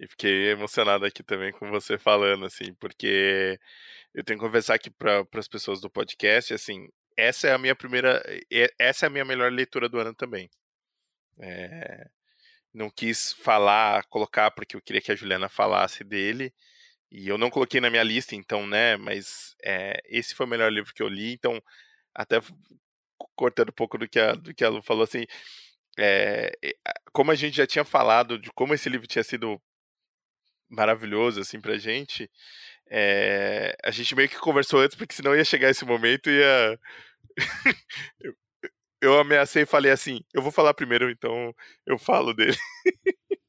[0.00, 3.58] E fiquei emocionado aqui também com você falando, assim, porque
[4.14, 7.76] eu tenho que conversar aqui para as pessoas do podcast, assim, essa é a minha
[7.76, 8.22] primeira,
[8.78, 10.50] essa é a minha melhor leitura do ano também.
[11.40, 12.06] É,
[12.74, 16.52] não quis falar, colocar, porque eu queria que a Juliana falasse dele,
[17.10, 20.72] e eu não coloquei na minha lista, então, né, mas é, esse foi o melhor
[20.72, 21.62] livro que eu li, então,
[22.14, 22.40] até
[23.36, 25.24] cortando um pouco do que a, do que a Lu falou, assim,
[25.98, 26.52] é,
[27.12, 29.60] como a gente já tinha falado de como esse livro tinha sido
[30.68, 32.30] maravilhoso, assim, pra gente,
[32.90, 36.80] é, a gente meio que conversou antes, porque senão ia chegar esse momento e ia...
[39.00, 41.54] eu, ameacei e falei assim, eu vou falar primeiro, então
[41.86, 42.56] eu falo dele.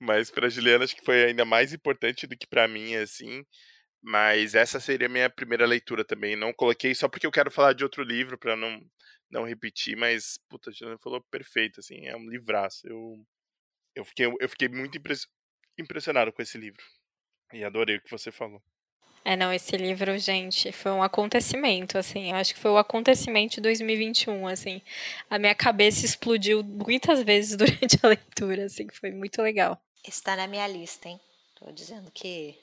[0.00, 3.44] Mas pra Juliana acho que foi ainda mais importante do que para mim, assim,
[4.04, 6.36] mas essa seria a minha primeira leitura também.
[6.36, 8.80] Não coloquei só porque eu quero falar de outro livro para não
[9.30, 12.86] não repetir, mas puta, a Juliana falou perfeito, assim, é um livraço.
[12.86, 13.26] Eu
[13.94, 15.00] eu fiquei eu fiquei muito
[15.78, 16.82] impressionado com esse livro.
[17.52, 18.62] E adorei o que você falou.
[19.24, 23.54] É, não, esse livro, gente, foi um acontecimento, assim, eu acho que foi o acontecimento
[23.54, 24.82] de 2021, assim.
[25.30, 29.82] A minha cabeça explodiu muitas vezes durante a leitura, assim, foi muito legal.
[30.06, 31.18] Está na minha lista, hein?
[31.58, 32.54] Tô dizendo que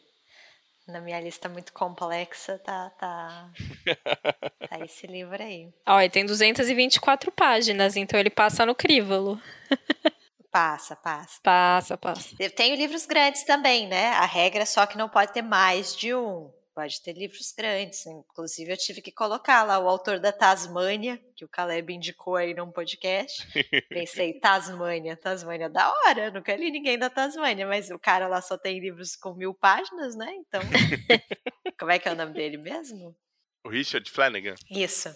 [0.91, 3.49] na minha lista muito complexa, tá, tá,
[4.69, 5.69] tá esse livro aí.
[5.88, 9.41] Ó, tem 224 páginas, então ele passa no crívolo.
[10.51, 11.39] Passa, passa.
[11.41, 12.35] Passa, passa.
[12.38, 14.07] Eu tenho livros grandes também, né?
[14.07, 16.51] A regra é só que não pode ter mais de um.
[16.82, 18.08] Pode ter livros grandes.
[18.08, 22.56] Inclusive, eu tive que colocar lá o autor da Tasmânia, que o Caleb indicou aí
[22.56, 23.48] num podcast.
[23.88, 26.32] Pensei, Tasmânia, Tasmânia, da hora.
[26.32, 30.16] Nunca li ninguém da Tasmânia, mas o cara lá só tem livros com mil páginas,
[30.16, 30.34] né?
[30.38, 30.60] Então,
[31.80, 33.16] como é que é o nome dele mesmo?
[33.64, 34.56] O Richard Flanagan.
[34.68, 35.16] Isso.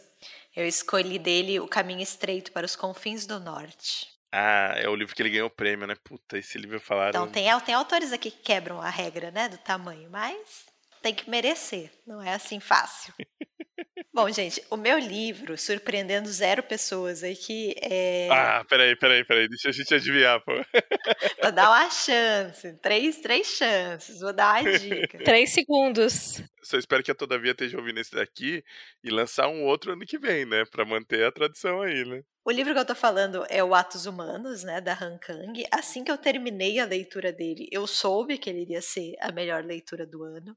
[0.56, 4.08] Eu escolhi dele O Caminho Estreito para os Confins do Norte.
[4.32, 5.96] Ah, é o livro que ele ganhou o prêmio, né?
[6.04, 7.10] Puta, esse livro falaram.
[7.10, 9.50] Então, tem, tem autores aqui que quebram a regra, né?
[9.50, 10.75] Do tamanho, mas
[11.06, 11.92] tem que merecer.
[12.08, 13.14] Não é assim fácil.
[14.12, 18.28] Bom, gente, o meu livro, Surpreendendo Zero Pessoas, aqui é.
[18.32, 20.54] Ah, peraí, peraí, peraí, deixa a gente adivinhar, pô.
[21.44, 25.20] Vou dar uma chance, três, três chances, vou dar uma dica.
[25.24, 26.42] Três segundos.
[26.64, 28.64] Só espero que a Todavia esteja ouvindo esse daqui
[29.04, 30.64] e lançar um outro ano que vem, né?
[30.72, 32.24] Pra manter a tradição aí, né?
[32.44, 35.66] O livro que eu tô falando é o Atos Humanos, né, da Han Kang.
[35.72, 39.64] Assim que eu terminei a leitura dele, eu soube que ele iria ser a melhor
[39.64, 40.56] leitura do ano.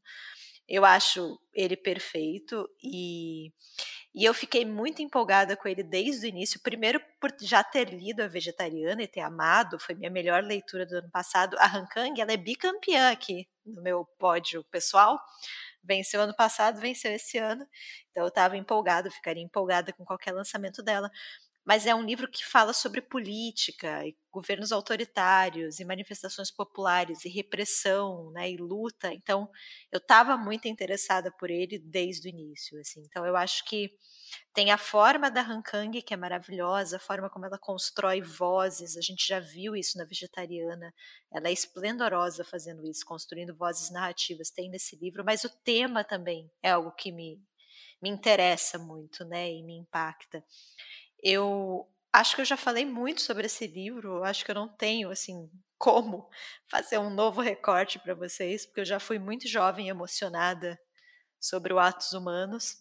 [0.68, 3.50] Eu acho ele perfeito e,
[4.14, 6.60] e eu fiquei muito empolgada com ele desde o início.
[6.62, 10.96] Primeiro, por já ter lido A Vegetariana e ter amado, foi minha melhor leitura do
[10.96, 11.56] ano passado.
[11.58, 15.18] A Han Kang, ela é bicampeã aqui no meu pódio pessoal.
[15.82, 17.66] Venceu ano passado, venceu esse ano.
[18.10, 21.10] Então eu estava empolgada, ficaria empolgada com qualquer lançamento dela
[21.68, 28.30] mas é um livro que fala sobre política, governos autoritários, e manifestações populares, e repressão,
[28.30, 29.12] né, e luta.
[29.12, 29.50] Então,
[29.92, 32.80] eu estava muito interessada por ele desde o início.
[32.80, 33.02] Assim.
[33.04, 33.90] Então, eu acho que
[34.54, 38.96] tem a forma da Han Kang, que é maravilhosa, a forma como ela constrói vozes,
[38.96, 40.90] a gente já viu isso na Vegetariana,
[41.30, 46.50] ela é esplendorosa fazendo isso, construindo vozes narrativas, tem nesse livro, mas o tema também
[46.62, 47.38] é algo que me,
[48.00, 50.42] me interessa muito, né, e me impacta.
[51.22, 55.10] Eu acho que eu já falei muito sobre esse livro, acho que eu não tenho
[55.10, 56.28] assim como
[56.68, 60.78] fazer um novo recorte para vocês, porque eu já fui muito jovem e emocionada
[61.40, 62.78] sobre o Atos Humanos.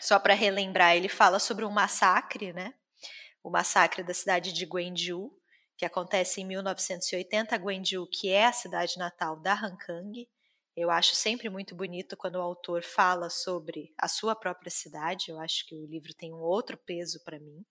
[0.00, 2.74] Só para relembrar, ele fala sobre um massacre, né?
[3.42, 5.32] O massacre da cidade de Gwenzhou,
[5.76, 10.28] que acontece em 1980, Gwenzhou, que é a cidade natal da Han Kang.
[10.76, 15.30] Eu acho sempre muito bonito quando o autor fala sobre a sua própria cidade.
[15.30, 17.64] Eu acho que o livro tem um outro peso para mim.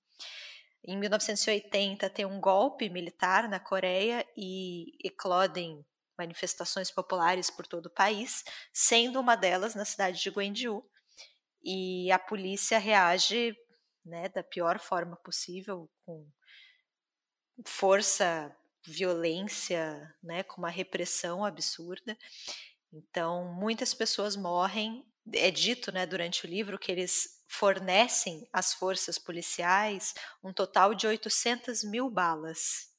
[0.83, 5.85] Em 1980 tem um golpe militar na Coreia e eclodem
[6.17, 10.87] manifestações populares por todo o país, sendo uma delas na cidade de Gwenzhou.
[11.63, 13.55] E a polícia reage
[14.05, 16.27] né, da pior forma possível, com
[17.65, 18.55] força,
[18.85, 22.17] violência, né, com uma repressão absurda.
[22.91, 25.05] Então, muitas pessoas morrem.
[25.33, 30.13] É dito né, durante o livro que eles fornecem às forças policiais
[30.43, 32.91] um total de 800 mil balas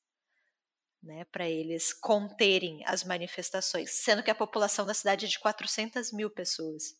[1.02, 6.12] né, para eles conterem as manifestações, sendo que a população da cidade é de 400
[6.12, 6.94] mil pessoas.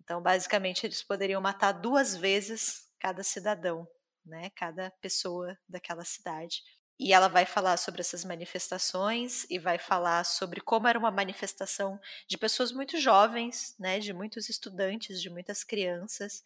[0.00, 3.86] Então, basicamente, eles poderiam matar duas vezes cada cidadão,
[4.24, 6.62] né, cada pessoa daquela cidade.
[7.02, 12.00] E ela vai falar sobre essas manifestações e vai falar sobre como era uma manifestação
[12.28, 16.44] de pessoas muito jovens, né, de muitos estudantes, de muitas crianças.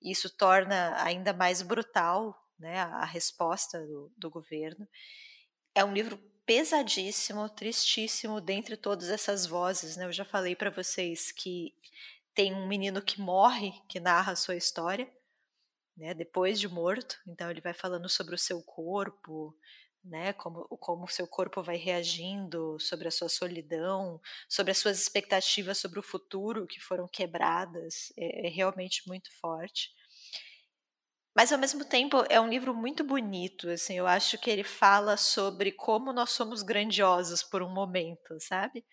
[0.00, 4.88] E isso torna ainda mais brutal né, a, resposta do, do governo.
[5.74, 6.16] É um livro
[6.46, 9.98] pesadíssimo, tristíssimo, dentre todas essas vozes.
[9.98, 10.06] Né?
[10.06, 11.74] Eu já falei para vocês que
[12.34, 15.06] tem um menino que morre, que narra a sua história,
[15.94, 17.20] né, depois de morto.
[17.26, 19.54] Então ele vai falando sobre o seu corpo,
[20.04, 20.32] né?
[20.34, 25.78] Como, como o seu corpo vai reagindo sobre a sua solidão, sobre as suas expectativas
[25.78, 29.90] sobre o futuro que foram quebradas, é, é realmente muito forte.
[31.34, 35.16] Mas ao mesmo tempo é um livro muito bonito, assim, eu acho que ele fala
[35.16, 38.84] sobre como nós somos grandiosos por um momento, sabe?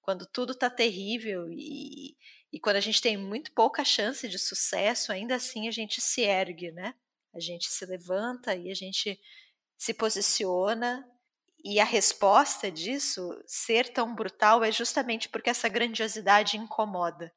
[0.00, 2.16] Quando tudo está terrível e,
[2.52, 6.22] e quando a gente tem muito pouca chance de sucesso, ainda assim a gente se
[6.22, 6.92] ergue, né?
[7.32, 9.18] A gente se levanta e a gente
[9.82, 11.04] se posiciona
[11.64, 17.34] e a resposta disso ser tão brutal é justamente porque essa grandiosidade incomoda.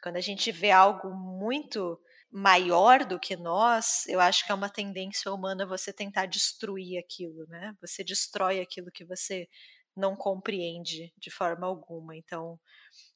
[0.00, 2.00] Quando a gente vê algo muito
[2.30, 7.44] maior do que nós, eu acho que é uma tendência humana você tentar destruir aquilo,
[7.48, 7.74] né?
[7.80, 9.48] Você destrói aquilo que você
[9.96, 12.16] não compreende de forma alguma.
[12.16, 12.56] Então,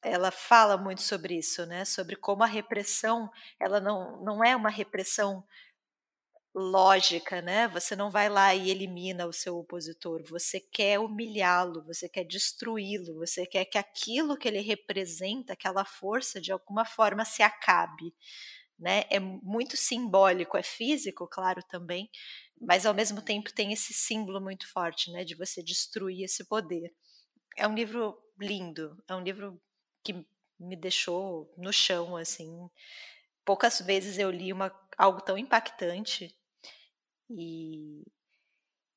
[0.03, 1.85] ela fala muito sobre isso, né?
[1.85, 5.45] Sobre como a repressão, ela não, não é uma repressão
[6.55, 7.67] lógica, né?
[7.67, 13.15] Você não vai lá e elimina o seu opositor, você quer humilhá-lo, você quer destruí-lo,
[13.15, 18.15] você quer que aquilo que ele representa, aquela força, de alguma forma se acabe.
[18.79, 19.03] Né?
[19.09, 22.09] É muito simbólico, é físico, claro, também,
[22.59, 26.93] mas ao mesmo tempo tem esse símbolo muito forte, né, de você destruir esse poder.
[27.57, 29.61] É um livro lindo, é um livro
[30.03, 30.13] que
[30.59, 32.69] me deixou no chão, assim.
[33.45, 36.35] Poucas vezes eu li uma, algo tão impactante
[37.29, 38.03] e,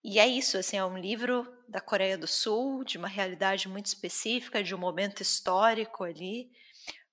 [0.05, 3.87] e é isso, assim, é um livro da Coreia do Sul, de uma realidade muito
[3.87, 6.51] específica, de um momento histórico ali,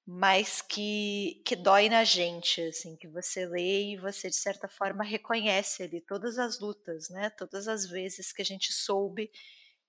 [0.06, 5.04] mas que, que dói na gente, assim, que você lê e você, de certa forma,
[5.04, 7.30] reconhece ali todas as lutas, né?
[7.32, 9.32] Todas as vezes que a gente soube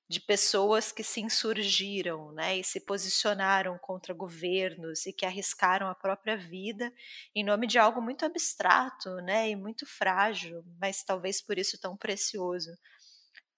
[0.09, 5.95] de pessoas que se insurgiram, né, e se posicionaram contra governos e que arriscaram a
[5.95, 6.93] própria vida
[7.35, 11.97] em nome de algo muito abstrato, né, e muito frágil, mas talvez por isso tão
[11.97, 12.71] precioso.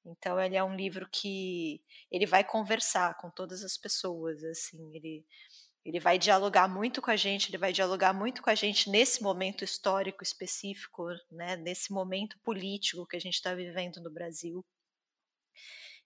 [0.07, 5.25] Então ele é um livro que ele vai conversar com todas as pessoas, assim, ele
[5.85, 9.23] ele vai dialogar muito com a gente, ele vai dialogar muito com a gente nesse
[9.23, 14.63] momento histórico específico, né, nesse momento político que a gente está vivendo no Brasil.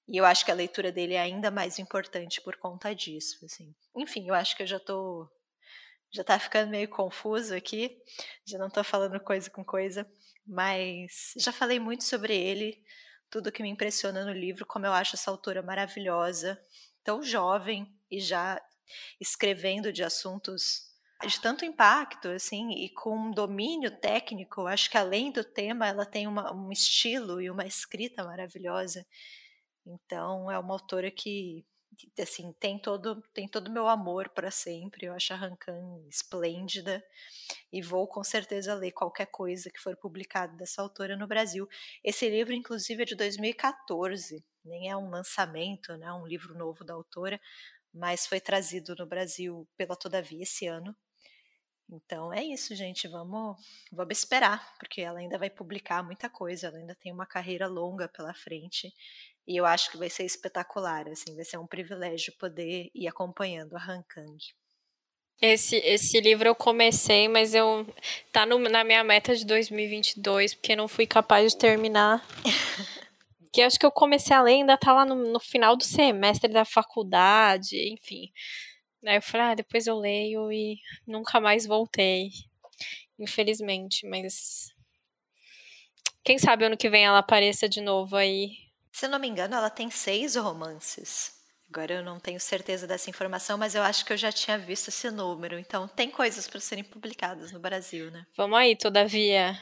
[0.09, 3.75] E eu acho que a leitura dele é ainda mais importante por conta disso, assim.
[3.97, 5.29] Enfim, eu acho que eu já tô
[6.15, 7.99] já tá ficando meio confuso aqui,
[8.47, 10.07] já não tô falando coisa com coisa,
[10.47, 12.85] mas já falei muito sobre ele,
[13.31, 16.61] tudo que me impressiona no livro, como eu acho essa autora maravilhosa,
[17.03, 18.61] tão jovem e já
[19.19, 20.93] escrevendo de assuntos
[21.27, 26.05] de tanto impacto, assim, e com um domínio técnico, acho que além do tema, ela
[26.05, 29.07] tem uma, um estilo e uma escrita maravilhosa.
[29.87, 31.65] Então, é uma autora que,
[32.19, 35.07] assim, tem todo tem todo meu amor para sempre.
[35.07, 37.05] Eu acho a Rancan esplêndida
[37.73, 41.69] e vou com certeza ler qualquer coisa que for publicado dessa autora no Brasil.
[42.05, 46.95] Esse livro, inclusive, é de 2014, nem é um lançamento, né, um livro novo da
[46.95, 47.41] autora,
[47.93, 50.97] mas foi trazido no Brasil pela Todavia esse ano.
[51.91, 53.07] Então é isso, gente.
[53.09, 53.57] Vamos,
[53.93, 58.09] vamos esperar, porque ela ainda vai publicar muita coisa, ela ainda tem uma carreira longa
[58.09, 58.93] pela frente
[59.47, 63.77] e eu acho que vai ser espetacular, assim, vai ser um privilégio poder ir acompanhando
[63.77, 64.39] a Han Kang.
[65.41, 67.85] Esse, esse livro eu comecei, mas eu
[68.33, 72.25] tá no, na minha meta de 2022, porque não fui capaz de terminar.
[73.53, 76.51] que acho que eu comecei a ler, ainda tá lá no, no final do semestre
[76.53, 78.33] da faculdade, enfim.
[79.05, 82.31] Aí eu falei, ah, depois eu leio e nunca mais voltei.
[83.19, 84.69] Infelizmente, mas.
[86.25, 88.62] Quem sabe ano que vem ela apareça de novo aí
[88.93, 91.41] se não me engano, ela tem seis romances.
[91.69, 94.89] Agora eu não tenho certeza dessa informação, mas eu acho que eu já tinha visto
[94.89, 95.59] esse número.
[95.59, 98.27] Então tem coisas para serem publicadas no Brasil, né?
[98.37, 99.59] Vamos aí, todavia.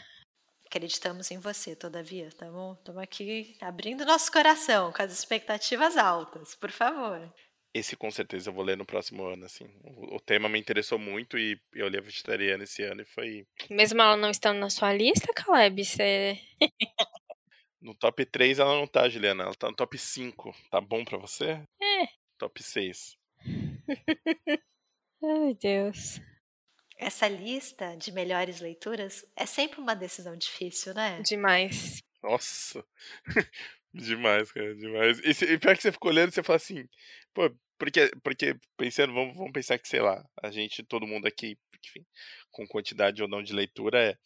[0.66, 2.26] Acreditamos em você, todavia.
[2.26, 7.32] Estamos aqui abrindo nosso coração com as expectativas altas, por favor.
[7.72, 9.64] Esse com certeza eu vou ler no próximo ano, assim.
[9.84, 13.46] O, o tema me interessou muito e eu li a vegetariana esse ano e foi.
[13.70, 16.40] Mesmo ela não estando na sua lista, Caleb, você.
[17.80, 19.44] No top 3 ela não tá, Juliana.
[19.44, 20.54] Ela tá no top 5.
[20.70, 21.62] Tá bom pra você?
[21.80, 22.06] É.
[22.38, 23.16] Top 6.
[25.22, 26.20] Ai, Deus.
[26.98, 31.22] Essa lista de melhores leituras é sempre uma decisão difícil, né?
[31.22, 32.02] Demais.
[32.22, 32.84] Nossa.
[33.94, 35.18] demais, cara, demais.
[35.20, 36.86] E, se, e pior que você ficou olhando e você fala assim,
[37.32, 41.56] pô, porque, porque pensando, vamos, vamos pensar que, sei lá, a gente, todo mundo aqui,
[41.86, 42.04] enfim,
[42.50, 44.18] com quantidade ou não de leitura, é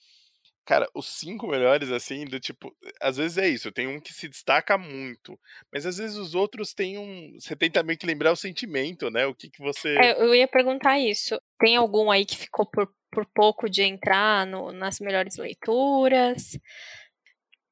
[0.64, 2.74] Cara, os cinco melhores, assim, do tipo.
[3.00, 5.38] Às vezes é isso, tem um que se destaca muito.
[5.70, 7.38] Mas às vezes os outros têm um.
[7.38, 9.26] Você tem também que lembrar o sentimento, né?
[9.26, 9.94] O que, que você.
[9.98, 11.38] É, eu ia perguntar isso.
[11.58, 16.58] Tem algum aí que ficou por, por pouco de entrar no, nas melhores leituras?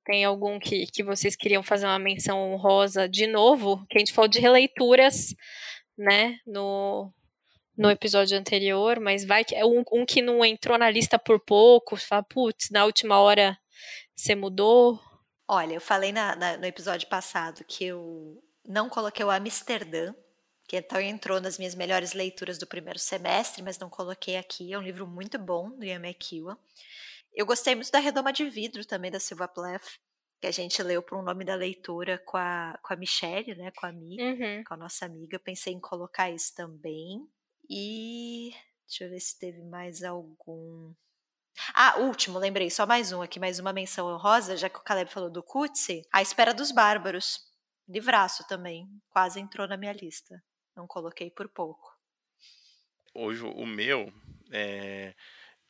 [0.05, 3.86] Tem algum que, que vocês queriam fazer uma menção honrosa de novo?
[3.89, 5.35] Que a gente falou de releituras,
[5.97, 6.36] né?
[6.47, 7.10] No,
[7.83, 11.41] no episódio anterior, mas vai que é um, um que não entrou na lista por
[11.41, 13.59] pouco, fala, putz, na última hora
[14.15, 15.01] você mudou.
[15.49, 20.15] Olha, eu falei na, na, no episódio passado que eu não coloquei o Amsterdã,
[20.67, 24.73] que então entrou nas minhas melhores leituras do primeiro semestre, mas não coloquei aqui.
[24.73, 26.57] É um livro muito bom do Ian McEwan.
[27.35, 29.99] Eu gostei muito da Redoma de Vidro também, da Silva Plath,
[30.41, 33.71] que a gente leu por um nome da leitura com a, com a Michelle, né,
[33.73, 34.65] com a amiga, uhum.
[34.65, 35.39] com a nossa amiga.
[35.39, 37.27] pensei em colocar isso também.
[37.68, 38.52] E
[38.86, 40.93] deixa eu ver se teve mais algum.
[41.74, 45.10] Ah, último, lembrei, só mais um aqui, mais uma menção honrosa, já que o Caleb
[45.10, 46.02] falou do Kutsi.
[46.12, 47.40] A Espera dos Bárbaros.
[47.89, 48.89] Livraço também.
[49.10, 50.43] Quase entrou na minha lista.
[50.74, 51.93] Não coloquei por pouco.
[53.14, 54.12] Hoje o meu.
[54.51, 55.14] É...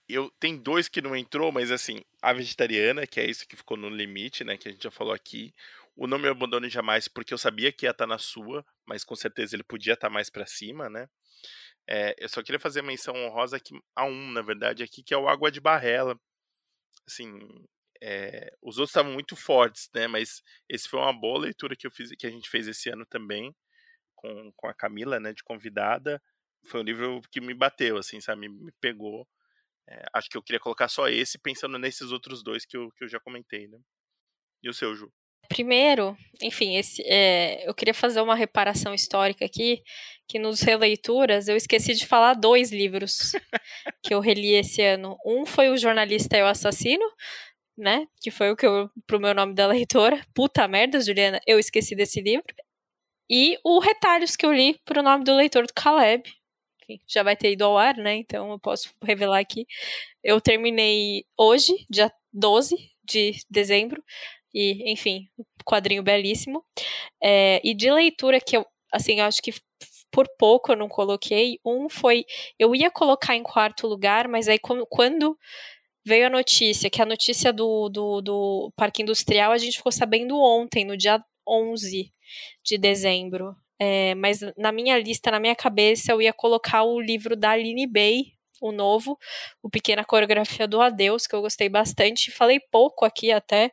[0.09, 3.77] Eu tem dois que não entrou, mas assim, a vegetariana, que é isso que ficou
[3.77, 4.57] no limite, né?
[4.57, 5.55] Que a gente já falou aqui.
[5.97, 9.05] O Não Me Abandone Jamais, porque eu sabia que ia estar tá na sua, mas
[9.05, 11.09] com certeza ele podia estar tá mais para cima, né?
[11.89, 15.19] É, eu só queria fazer menção honrosa aqui, a um, na verdade, aqui, que é
[15.19, 16.19] o Água de Barrela.
[17.09, 17.39] Assim,
[18.03, 20.07] é, os outros estavam muito fortes, né?
[20.09, 23.07] Mas esse foi uma boa leitura que eu fiz, que a gente fez esse ano
[23.07, 23.55] também,
[24.17, 26.23] com, com a Camila, né, de convidada.
[26.69, 28.43] Foi um livro que me bateu, assim, sabe?
[28.43, 29.29] Me, me pegou.
[29.89, 33.05] É, acho que eu queria colocar só esse, pensando nesses outros dois que eu, que
[33.05, 33.79] eu já comentei, né?
[34.63, 35.13] E o seu, Ju?
[35.49, 39.83] Primeiro, enfim, esse, é, eu queria fazer uma reparação histórica aqui,
[40.29, 43.33] que nos releituras eu esqueci de falar dois livros
[44.03, 45.17] que eu reli esse ano.
[45.27, 47.05] Um foi o Jornalista e o Assassino,
[47.77, 48.07] né?
[48.21, 50.21] Que foi o que eu, pro meu nome da leitora.
[50.35, 52.55] Puta merda, Juliana, eu esqueci desse livro.
[53.31, 56.23] E o Retalhos que eu li pro nome do leitor do Caleb.
[56.83, 58.15] Enfim, já vai ter ido ao ar, né?
[58.17, 59.67] Então eu posso revelar aqui.
[60.23, 64.03] Eu terminei hoje, dia 12 de dezembro.
[64.55, 65.29] E, enfim,
[65.65, 66.65] quadrinho belíssimo.
[67.23, 69.53] É, e de leitura que eu, assim, eu acho que
[70.11, 71.59] por pouco eu não coloquei.
[71.65, 72.25] Um foi.
[72.59, 75.37] Eu ia colocar em quarto lugar, mas aí quando
[76.05, 80.37] veio a notícia, que a notícia do, do, do Parque Industrial a gente ficou sabendo
[80.39, 82.13] ontem, no dia 11
[82.65, 83.57] de dezembro.
[83.81, 87.87] É, mas na minha lista, na minha cabeça, eu ia colocar o livro da Aline
[87.87, 89.19] Bay, o novo,
[89.61, 92.31] o Pequena Coreografia do Adeus, que eu gostei bastante.
[92.31, 93.73] Falei pouco aqui até.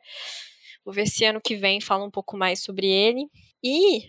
[0.84, 3.26] Vou ver se ano que vem fala um pouco mais sobre ele.
[3.62, 4.08] E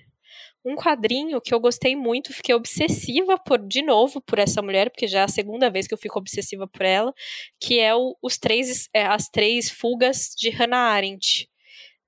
[0.63, 5.07] um quadrinho que eu gostei muito, fiquei obsessiva por de novo por essa mulher, porque
[5.07, 7.13] já é a segunda vez que eu fico obsessiva por ela,
[7.59, 11.49] que é o, os três é, as três fugas de Hannah Arendt,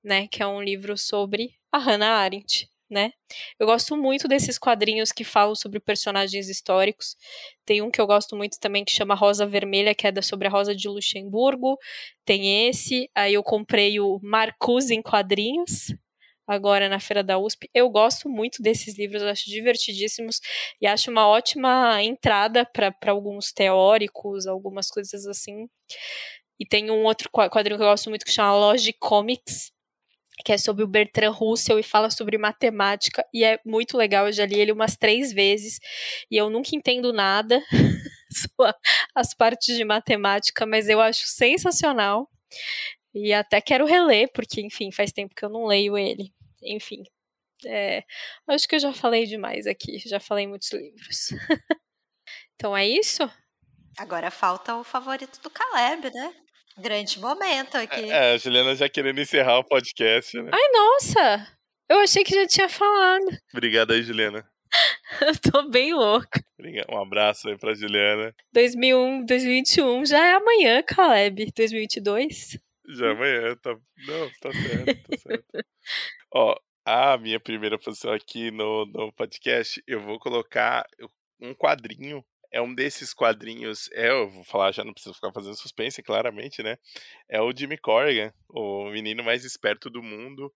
[0.04, 3.12] né, que é um livro sobre a Hannah Arendt, né?
[3.60, 7.18] Eu gosto muito desses quadrinhos que falam sobre personagens históricos.
[7.66, 10.52] Tem um que eu gosto muito também que chama Rosa Vermelha, que é sobre a
[10.52, 11.78] Rosa de Luxemburgo.
[12.24, 13.10] Tem esse.
[13.16, 15.94] Aí eu comprei o Marcuse em quadrinhos,
[16.48, 17.70] agora na Feira da USP.
[17.74, 20.40] Eu gosto muito desses livros, acho divertidíssimos
[20.80, 25.68] e acho uma ótima entrada para alguns teóricos, algumas coisas assim.
[26.60, 29.72] E tem um outro quadrinho que eu gosto muito que chama Logic Comics,
[30.44, 34.28] que é sobre o Bertrand Russell e fala sobre matemática e é muito legal.
[34.28, 35.80] Eu já li ele umas três vezes
[36.30, 37.62] e eu nunca entendo nada,
[39.16, 42.30] as partes de matemática, mas eu acho sensacional.
[43.14, 46.34] E até quero reler, porque, enfim, faz tempo que eu não leio ele.
[46.64, 47.04] Enfim.
[47.66, 48.04] É,
[48.48, 51.30] acho que eu já falei demais aqui, já falei muitos livros.
[52.56, 53.30] então é isso?
[53.98, 56.34] Agora falta o favorito do Caleb, né?
[56.78, 58.12] Grande momento aqui.
[58.12, 60.50] É, é, a Juliana já querendo encerrar o podcast, né?
[60.54, 61.48] Ai, nossa!
[61.90, 63.26] Eu achei que já tinha falado.
[63.54, 64.48] Obrigado aí, Juliana.
[65.22, 66.44] eu tô bem louca.
[66.90, 68.34] Um abraço aí pra Juliana.
[68.54, 71.52] 2001, 2021 já é amanhã, Caleb.
[71.56, 72.58] 2022.
[72.90, 73.78] Já é amanhã, tá.
[74.08, 75.46] Não, tá certo, tá certo.
[76.34, 76.56] Ó,
[76.86, 80.86] a minha primeira posição aqui no, no podcast, eu vou colocar
[81.40, 85.58] um quadrinho é um desses quadrinhos, é, eu vou falar, já não preciso ficar fazendo
[85.58, 86.78] suspense, claramente, né?
[87.28, 90.54] É o Jimmy Corrigan, o menino mais esperto do mundo,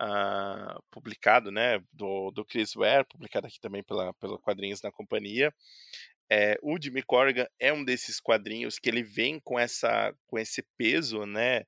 [0.00, 5.52] uh, publicado, né, do, do Chris Ware, publicado aqui também pela, pela Quadrinhos na Companhia.
[6.30, 10.62] É, o Jimmy Corrigan é um desses quadrinhos que ele vem com essa com esse
[10.76, 11.64] peso, né?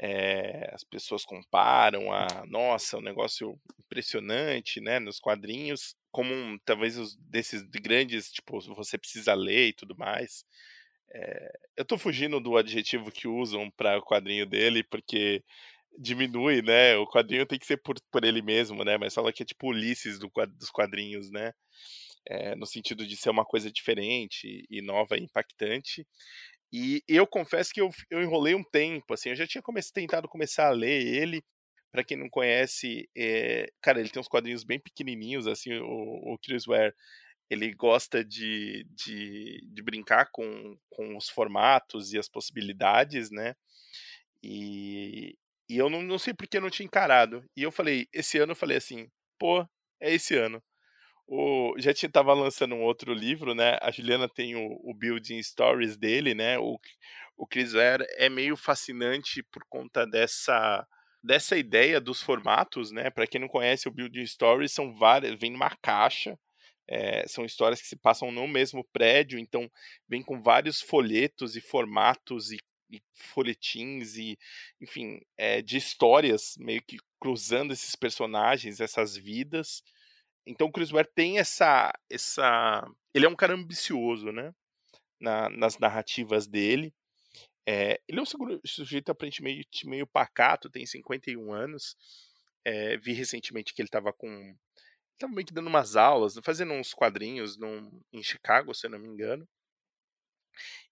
[0.00, 4.98] É, as pessoas comparam a nossa, um negócio impressionante, né?
[4.98, 10.44] Nos quadrinhos como um, talvez os desses grandes, tipo, você precisa ler e tudo mais.
[11.12, 15.42] É, eu tô fugindo do adjetivo que usam para o quadrinho dele, porque
[15.98, 16.96] diminui, né?
[16.96, 18.98] O quadrinho tem que ser por, por ele mesmo, né?
[18.98, 21.52] Mas fala que é tipo Ulisses do, dos quadrinhos, né?
[22.26, 26.06] É, no sentido de ser uma coisa diferente e nova e impactante.
[26.72, 30.28] E eu confesso que eu, eu enrolei um tempo, assim, eu já tinha comece, tentado
[30.28, 31.42] começar a ler ele,
[31.90, 36.38] para quem não conhece, é, cara, ele tem uns quadrinhos bem pequenininhos, assim, o, o
[36.38, 36.94] Chris Ware,
[37.50, 43.54] ele gosta de, de, de, brincar com, com os formatos e as possibilidades, né?
[44.42, 45.36] E,
[45.68, 47.42] e eu não, não sei porque eu não tinha encarado.
[47.56, 49.08] E eu falei, esse ano eu falei assim,
[49.38, 49.66] pô,
[50.00, 50.62] é esse ano.
[51.26, 53.78] O, já tinha, tava lançando um outro livro, né?
[53.82, 56.58] A Juliana tem o, o Building Stories dele, né?
[56.58, 56.78] O,
[57.36, 60.86] o Chris Ware é meio fascinante por conta dessa
[61.28, 63.10] dessa ideia dos formatos, né?
[63.10, 66.38] Para quem não conhece, o Building Stories são várias, vem numa caixa.
[66.88, 69.70] É, são histórias que se passam no mesmo prédio, então
[70.08, 72.56] vem com vários folhetos e formatos e,
[72.90, 74.38] e folhetins e,
[74.80, 79.82] enfim, é, de histórias meio que cruzando esses personagens, essas vidas.
[80.46, 84.54] Então o Chris Ware tem essa, essa, ele é um cara ambicioso, né?
[85.20, 86.94] Na, nas narrativas dele.
[87.70, 91.94] É, ele é um sujeito aparentemente meio pacato, tem 51 anos.
[92.64, 94.56] É, vi recentemente que ele estava com.
[95.12, 98.98] Estava meio que dando umas aulas, fazendo uns quadrinhos num, em Chicago, se eu não
[98.98, 99.46] me engano.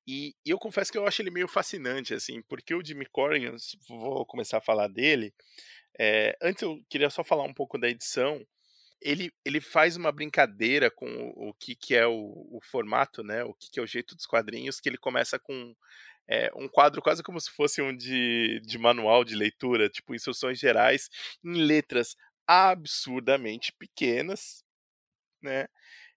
[0.06, 3.56] E, e, eu confesso que eu acho ele meio fascinante, assim, porque o Jimmy Corrigan,
[3.88, 5.32] vou começar a falar dele.
[5.98, 8.46] É, antes eu queria só falar um pouco da edição.
[9.00, 12.12] Ele, ele faz uma brincadeira com o, o que, que é o,
[12.50, 13.44] o formato, né?
[13.44, 15.74] O que, que é o jeito dos quadrinhos, que ele começa com
[16.28, 20.58] é, um quadro quase como se fosse um de, de manual de leitura, tipo instruções
[20.58, 21.08] gerais,
[21.44, 22.16] em letras
[22.46, 24.64] absurdamente pequenas,
[25.42, 25.66] né?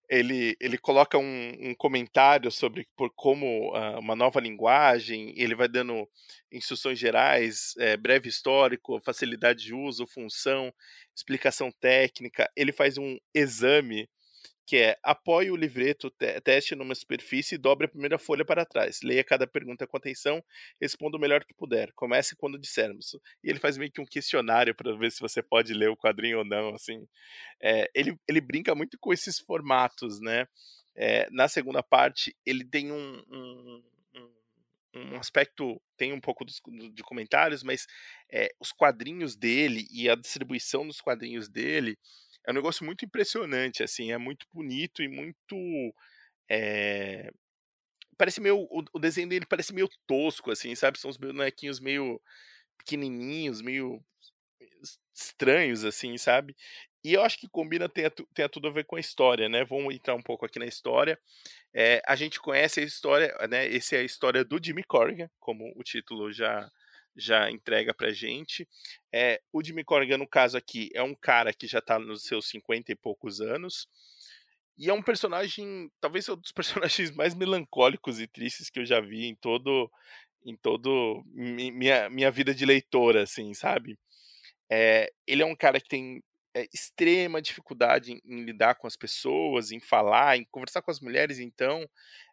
[0.10, 5.68] ele, ele coloca um, um, comentário sobre por como uh, uma nova linguagem, ele vai
[5.68, 6.10] dando
[6.52, 10.74] instruções gerais, é, breve histórico, facilidade de uso, função,
[11.16, 12.50] explicação técnica.
[12.56, 14.10] Ele faz um exame
[14.70, 16.12] que é apoie o livreto,
[16.44, 19.02] teste numa superfície e dobre a primeira folha para trás.
[19.02, 20.44] Leia cada pergunta com atenção,
[20.80, 21.92] responda o melhor que puder.
[21.94, 23.16] Comece quando dissermos.
[23.44, 26.38] E ele faz meio que um questionário para ver se você pode ler o quadrinho
[26.38, 27.04] ou não, assim.
[27.60, 30.46] É, ele, ele brinca muito com esses formatos, né?
[30.96, 33.84] É, na segunda parte, ele tem um, um,
[34.14, 36.62] um, um aspecto, tem um pouco dos,
[36.94, 37.88] de comentários, mas
[38.32, 41.98] é, os quadrinhos dele e a distribuição dos quadrinhos dele
[42.46, 45.94] é um negócio muito impressionante, assim, é muito bonito e muito.
[46.50, 47.32] É...
[48.18, 48.68] Parece meio.
[48.94, 51.00] O, desenho dele parece meio tosco, assim, sabe?
[51.00, 52.22] São os bonequinhos meio
[52.78, 54.04] pequenininhos, meio
[55.14, 56.56] estranhos, assim, sabe?
[57.04, 58.10] E eu acho que combina, tem,
[58.52, 59.64] tudo a ver com a história, né?
[59.64, 61.18] Vamos entrar um pouco aqui na história.
[61.74, 63.74] É, a gente conhece a história, né?
[63.74, 66.70] Essa é a história do Jimmy Corrigan, como o título já
[67.16, 68.68] já entrega pra gente.
[69.14, 72.48] É, o Jimmy Corrigan, no caso aqui, é um cara que já tá nos seus
[72.50, 73.88] 50 e poucos anos.
[74.78, 79.02] E é um personagem, talvez um dos personagens mais melancólicos e tristes que eu já
[79.02, 79.92] vi em todo
[80.46, 84.00] em todo minha, minha vida de leitora, assim, sabe?
[84.72, 86.24] É, ele é um cara que tem
[86.56, 91.00] é, extrema dificuldade em, em, lidar com as pessoas, em falar, em conversar com as
[91.00, 91.88] mulheres, então,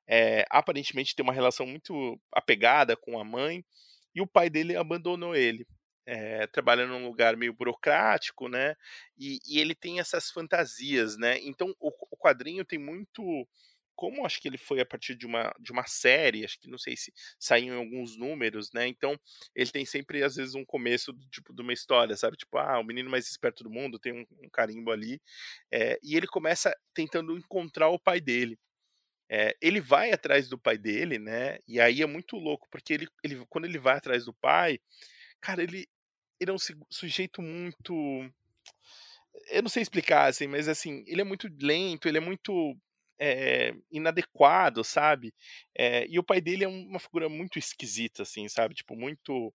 [0.07, 3.65] é, aparentemente tem uma relação muito apegada com a mãe,
[4.17, 5.67] e o pai dele abandonou ele.
[6.09, 8.77] É, trabalhando num lugar meio burocrático, né?
[9.19, 11.37] E, e, ele tem essas fantasias, né?
[11.41, 13.47] Então o, o, quadrinho tem muito.
[13.97, 16.79] Como acho que ele foi a partir de uma, de uma série, acho que não
[16.79, 18.87] sei se saiu em alguns números, né?
[18.87, 19.19] Então
[19.55, 22.37] ele tem sempre, às vezes, um começo tipo, de uma história, sabe?
[22.37, 25.21] Tipo, ah, o menino mais esperto do mundo tem um, um carimbo ali.
[25.73, 28.57] É, e ele começa tentando encontrar o pai dele.
[29.29, 31.59] É, ele vai atrás do pai dele, né?
[31.67, 34.79] E aí é muito louco, porque ele, ele quando ele vai atrás do pai,
[35.41, 35.89] cara, ele,
[36.41, 36.59] ele é um
[36.91, 37.95] sujeito muito.
[39.51, 42.77] Eu não sei explicar, assim, mas assim, ele é muito lento, ele é muito
[43.19, 45.35] é, inadequado, sabe?
[45.77, 48.75] É, e o pai dele é uma figura muito esquisita, assim, sabe?
[48.75, 49.53] Tipo, muito.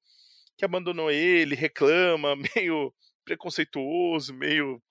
[0.57, 2.93] que abandonou ele, reclama, meio
[3.25, 4.81] preconceituoso, meio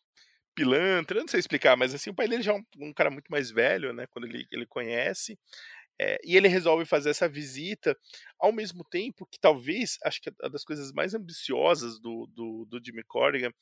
[0.55, 3.11] pilantra, eu não sei explicar, mas assim, o pai dele já é um, um cara
[3.11, 5.39] muito mais velho, né, quando ele, ele conhece,
[6.01, 7.97] é, e ele resolve fazer essa visita,
[8.39, 12.65] ao mesmo tempo que talvez, acho que é uma das coisas mais ambiciosas do, do,
[12.67, 13.53] do Jimmy Corrigan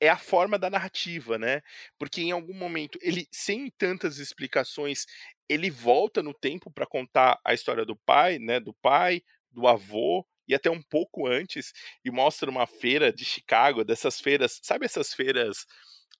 [0.00, 1.60] é a forma da narrativa, né?
[1.98, 5.04] Porque em algum momento ele, sem tantas explicações,
[5.48, 8.58] ele volta no tempo para contar a história do pai, né?
[8.60, 11.72] Do pai, do avô e até um pouco antes
[12.04, 15.66] e mostra uma feira de Chicago, dessas feiras, sabe essas feiras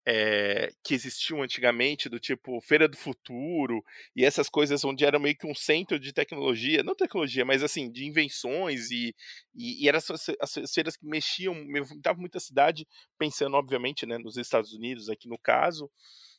[0.07, 3.83] é, que existiam antigamente, do tipo Feira do Futuro,
[4.17, 7.91] e essas coisas onde era meio que um centro de tecnologia, não tecnologia, mas assim,
[7.91, 9.15] de invenções, e,
[9.55, 10.11] e, e eram as,
[10.41, 12.87] as feiras que mexiam, movimentavam muita cidade,
[13.19, 15.91] pensando, obviamente, né, nos Estados Unidos, aqui no caso.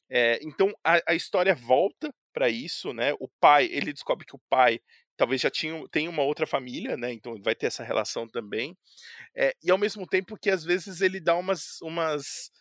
[0.10, 3.14] É, então a, a história volta para isso, né?
[3.14, 4.80] O pai, ele descobre que o pai
[5.16, 7.14] talvez já tinha, tem uma outra família, né?
[7.14, 8.76] Então vai ter essa relação também.
[9.36, 12.52] É, e ao mesmo tempo que às vezes ele dá umas, umas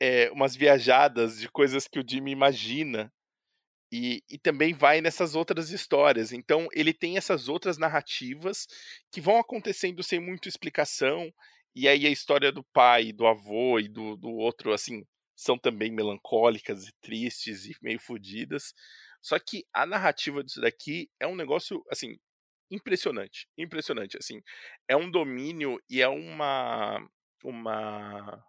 [0.00, 3.12] é, umas viajadas de coisas que o Jimmy imagina
[3.90, 6.32] e, e, também vai nessas outras histórias.
[6.32, 8.66] Então ele tem essas outras narrativas
[9.12, 11.32] que vão acontecendo sem muita explicação.
[11.74, 15.04] E aí a história do pai, do avô e do, do outro, assim,
[15.36, 18.74] são também melancólicas e tristes e meio fodidas.
[19.22, 22.16] Só que a narrativa disso daqui é um negócio, assim,
[22.70, 23.46] impressionante.
[23.58, 24.40] Impressionante, assim.
[24.88, 27.06] É um domínio e é uma.
[27.44, 28.44] Uma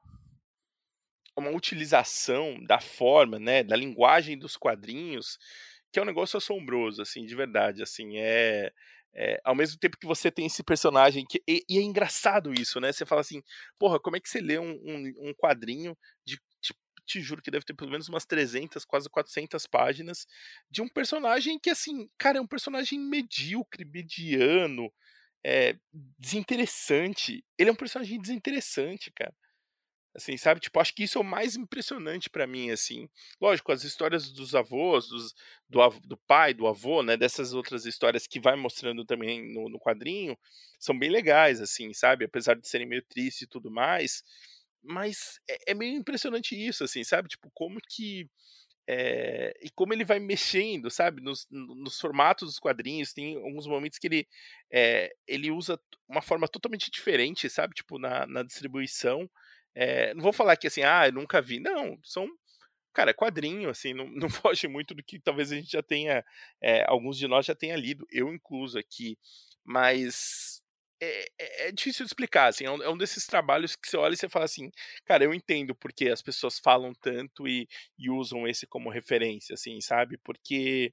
[1.39, 5.37] uma utilização da forma, né, da linguagem dos quadrinhos,
[5.91, 8.71] que é um negócio assombroso, assim, de verdade, assim, é,
[9.13, 12.79] é ao mesmo tempo que você tem esse personagem que e, e, é engraçado isso,
[12.79, 12.91] né?
[12.91, 13.41] Você fala assim,
[13.79, 16.39] porra, como é que você lê um, um, um quadrinho de
[17.05, 20.27] te, juro que deve ter pelo menos umas 300, quase 400 páginas
[20.69, 24.91] de um personagem que assim, cara, é um personagem medíocre, mediano,
[25.45, 25.77] é,
[26.19, 27.45] desinteressante.
[27.57, 29.33] Ele é um personagem desinteressante, cara
[30.15, 30.59] assim, sabe?
[30.59, 33.07] Tipo, acho que isso é o mais impressionante para mim, assim.
[33.39, 35.33] Lógico, as histórias dos avós, dos,
[35.69, 37.15] do, do pai, do avô, né?
[37.15, 40.37] Dessas outras histórias que vai mostrando também no, no quadrinho,
[40.79, 42.25] são bem legais, assim, sabe?
[42.25, 44.23] Apesar de serem meio tristes e tudo mais.
[44.83, 47.29] Mas é, é meio impressionante isso, assim, sabe?
[47.29, 48.29] Tipo, como que.
[48.89, 53.99] É, e como ele vai mexendo, sabe, nos, nos, formatos dos quadrinhos, tem alguns momentos
[53.99, 54.27] que ele,
[54.71, 55.77] é, ele usa
[56.07, 59.29] uma forma totalmente diferente, sabe, tipo, na, na distribuição,
[59.77, 61.59] é, não vou falar que assim, ah, eu nunca vi.
[61.59, 62.27] Não, são
[62.93, 66.25] cara, quadrinho, assim, não, não foge muito do que talvez a gente já tenha,
[66.61, 69.17] é, alguns de nós já tenha lido, eu incluso aqui,
[69.63, 70.63] mas
[70.99, 73.97] é, é, é, difícil de explicar, assim, é um, é um, desses trabalhos que você
[73.97, 74.71] olha e você fala assim,
[75.05, 77.67] cara, eu entendo porque as pessoas falam tanto e,
[77.99, 80.17] e usam esse como referência, assim, sabe?
[80.17, 80.91] Porque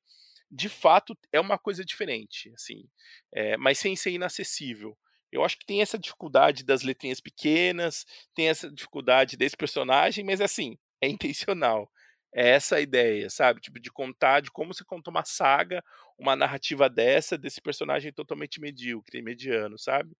[0.50, 2.86] de fato é uma coisa diferente, assim,
[3.32, 4.96] é, mas sem ser inacessível.
[5.34, 8.06] Eu acho que tem essa dificuldade das letrinhas pequenas,
[8.36, 11.90] tem essa dificuldade desse personagem, mas assim, é intencional.
[12.32, 13.60] É essa a ideia, sabe?
[13.60, 15.82] Tipo, de contar, de como você conta uma saga,
[16.16, 20.16] uma narrativa dessa, desse personagem totalmente medíocre, mediano, sabe?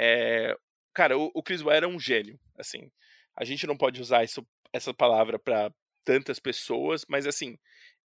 [0.00, 0.56] É,
[0.92, 2.90] cara, o, o Chris Ware é um gênio, assim.
[3.36, 5.72] A gente não pode usar isso, essa palavra para
[6.04, 7.56] tantas pessoas, mas assim,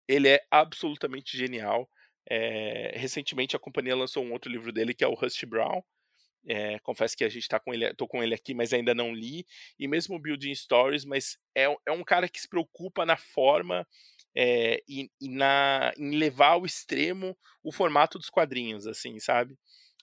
[0.08, 1.90] ele é absolutamente genial.
[2.30, 5.82] É, recentemente a companhia lançou um outro livro dele que é o Rusty Brown,
[6.50, 9.14] é, confesso que a gente tá com ele, tô com ele aqui, mas ainda não
[9.14, 9.46] li.
[9.78, 13.88] E mesmo o Building Stories, mas é, é um cara que se preocupa na forma
[14.36, 19.56] é, e, e, na, em levar ao extremo o formato dos quadrinhos, assim, sabe?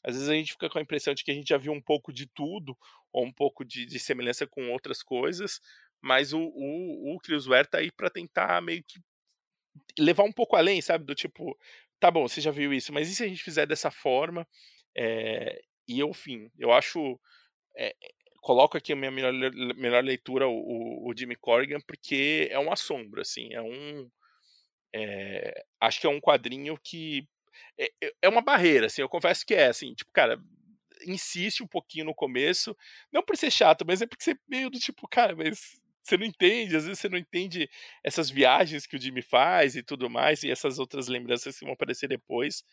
[0.05, 1.82] Às vezes a gente fica com a impressão de que a gente já viu um
[1.82, 2.78] pouco de tudo,
[3.12, 5.60] ou um pouco de, de semelhança com outras coisas,
[6.01, 9.01] mas o, o, o Chris Ware tá aí para tentar meio que
[9.98, 11.05] levar um pouco além, sabe?
[11.05, 11.59] Do tipo,
[11.98, 14.47] tá bom, você já viu isso, mas e se a gente fizer dessa forma?
[14.97, 17.18] É, e eu, fim, eu acho.
[17.76, 17.94] É,
[18.40, 19.32] coloco aqui a minha melhor,
[19.76, 24.10] melhor leitura, o, o Jimmy Corrigan, porque é um assombro, assim, é um.
[24.94, 27.28] É, acho que é um quadrinho que.
[27.78, 27.90] É,
[28.22, 30.40] é uma barreira, assim, eu confesso que é, assim, tipo, cara,
[31.06, 32.76] insiste um pouquinho no começo,
[33.12, 36.26] não por ser chato, mas é porque você meio do tipo, cara, mas você não
[36.26, 37.68] entende, às vezes você não entende
[38.04, 41.74] essas viagens que o Jimmy faz e tudo mais, e essas outras lembranças que vão
[41.74, 42.64] aparecer depois,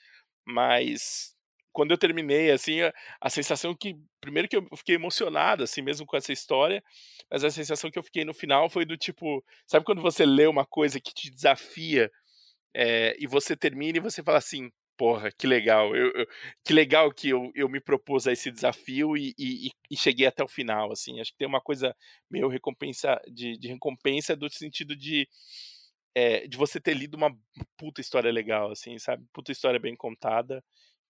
[0.46, 1.33] mas
[1.74, 3.96] quando eu terminei, assim, a, a, sensação que.
[4.22, 6.82] Primeiro que eu fiquei emocionado, assim, mesmo com essa história,
[7.30, 9.44] mas a sensação que eu fiquei no final foi do tipo.
[9.68, 12.12] Sabe quando você lê uma coisa que te desafia
[12.74, 14.70] é, e você termina e você fala assim.
[14.96, 15.96] Porra, que legal.
[15.96, 16.28] Eu, eu,
[16.64, 20.44] que legal que eu, eu me propus a esse desafio e, e, e, cheguei até
[20.44, 21.20] o final, assim.
[21.20, 21.96] Acho que tem uma coisa
[22.30, 25.28] meio recompensa de, de recompensa do sentido de,
[26.16, 27.36] é, de você ter lido uma
[27.76, 29.26] puta história legal, assim, sabe?
[29.34, 30.64] Puta história bem contada.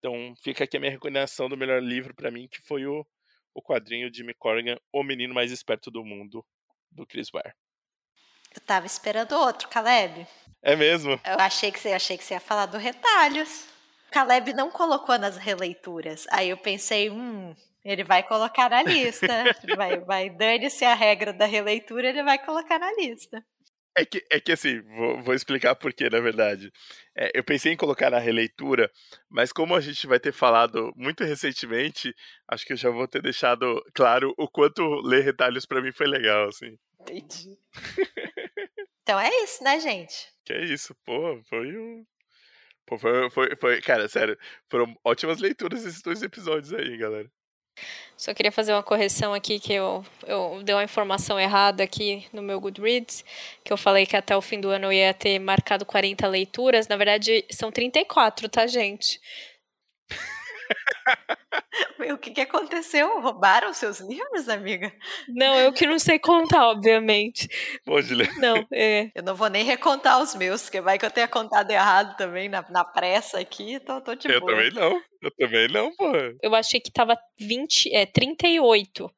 [0.03, 3.07] Então fica aqui a minha recomendação do melhor livro para mim, que foi o,
[3.53, 6.45] o quadrinho de Jimmy Corrigan, O Menino Mais Esperto do Mundo,
[6.91, 7.53] do Chris Ware.
[8.53, 10.27] Eu tava esperando outro, Caleb.
[10.61, 11.13] É mesmo?
[11.23, 13.65] Eu achei que você achei que você ia falar do Retalhos.
[14.11, 16.27] Caleb não colocou nas releituras.
[16.29, 17.55] Aí eu pensei, hum,
[17.85, 19.27] ele vai colocar na lista.
[19.77, 23.41] vai, vai dane-se a regra da releitura, ele vai colocar na lista.
[23.95, 26.71] É que, é que assim, vou, vou explicar por quê, na verdade.
[27.15, 28.91] É, eu pensei em colocar na releitura,
[29.29, 32.13] mas como a gente vai ter falado muito recentemente,
[32.47, 36.07] acho que eu já vou ter deixado claro o quanto ler retalhos para mim foi
[36.07, 36.75] legal, assim.
[37.01, 37.55] Entendi.
[39.03, 40.27] então é isso, né, gente?
[40.43, 42.05] Que é isso, pô, foi um.
[42.85, 44.37] Pô, foi, foi, foi, cara, sério,
[44.69, 47.29] foram ótimas leituras esses dois episódios aí, galera.
[48.15, 52.41] Só queria fazer uma correção aqui, que eu, eu dei uma informação errada aqui no
[52.41, 53.25] meu Goodreads,
[53.63, 56.87] que eu falei que até o fim do ano eu ia ter marcado 40 leituras.
[56.87, 59.19] Na verdade, são 34, tá, gente?
[62.13, 63.21] o que, que aconteceu?
[63.21, 64.91] Roubaram seus livros, amiga?
[65.27, 67.47] Não, eu que não sei contar, obviamente.
[67.85, 68.31] Pode ler.
[68.37, 69.11] Não, é.
[69.15, 72.49] Eu não vou nem recontar os meus, porque vai que eu tenha contado errado também
[72.49, 74.51] na, na pressa aqui, então tô de eu boa.
[74.51, 76.11] Eu também não, eu também não, pô.
[76.41, 79.09] Eu achei que tava 20, é, 38,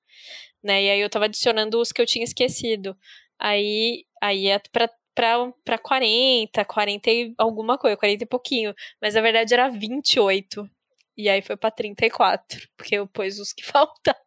[0.64, 0.84] né?
[0.84, 2.96] E aí eu tava adicionando os que eu tinha esquecido.
[3.40, 8.74] Aí, aí é pra, pra, pra 40, 40 e alguma coisa, 40 e pouquinho.
[9.02, 10.70] Mas na verdade era 28.
[11.18, 14.20] E aí foi pra 34, porque eu pus os que faltavam.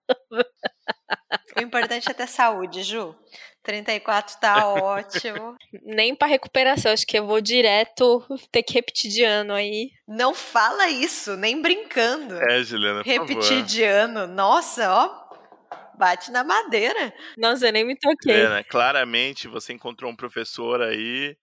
[1.56, 3.14] O importante é ter saúde, Ju.
[3.62, 5.56] 34 tá ótimo.
[5.82, 9.90] Nem para recuperação, acho que eu vou direto ter que repetir de ano aí.
[10.06, 12.36] Não fala isso, nem brincando.
[12.50, 14.26] É, Juliana, Repetir de ano.
[14.26, 15.28] Nossa, ó,
[15.98, 17.12] bate na madeira.
[17.36, 18.34] Nossa, eu nem me toquei.
[18.34, 21.36] Juliana, claramente você encontrou um professor aí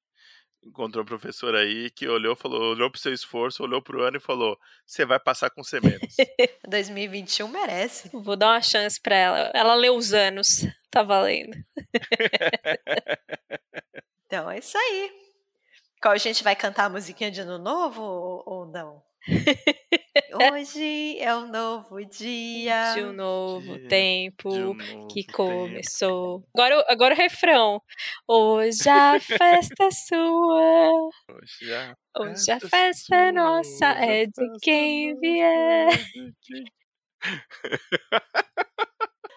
[0.65, 4.19] encontrou um professor aí que olhou, falou, olhou pro seu esforço, olhou pro ano e
[4.19, 6.15] falou: "Você vai passar com C menos".
[6.67, 8.09] 2021 merece.
[8.11, 9.51] Vou dar uma chance para ela.
[9.53, 11.55] Ela leu os anos, tá valendo.
[14.25, 15.11] então é isso aí.
[16.01, 19.03] Qual a gente vai cantar a musiquinha de ano novo ou, ou não?
[20.53, 22.93] Hoje é um novo dia.
[22.93, 26.41] De um novo dia, tempo um novo que começou.
[26.41, 26.49] Tempo.
[26.53, 27.81] Agora, agora o refrão.
[28.27, 31.09] Hoje a festa é sua.
[31.29, 35.89] Hoje a, Hoje a festa é nossa, é de quem vier.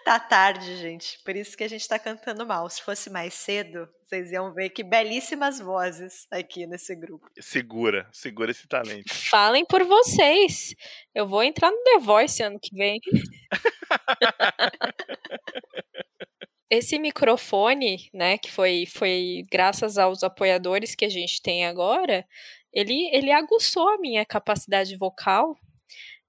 [0.03, 1.19] Tá tarde, gente.
[1.23, 2.69] Por isso que a gente tá cantando mal.
[2.69, 7.29] Se fosse mais cedo, vocês iam ver que belíssimas vozes aqui nesse grupo.
[7.39, 9.09] Segura, segura esse talento.
[9.29, 10.73] Falem por vocês.
[11.13, 12.99] Eu vou entrar no The Voice ano que vem.
[16.71, 22.23] Esse microfone, né, que foi, foi graças aos apoiadores que a gente tem agora,
[22.71, 25.57] ele, ele aguçou a minha capacidade vocal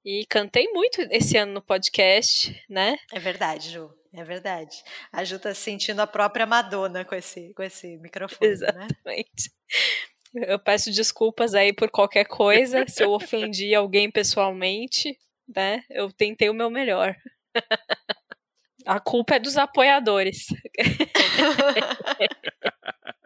[0.05, 2.97] e cantei muito esse ano no podcast, né?
[3.12, 3.90] É verdade, Ju.
[4.12, 4.77] É verdade.
[5.12, 8.52] A Ju tá sentindo a própria Madonna com esse, com esse microfone, né?
[8.52, 9.52] Exatamente.
[10.35, 10.47] Né?
[10.48, 15.18] Eu peço desculpas aí por qualquer coisa, se eu ofendi alguém pessoalmente,
[15.55, 15.85] né?
[15.90, 17.16] Eu tentei o meu melhor.
[18.86, 20.47] A culpa é dos apoiadores.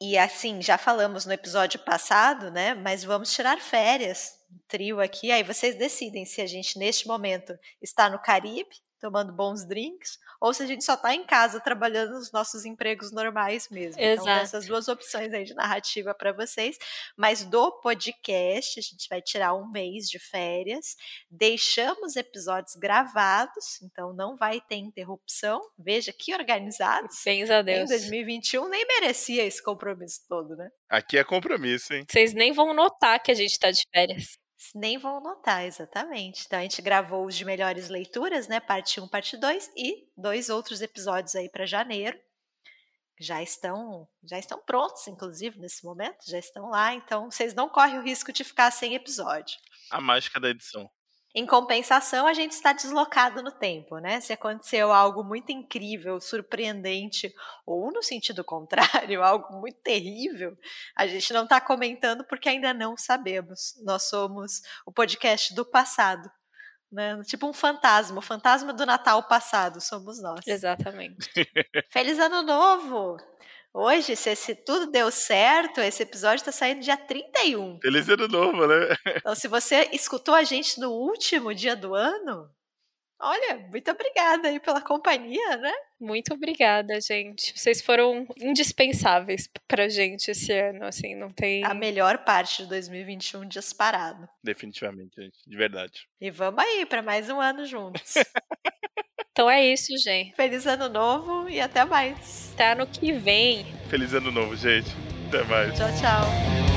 [0.00, 2.74] e assim, já falamos no episódio passado, né?
[2.74, 8.08] Mas vamos tirar férias trio aqui, aí vocês decidem se a gente, neste momento, está
[8.08, 12.32] no Caribe, tomando bons drinks, ou se a gente só está em casa trabalhando nos
[12.32, 14.00] nossos empregos normais mesmo.
[14.00, 14.28] Exato.
[14.28, 16.76] Então, essas duas opções aí de narrativa para vocês.
[17.16, 20.96] Mas do podcast, a gente vai tirar um mês de férias,
[21.30, 25.60] deixamos episódios gravados, então não vai ter interrupção.
[25.78, 27.20] Veja que organizados.
[27.24, 27.90] Bens a Deus.
[27.90, 30.70] Em 2021 nem merecia esse compromisso todo, né?
[30.88, 32.04] Aqui é compromisso, hein?
[32.08, 34.38] Vocês nem vão notar que a gente está de férias.
[34.74, 36.44] Nem vão notar, exatamente.
[36.46, 38.60] Então a gente gravou os de melhores leituras, né?
[38.60, 42.18] Parte 1, parte 2 e dois outros episódios aí para janeiro.
[43.20, 47.98] Já estão, já estão prontos, inclusive, nesse momento, já estão lá, então vocês não correm
[47.98, 49.58] o risco de ficar sem episódio.
[49.90, 50.88] A mágica da edição.
[51.38, 54.20] Em compensação, a gente está deslocado no tempo, né?
[54.20, 57.32] Se aconteceu algo muito incrível, surpreendente,
[57.64, 60.58] ou no sentido contrário, algo muito terrível,
[60.96, 63.80] a gente não está comentando porque ainda não sabemos.
[63.84, 66.28] Nós somos o podcast do passado.
[66.90, 67.22] Né?
[67.22, 70.44] Tipo um fantasma, o fantasma do Natal passado, somos nós.
[70.44, 71.30] Exatamente.
[71.88, 73.16] Feliz Ano Novo!
[73.80, 77.78] Hoje, se, se tudo deu certo, esse episódio está saindo dia 31.
[77.80, 78.96] Feliz ano novo, né?
[79.18, 82.50] Então, se você escutou a gente no último dia do ano,
[83.20, 85.72] olha, muito obrigada aí pela companhia, né?
[86.00, 87.56] Muito obrigada, gente.
[87.56, 91.64] Vocês foram indispensáveis pra gente esse ano, assim, não tem...
[91.64, 94.28] A melhor parte de 2021 disparado.
[94.42, 96.08] Definitivamente, gente, de verdade.
[96.20, 98.14] E vamos aí para mais um ano juntos.
[99.38, 100.34] Então é isso, gente.
[100.34, 102.50] Feliz ano novo e até mais.
[102.54, 103.64] Até ano que vem.
[103.88, 104.90] Feliz ano novo, gente.
[105.28, 105.78] Até mais.
[105.78, 106.67] Tchau, tchau.